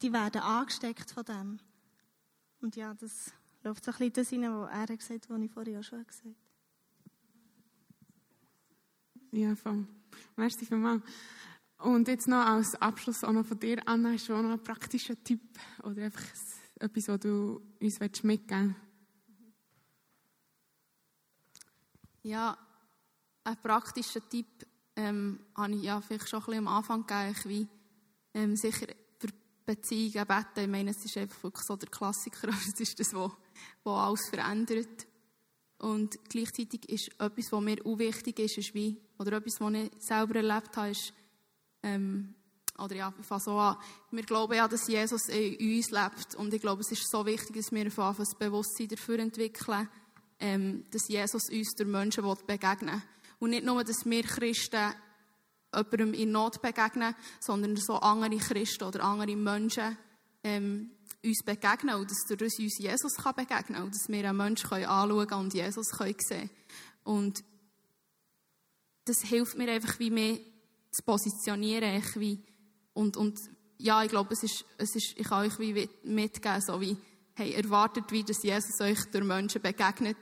die 0.00 0.12
werden 0.12 0.40
angesteckt 0.40 1.10
von 1.10 1.24
dem. 1.24 1.58
Und 2.60 2.76
ja, 2.76 2.94
das 2.94 3.32
läuft 3.62 3.84
so 3.84 3.90
ein 3.90 3.98
bisschen 3.98 4.12
das 4.14 4.28
hinein, 4.30 4.60
was 4.60 4.70
er 4.70 4.96
gesagt 4.96 5.24
hat, 5.24 5.30
was 5.30 5.42
ich 5.42 5.50
vorher 5.50 5.80
auch 5.80 5.84
schon 5.84 6.06
gesagt 6.06 6.24
habe. 6.24 6.34
Ja, 9.32 9.54
voll. 9.54 9.86
Merci 10.36 10.64
vielmals. 10.64 11.02
Und 11.84 12.08
jetzt 12.08 12.28
noch 12.28 12.46
als 12.46 12.74
Abschluss 12.76 13.24
auch 13.24 13.32
noch 13.32 13.44
von 13.44 13.60
dir, 13.60 13.86
Anna, 13.86 14.12
hast 14.12 14.30
du 14.30 14.34
auch 14.34 14.40
noch 14.40 14.52
einen 14.52 14.62
praktischen 14.62 15.22
Tipp 15.22 15.42
oder 15.82 16.04
einfach 16.04 16.24
etwas, 16.80 17.08
was 17.08 17.20
du 17.20 17.60
uns 17.78 18.00
mitgeben 18.22 18.74
willst? 18.74 18.76
Ja, 22.22 22.56
ein 23.44 23.56
praktischer 23.62 24.26
Tipp 24.26 24.46
ähm, 24.96 25.40
habe 25.54 25.74
ich 25.74 25.82
ja 25.82 26.00
vielleicht 26.00 26.26
schon 26.26 26.40
ein 26.40 26.46
bisschen 26.46 26.66
am 26.66 26.74
Anfang 26.74 27.06
gegeben, 27.06 27.36
wie 27.44 27.68
ähm, 28.32 28.56
sicher 28.56 28.86
für 29.18 29.28
Beziehungen 29.66 30.26
beten. 30.26 30.60
Ich 30.60 30.68
meine, 30.68 30.90
es 30.90 31.04
ist 31.04 31.18
einfach 31.18 31.42
wirklich 31.42 31.66
so 31.66 31.76
der 31.76 31.90
Klassiker, 31.90 32.48
aber 32.48 32.56
es 32.66 32.80
ist 32.80 32.98
das, 32.98 33.12
was 33.12 33.30
alles 33.84 34.26
verändert. 34.30 35.06
Und 35.76 36.18
gleichzeitig 36.30 36.88
ist 36.88 37.08
etwas, 37.20 37.52
was 37.52 37.60
mir 37.60 37.76
auch 37.84 37.98
wichtig 37.98 38.38
ist, 38.38 38.56
ist 38.56 38.72
wie, 38.72 38.96
oder 39.18 39.32
etwas, 39.32 39.60
was 39.60 39.74
ich 39.74 39.90
selber 39.98 40.36
erlebt 40.36 40.74
habe, 40.78 40.88
ist, 40.88 41.12
ähm, 41.84 42.34
oder 42.78 42.96
ja, 42.96 43.14
ich 43.20 43.42
so 43.42 43.56
an, 43.58 43.76
wir 44.10 44.24
glauben 44.24 44.54
ja, 44.54 44.66
dass 44.66 44.88
Jesus 44.88 45.28
in 45.28 45.76
uns 45.76 45.90
lebt. 45.90 46.34
Und 46.34 46.52
ich 46.52 46.60
glaube, 46.60 46.80
es 46.80 46.90
ist 46.90 47.08
so 47.08 47.24
wichtig, 47.24 47.56
dass 47.56 47.70
wir 47.70 47.86
auf 47.86 48.18
ein 48.18 48.26
Bewusstsein 48.38 48.88
dafür 48.88 49.20
entwickeln, 49.20 49.88
ähm, 50.40 50.84
dass 50.90 51.06
Jesus 51.08 51.48
uns 51.50 51.74
durch 51.76 51.88
Menschen 51.88 52.24
begegnen 52.46 52.94
will. 52.94 53.02
Und 53.38 53.50
nicht 53.50 53.64
nur, 53.64 53.84
dass 53.84 54.04
wir 54.04 54.22
Christen 54.22 54.94
jemandem 55.72 56.14
in 56.14 56.32
Not 56.32 56.62
begegnen, 56.62 57.14
sondern 57.40 57.76
so 57.76 57.96
andere 57.96 58.38
Christen 58.38 58.84
oder 58.84 59.04
andere 59.04 59.36
Menschen 59.36 59.96
ähm, 60.42 60.90
uns 61.22 61.42
begegnen 61.44 61.96
und 61.96 62.10
dass 62.10 62.24
durch 62.26 62.58
uns 62.58 62.78
Jesus 62.78 63.14
kann 63.16 63.34
begegnen 63.34 63.82
und 63.82 63.94
dass 63.94 64.08
wir 64.08 64.28
einen 64.28 64.36
Menschen 64.36 64.72
anschauen 64.72 65.26
können 65.26 65.40
und 65.40 65.54
Jesus 65.54 65.90
können 65.90 66.16
sehen. 66.18 66.50
Und 67.04 67.44
das 69.04 69.20
hilft 69.22 69.56
mir 69.56 69.70
einfach, 69.70 69.98
wie 69.98 70.10
mehr 70.10 70.38
zu 70.94 71.02
positionieren. 71.02 72.02
Wie, 72.16 72.38
und, 72.92 73.16
und 73.16 73.38
ja, 73.78 74.02
ich 74.02 74.10
glaube, 74.10 74.34
es 74.34 74.42
ist, 74.42 74.64
es 74.78 74.94
ist, 74.94 75.14
ich 75.16 75.26
kann 75.26 75.46
euch 75.46 75.58
wie 75.58 75.88
mitgeben, 76.04 76.60
so 76.60 76.80
wie, 76.80 76.96
hey, 77.34 77.52
erwartet, 77.52 78.04
wie 78.10 78.22
dass 78.22 78.42
Jesus 78.42 78.80
euch 78.80 79.04
durch 79.10 79.24
Menschen 79.24 79.60
begegnet 79.60 80.16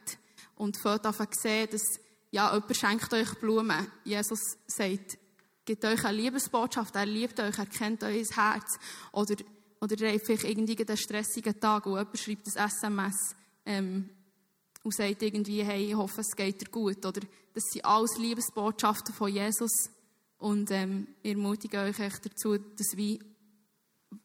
und 0.57 0.77
fällt 0.77 1.05
an 1.05 1.15
sehen, 1.33 1.69
dass 1.71 1.83
ja, 2.31 2.53
jemand 2.53 2.77
schenkt 2.77 3.13
euch 3.13 3.35
Blumen. 3.41 3.87
Jesus 4.05 4.41
sagt, 4.67 5.19
gibt 5.65 5.85
euch 5.85 6.05
eine 6.05 6.17
Liebesbotschaft, 6.17 6.97
er 6.97 7.07
liebt 7.07 7.39
euch, 7.41 7.59
er 7.59 7.67
kennt 7.67 8.03
euer 8.03 8.25
Herz. 8.25 8.79
Oder, 9.13 9.37
oder 9.81 10.01
ihr 10.01 10.15
habt 10.15 10.27
vielleicht 10.27 10.45
irgendwie 10.45 10.79
einen 10.79 10.97
stressigen 10.97 11.61
Tag 11.61 11.85
und 11.87 11.99
jemand 11.99 12.19
schreibt 12.19 12.57
ein 12.57 12.67
SMS 12.67 13.35
ähm, 13.67 14.09
und 14.83 14.95
sagt 14.95 15.23
irgendwie, 15.23 15.63
hey, 15.63 15.91
ich 15.91 15.95
hoffe, 15.95 16.23
es 16.23 16.35
geht 16.35 16.63
dir 16.63 16.71
gut. 16.71 17.05
Oder 17.05 17.21
das 17.53 17.65
sind 17.65 17.85
alles 17.85 18.17
Liebesbotschaften 18.17 19.15
von 19.15 19.31
Jesus. 19.31 19.91
Und 20.43 20.73
ähm, 20.73 21.07
ich 21.23 21.37
ermutige 21.37 21.79
euch 21.79 22.01
echt 22.01 22.27
dazu, 22.27 22.59
dass 22.59 22.97
wir 22.97 23.21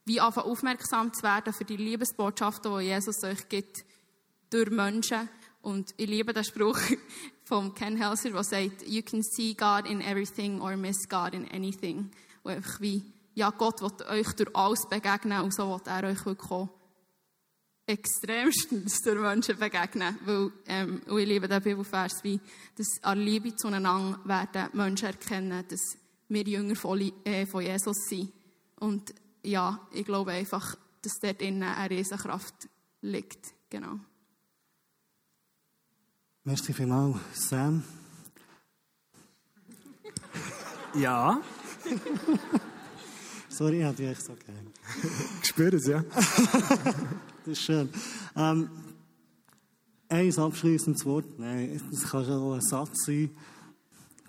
wie 0.03 0.20
aufmerksam 0.20 1.13
zu 1.13 1.22
werden 1.22 1.53
für 1.53 1.63
die 1.63 1.78
Liebesbotschaften, 1.78 2.80
die 2.80 2.86
Jesus 2.86 3.24
euch 3.24 3.47
gibt, 3.49 3.86
durch 4.49 4.72
Menschen. 4.72 5.30
Und 5.61 5.93
ich 5.95 6.09
liebe 6.09 6.34
den 6.34 6.43
Spruch 6.43 6.80
von 7.43 7.76
Ken 7.76 7.97
Helser, 7.97 8.32
der 8.32 8.43
sagt, 8.43 8.88
you 8.88 9.03
can 9.03 9.22
see 9.22 9.53
God 9.53 9.86
in 9.88 10.01
everything 10.01 10.59
or 10.59 10.76
miss 10.76 11.07
God 11.07 11.36
in 11.36 11.47
anything. 11.51 12.09
Und 12.41 12.51
einfach 12.51 12.82
wie, 12.82 13.03
ja, 13.36 13.51
Gott 13.51 13.84
wird 13.84 14.09
euch 14.09 14.34
durch 14.34 14.55
alles 14.55 14.88
begegnen 14.89 15.43
und 15.43 15.53
so 15.53 15.70
wird 15.70 15.86
er 15.86 16.03
euch 16.03 16.26
wirklich 16.26 16.68
extremstens 17.86 19.01
durch 19.03 19.22
Menschen 19.22 19.59
begegnen. 19.59 20.18
Weil, 20.26 20.51
ähm, 20.65 20.99
und 21.05 21.20
ich 21.20 21.28
liebe 21.28 21.47
den 21.47 21.61
Bibelvers, 21.61 22.24
wie, 22.24 22.39
dass 22.76 23.03
an 23.03 23.20
Liebe 23.20 23.55
zueinander 23.55 24.20
werden 24.26 24.70
Menschen 24.74 25.05
erkennen, 25.05 25.63
dass 25.70 26.06
wir 26.30 26.43
Jünger 26.43 26.75
von, 26.75 26.99
äh, 27.23 27.45
von 27.45 27.63
Jesus 27.63 27.95
sind. 28.09 28.32
Und 28.80 29.13
ja, 29.43 29.88
ich 29.93 30.05
glaube 30.05 30.32
einfach, 30.32 30.75
dass 31.01 31.19
dort 31.19 31.41
innen 31.41 31.63
eine 31.63 31.89
Riesenkraft 31.89 32.67
liegt. 33.01 33.53
Genau. 33.69 33.99
Merci 36.43 36.73
vielmals, 36.73 37.17
Sam. 37.34 37.84
Ja. 40.95 41.41
Sorry, 43.49 43.80
ich 43.80 43.86
hatte 43.86 44.07
dich 44.07 44.19
so 44.19 44.34
gerne. 44.34 44.71
Ich 45.41 45.49
spüre 45.49 45.75
es, 45.75 45.86
ja. 45.86 46.01
das 46.13 47.47
ist 47.47 47.61
schön. 47.61 47.89
Ähm, 48.36 48.69
ein 50.09 50.39
abschließendes 50.39 51.05
Wort. 51.05 51.38
Nein, 51.38 51.82
das 51.91 52.03
kann 52.09 52.23
schon 52.23 52.34
auch 52.34 52.53
ein 52.53 52.61
Satz 52.61 53.05
sein. 53.05 53.30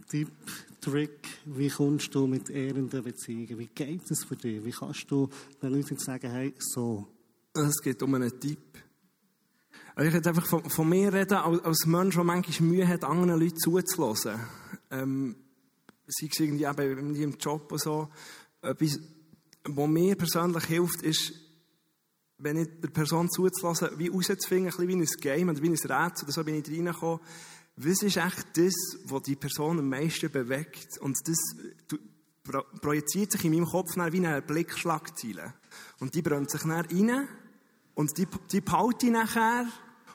Tipp, 0.09 0.32
Trick, 0.80 1.28
wie 1.44 1.68
kommst 1.68 2.14
du 2.14 2.26
mit 2.26 2.48
ehrenden 2.48 3.02
Beziehungen? 3.02 3.59
Wie 3.59 3.66
geht 3.66 4.11
es 4.11 4.24
für 4.24 4.36
dich? 4.36 4.64
Wie 4.64 4.70
kannst 4.70 5.11
du 5.11 5.28
den 5.61 5.70
Leuten 5.70 5.98
sagen, 5.98 6.30
hey, 6.30 6.54
so? 6.59 7.06
Es 7.52 7.82
geht 7.82 8.02
um 8.02 8.14
einen 8.14 8.40
Tipp. 8.40 8.59
Also 9.94 10.09
ich 10.09 10.14
würde 10.14 10.28
einfach 10.30 10.46
von, 10.46 10.70
von, 10.70 10.88
mir 10.88 11.12
reden, 11.12 11.34
als 11.34 11.84
Mensch, 11.84 12.14
der 12.14 12.24
manchmal 12.24 12.68
Mühe 12.68 12.88
hat, 12.88 13.04
anderen 13.04 13.40
Leuten 13.40 13.59
zuzulassen. 13.59 14.40
Ähm, 14.90 15.36
sei 16.06 16.28
es 16.30 16.40
irgendwie 16.40 16.64
eben 16.64 17.14
im 17.16 17.36
Job 17.36 17.70
oder 17.70 17.78
so. 17.78 18.09
Etwas, 18.62 19.00
was 19.64 19.88
mir 19.88 20.16
persönlich 20.16 20.64
hilft, 20.64 21.02
ist, 21.02 21.32
wenn 22.38 22.56
ich 22.56 22.68
der 22.80 22.88
Person 22.88 23.28
zuzulassen, 23.28 23.90
wie 23.98 24.09
rauszufinden, 24.09 24.72
ein 24.72 24.76
bisschen 24.76 24.88
wie 24.88 24.94
ein 24.94 25.20
Game 25.20 25.48
oder 25.48 25.61
wie 25.61 25.68
ein 25.68 25.74
Rätsel, 25.74 26.24
oder 26.24 26.32
so 26.32 26.44
bin 26.44 26.54
ich 26.54 26.70
reingekommen, 26.70 27.20
was 27.80 28.02
ist 28.02 28.16
echt 28.16 28.56
das, 28.56 28.74
was 29.04 29.22
die 29.22 29.36
Person 29.36 29.78
am 29.78 29.88
meisten 29.88 30.30
bewegt? 30.30 30.98
Und 30.98 31.16
das 31.26 31.38
projiziert 32.80 33.32
sich 33.32 33.44
in 33.44 33.52
meinem 33.52 33.66
Kopf 33.66 33.96
wie 33.96 34.26
eine 34.26 34.42
Blickschlagzeile. 34.42 35.54
Und 36.00 36.14
die 36.14 36.22
brennt 36.22 36.50
sich 36.50 36.62
dann 36.62 36.72
rein 36.72 37.28
und 37.94 38.16
die, 38.18 38.26
die 38.50 38.60
behalte 38.60 39.06
ich 39.06 39.12
nachher. 39.12 39.66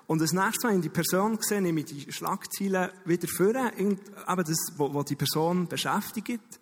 Und 0.07 0.21
das 0.21 0.33
nächste 0.33 0.67
Mal, 0.67 0.73
wenn 0.73 0.79
ich 0.79 0.83
die 0.83 0.89
Person 0.89 1.37
sehe, 1.41 1.61
nehme 1.61 1.79
ich 1.81 1.85
die 1.85 2.11
Schlagzeile 2.11 2.93
wieder 3.05 3.27
vor, 3.27 3.55
eben 3.77 3.97
das, 4.27 4.57
was 4.77 5.05
die 5.05 5.15
Person 5.15 5.67
beschäftigt. 5.67 6.59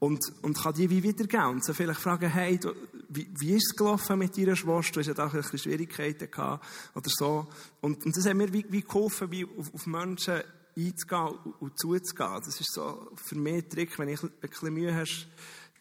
Und, 0.00 0.32
und 0.42 0.58
kann 0.58 0.74
die 0.74 0.90
wie 0.90 1.02
wiedergeben. 1.02 1.46
Und 1.46 1.64
so 1.64 1.72
vielleicht 1.74 2.00
fragen, 2.00 2.28
hey, 2.30 2.58
du, 2.58 2.74
wie, 3.10 3.28
wie 3.38 3.52
ist 3.52 3.70
es 3.70 3.76
gelaufen 3.76 4.18
mit 4.18 4.36
deiner 4.36 4.56
Schwester? 4.56 4.94
Du 4.94 5.00
hast 5.00 5.06
ja 5.08 5.14
da 5.14 5.26
ein 5.26 5.32
bisschen 5.32 5.58
Schwierigkeiten 5.58 6.30
gehabt 6.30 6.66
oder 6.94 7.10
so. 7.10 7.46
Und, 7.82 8.04
und 8.04 8.16
das 8.16 8.26
hat 8.26 8.34
mir 8.34 8.52
wie, 8.52 8.64
wie 8.70 8.80
geholfen, 8.80 9.30
wie 9.30 9.44
auf, 9.44 9.72
auf 9.74 9.86
Menschen 9.86 10.40
einzugehen 10.76 11.54
und, 11.60 11.78
zuzugehen. 11.78 12.40
Das 12.44 12.60
ist 12.60 12.72
so 12.72 13.10
für 13.14 13.34
mich 13.36 13.64
ein 13.64 13.68
Trick, 13.68 13.98
wenn 13.98 14.08
ich 14.08 14.22
ein 14.22 14.30
bisschen 14.40 14.72
Mühe 14.72 14.94
hast, 14.94 15.28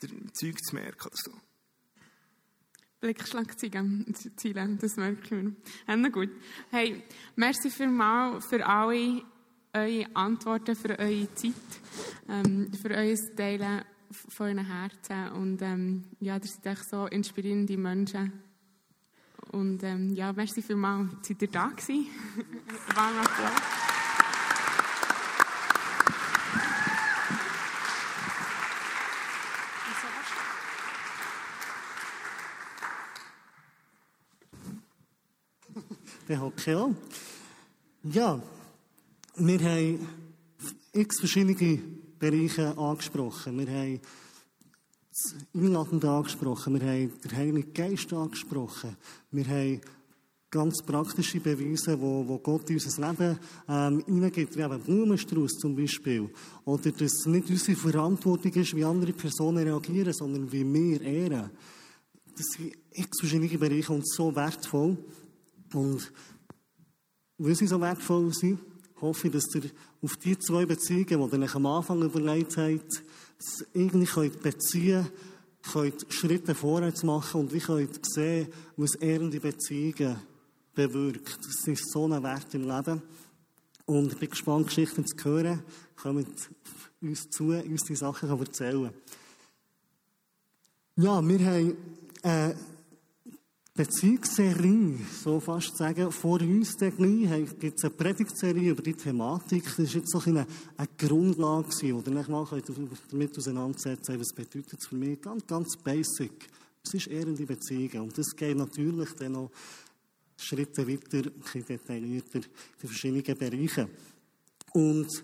der 0.02 0.10
Zeug 0.34 0.60
zu 0.64 0.76
merken 0.76 1.08
oder 1.08 1.16
so. 1.16 1.32
Blickschlagziele, 3.00 4.78
das 4.82 4.98
merke 4.98 5.24
ich 5.24 5.32
mir. 5.32 5.56
Ja, 5.88 6.10
gut. 6.10 6.30
Hey, 6.70 7.04
merci 7.38 7.70
vielmals 7.70 8.46
für 8.48 8.66
alle 8.66 9.24
eure 9.74 10.06
Antworten, 10.14 10.76
für 10.76 11.00
eure 11.00 11.34
Zeit, 11.36 11.54
ähm, 12.28 12.72
für 12.74 12.90
euer 12.90 13.16
Teilen 13.38 13.86
von 14.12 14.48
euren 14.48 14.66
Herzen. 14.66 15.32
Und 15.34 15.62
ähm, 15.62 16.04
ja, 16.20 16.36
ihr 16.36 16.42
seid 16.44 16.66
echt 16.66 16.90
so 16.90 17.06
inspirierende 17.08 17.78
Menschen. 17.78 18.34
Und 19.52 19.84
ähm, 19.84 20.14
ja, 20.16 20.32
merci 20.32 20.62
vielmals, 20.62 21.10
seid 21.22 21.42
ihr 21.42 21.48
da 21.48 21.68
gewesen. 21.68 22.08
Warm 22.96 23.18
Applaus. 23.18 23.52
Der 36.28 36.42
hocke 36.42 36.78
an. 36.78 36.96
Ja, 38.04 38.40
wir 39.36 39.60
haben 39.62 40.08
x 40.94 41.20
verschiedene 41.20 41.56
Bereiche 42.20 42.78
angesprochen. 42.78 43.58
Wir 43.58 43.68
haben 43.68 44.00
das 45.10 45.36
Einladende 45.54 46.10
angesprochen. 46.10 46.80
Wir 46.80 46.88
haben 46.88 47.20
den 47.22 47.36
Heiligen 47.36 47.74
Geist 47.74 48.14
angesprochen. 48.14 48.96
Wir 49.32 49.48
haben 49.48 49.82
ganz 50.52 50.82
praktische 50.84 51.40
Beweise, 51.40 52.00
wo, 52.00 52.28
wo 52.28 52.40
Gott 52.40 52.70
in 52.70 52.78
unser 52.78 53.10
Leben 53.10 53.40
ähm, 53.68 54.04
hineingibt, 54.06 54.58
wie 54.58 54.62
eben 54.62 54.82
Blumenstrauß 54.82 55.52
zum 55.60 55.76
Beispiel. 55.76 56.30
Oder 56.66 56.92
dass 56.92 57.02
es 57.02 57.26
nicht 57.26 57.50
unsere 57.50 57.78
Verantwortung 57.78 58.52
ist, 58.54 58.76
wie 58.76 58.84
andere 58.84 59.14
Personen 59.14 59.68
reagieren, 59.68 60.14
sondern 60.14 60.52
wie 60.52 60.66
wir 60.66 61.02
ehren. 61.02 61.52
Das 62.36 62.46
sind 62.58 62.74
x 62.92 63.20
verschiedene 63.20 63.58
Bereiche 63.58 63.94
und 63.94 64.08
so 64.08 64.36
wertvoll. 64.36 64.98
Und 65.74 66.12
weil 67.38 67.56
sie 67.56 67.68
so 67.68 67.80
wertvoll 67.80 68.34
sind, 68.34 68.60
hoffe 69.02 69.28
ich, 69.28 69.34
dass 69.34 69.54
ihr 69.56 69.70
auf 70.02 70.18
die 70.18 70.38
zwei 70.40 70.66
Beziehungen, 70.66 71.30
die 71.30 71.36
ihr 71.38 71.44
euch 71.44 71.56
am 71.56 71.66
Anfang 71.66 72.02
überlegt 72.02 72.58
habt, 72.58 73.04
irgendwie 73.74 74.06
könnt 74.06 74.42
beziehen 74.42 75.08
könnt 75.62 76.06
Schritte 76.10 76.56
vorwärts 76.56 77.04
machen 77.04 77.42
und 77.42 77.54
wie 77.54 77.60
könnt 77.60 78.06
sehen, 78.06 78.48
was 78.78 78.96
ehrende 78.96 79.40
Beziehungen 79.40 80.18
bewirkt. 80.74 81.38
Das 81.46 81.68
ist 81.68 81.92
so 81.92 82.06
ein 82.06 82.24
Wert 82.24 82.54
im 82.54 82.68
Leben. 82.68 83.02
Und 83.86 84.14
ich 84.14 84.20
bin 84.20 84.30
gespannt, 84.30 84.68
Geschichten 84.68 85.06
zu 85.06 85.16
hören. 85.24 85.64
Kommt 85.96 86.28
uns 87.02 87.30
zu, 87.30 87.50
uns 87.50 87.84
die 87.84 87.96
Sachen 87.96 88.30
erzählen. 88.30 88.92
Ja, 90.96 91.28
wir 91.28 91.40
haben 91.46 91.78
äh, 92.24 92.54
Beziehungsserie, 93.80 95.00
so 95.24 95.40
fast 95.40 95.78
sagen, 95.78 96.12
vor 96.12 96.42
uns 96.42 96.76
gibt 96.76 97.00
es 97.00 97.84
eine 97.86 97.92
Predigtserie 97.92 98.72
über 98.72 98.82
die 98.82 98.94
Thematik. 98.94 99.64
Das 99.64 99.80
ist 99.80 99.94
jetzt 99.94 100.12
so 100.12 100.20
eine, 100.26 100.46
eine 100.76 100.88
Grundlage, 100.98 101.70
die 101.80 101.88
ihr 101.88 101.94
nicht 101.94 102.28
mal 102.28 102.46
damit 103.10 103.38
auseinandersetzen 103.38 104.20
was 104.20 104.34
bedeutet 104.34 104.80
es 104.82 104.86
für 104.86 104.98
mich. 104.98 105.22
Ganz, 105.22 105.48
ganz 105.48 105.78
basic. 105.78 106.50
Es 106.84 106.94
ist 106.94 107.08
ehrende 107.08 107.46
Beziehungen. 107.46 108.02
Und 108.02 108.18
das 108.18 108.36
geht 108.36 108.58
natürlich 108.58 109.14
dann 109.14 109.32
noch 109.32 109.50
Schritte 110.36 110.86
weiter, 110.86 111.32
ein 111.54 111.66
detaillierter 111.66 112.36
in 112.36 112.42
den 112.42 112.90
verschiedenen 112.90 113.38
Bereichen. 113.38 113.88
Und 114.74 115.24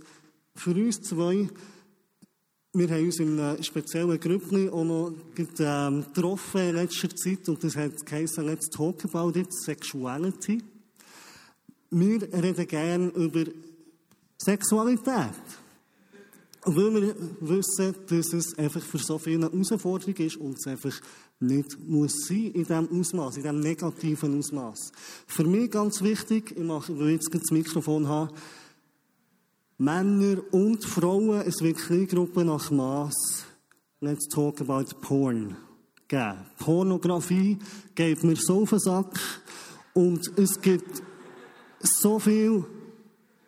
für 0.56 0.72
uns 0.72 1.02
zwei 1.02 1.50
wir 2.78 2.90
haben 2.90 3.06
uns 3.06 3.20
in 3.20 3.40
einer 3.40 3.64
speziellen 3.64 4.20
Gruppe 4.20 4.72
auch 4.72 4.84
noch 4.84 5.14
ähm, 5.60 6.06
getroffen 6.14 6.62
in 6.62 6.76
letzter 6.76 7.10
Zeit 7.16 7.48
und 7.48 7.64
das 7.64 7.76
hat 7.76 8.06
geheißen, 8.06 8.46
let's 8.46 8.70
talk 8.70 9.06
about 9.06 9.40
it, 9.40 9.48
Sexuality. 9.54 10.62
Wir 11.92 12.22
reden 12.22 12.68
gerne 12.68 13.08
über 13.10 13.46
Sexualität. 14.38 15.34
Weil 16.68 16.94
wir 16.96 17.16
wissen, 17.42 17.96
dass 18.08 18.34
es 18.34 18.58
einfach 18.58 18.82
für 18.82 18.98
so 18.98 19.20
viele 19.20 19.52
Herausforderung 19.52 20.16
ist 20.16 20.38
und 20.38 20.58
es 20.58 20.68
einfach 20.68 21.00
nicht 21.40 21.78
muss 21.88 22.26
sein 22.28 22.52
in 22.54 22.64
diesem 22.64 23.00
Ausmaß, 23.00 23.38
in 23.38 23.44
diesem 23.44 23.60
negativen 23.60 24.40
Ausmaß. 24.40 24.92
Für 25.28 25.44
mich 25.44 25.70
ganz 25.70 26.02
wichtig, 26.02 26.56
ich 26.58 26.64
mache, 26.64 26.98
weil 26.98 27.10
ich 27.10 27.14
jetzt 27.22 27.34
das 27.34 27.52
Mikrofon 27.52 28.08
habe, 28.08 28.34
Männer 29.78 30.42
und 30.52 30.86
Frauen, 30.86 31.42
es 31.42 31.62
wird 31.62 31.78
Kleingruppen 31.78 32.48
nach 32.48 32.72
Maß. 32.72 33.46
Let's 34.00 34.28
talk 34.30 34.62
about 34.62 34.86
porn. 35.02 35.58
Geben. 36.08 36.46
Pornografie 36.60 37.58
geht 37.94 38.24
mir 38.24 38.38
so 38.38 38.62
auf 38.62 38.70
den 38.70 38.80
Sack. 38.80 39.20
Und 39.94 40.32
es 40.38 40.62
gibt 40.62 41.02
so 41.82 42.20
viel, 42.20 42.64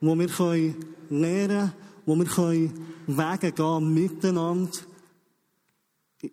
wo 0.02 0.16
wir 0.16 0.76
lernen 1.10 1.48
können, 1.48 1.74
wo 2.06 2.16
wir 2.16 2.26
können 2.26 2.88
Wege 3.08 3.52
gehen 3.52 3.94
miteinander. 3.94 4.72
Das 6.22 6.32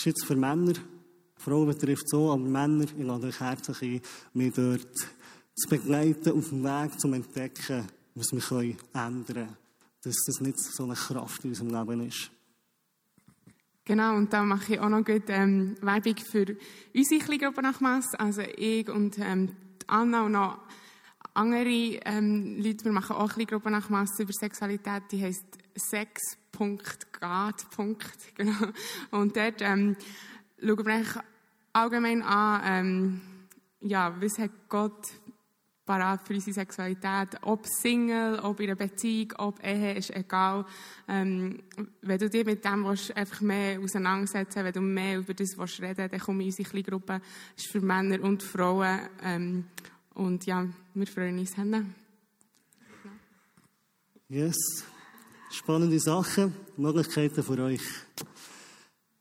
ist 0.00 0.06
jetzt 0.06 0.24
für 0.24 0.36
Männer, 0.36 0.74
Frauen 1.36 1.66
betrifft 1.66 2.08
so, 2.08 2.30
aber 2.30 2.42
Männer, 2.42 2.84
ich 2.84 3.04
lade 3.04 3.26
euch 3.26 3.40
herzlich 3.40 3.82
ein, 3.82 4.00
mich 4.32 4.54
dort 4.54 4.94
zu 5.54 5.68
begleiten 5.68 6.32
auf 6.32 6.48
dem 6.48 6.64
Weg 6.64 6.98
zum 6.98 7.14
Entdecken, 7.14 7.86
was 8.16 8.32
wir 8.32 8.40
können 8.40 8.76
ändern 8.92 9.24
können. 9.24 9.56
Dass 10.02 10.16
das 10.26 10.40
nicht 10.40 10.58
so 10.58 10.84
eine 10.84 10.94
Kraft 10.94 11.44
in 11.44 11.50
unserem 11.50 11.70
Leben 11.70 12.06
ist. 12.08 12.30
Genau, 13.84 14.16
und 14.16 14.32
da 14.32 14.42
mache 14.42 14.74
ich 14.74 14.80
auch 14.80 14.88
noch 14.88 15.04
gut 15.04 15.24
ähm, 15.28 15.76
Werbung 15.80 16.16
für 16.16 16.56
unsere 16.92 17.20
Kleingruppe 17.20 17.62
nach 17.62 17.80
Mass. 17.80 18.14
Also 18.14 18.42
ich 18.42 18.88
und 18.88 19.16
ähm, 19.18 19.54
Anna 19.86 20.24
und 20.24 20.32
noch 20.32 20.58
andere 21.34 22.00
ähm, 22.04 22.56
Leute, 22.60 22.84
wir 22.86 22.92
machen 22.92 23.14
auch 23.14 23.32
Kleingruppe 23.32 23.70
nach 23.70 23.88
Mass 23.88 24.18
über 24.18 24.32
Sexualität, 24.32 25.04
die 25.12 25.22
heisst 25.22 25.46
sex.gat. 25.76 27.66
Genau. 28.34 28.72
Und 29.12 29.36
dort 29.36 29.60
ähm, 29.60 29.96
schauen 30.60 30.86
wir 30.86 31.04
allgemein 31.72 32.22
an, 32.22 32.62
ähm, 32.64 33.20
ja, 33.80 34.14
was 34.20 34.38
hat 34.38 34.50
Gott 34.68 35.06
parat 35.86 36.26
für 36.26 36.34
unsere 36.34 36.54
Sexualität. 36.54 37.38
Ob 37.42 37.66
Single, 37.66 38.40
ob 38.40 38.60
in 38.60 38.66
einer 38.66 38.76
Beziehung, 38.76 39.32
ob 39.38 39.64
Ehe, 39.64 39.94
ist 39.94 40.10
egal. 40.10 40.66
Ähm, 41.08 41.62
wenn 42.02 42.18
du 42.18 42.28
dich 42.28 42.44
mit 42.44 42.64
dem 42.64 42.84
willst, 42.84 43.16
einfach 43.16 43.40
mehr 43.40 43.80
auseinandersetzen 43.80 44.64
wenn 44.64 44.72
du 44.72 44.80
mehr 44.80 45.18
über 45.18 45.32
das 45.32 45.56
willst 45.56 45.80
reden 45.80 46.10
dann 46.10 46.20
komm 46.20 46.40
in 46.40 46.46
unsere 46.46 46.68
Kleingruppe. 46.68 47.20
Das 47.54 47.64
ist 47.64 47.70
für 47.70 47.80
Männer 47.80 48.22
und 48.22 48.42
Frauen. 48.42 49.00
Ähm, 49.22 49.64
und 50.14 50.44
ja, 50.44 50.66
wir 50.94 51.06
freuen 51.06 51.38
uns. 51.38 51.56
Hände. 51.56 51.86
Yes. 54.28 54.56
Spannende 55.52 56.00
Sachen, 56.00 56.54
Möglichkeiten 56.76 57.42
für 57.42 57.58
euch. 57.62 57.80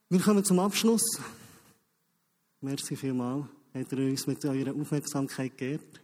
Wir 0.09 0.20
kommen 0.20 0.43
zum 0.43 0.59
Abschluss. 0.59 1.22
Merci 2.61 2.95
vielmals. 2.95 3.45
Habt 3.74 3.91
ihr 3.91 4.09
uns 4.09 4.26
mit 4.26 4.43
eurer 4.43 4.74
Aufmerksamkeit 4.74 5.57
geehrt. 5.57 6.01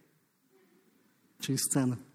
Čistcen. 1.41 2.11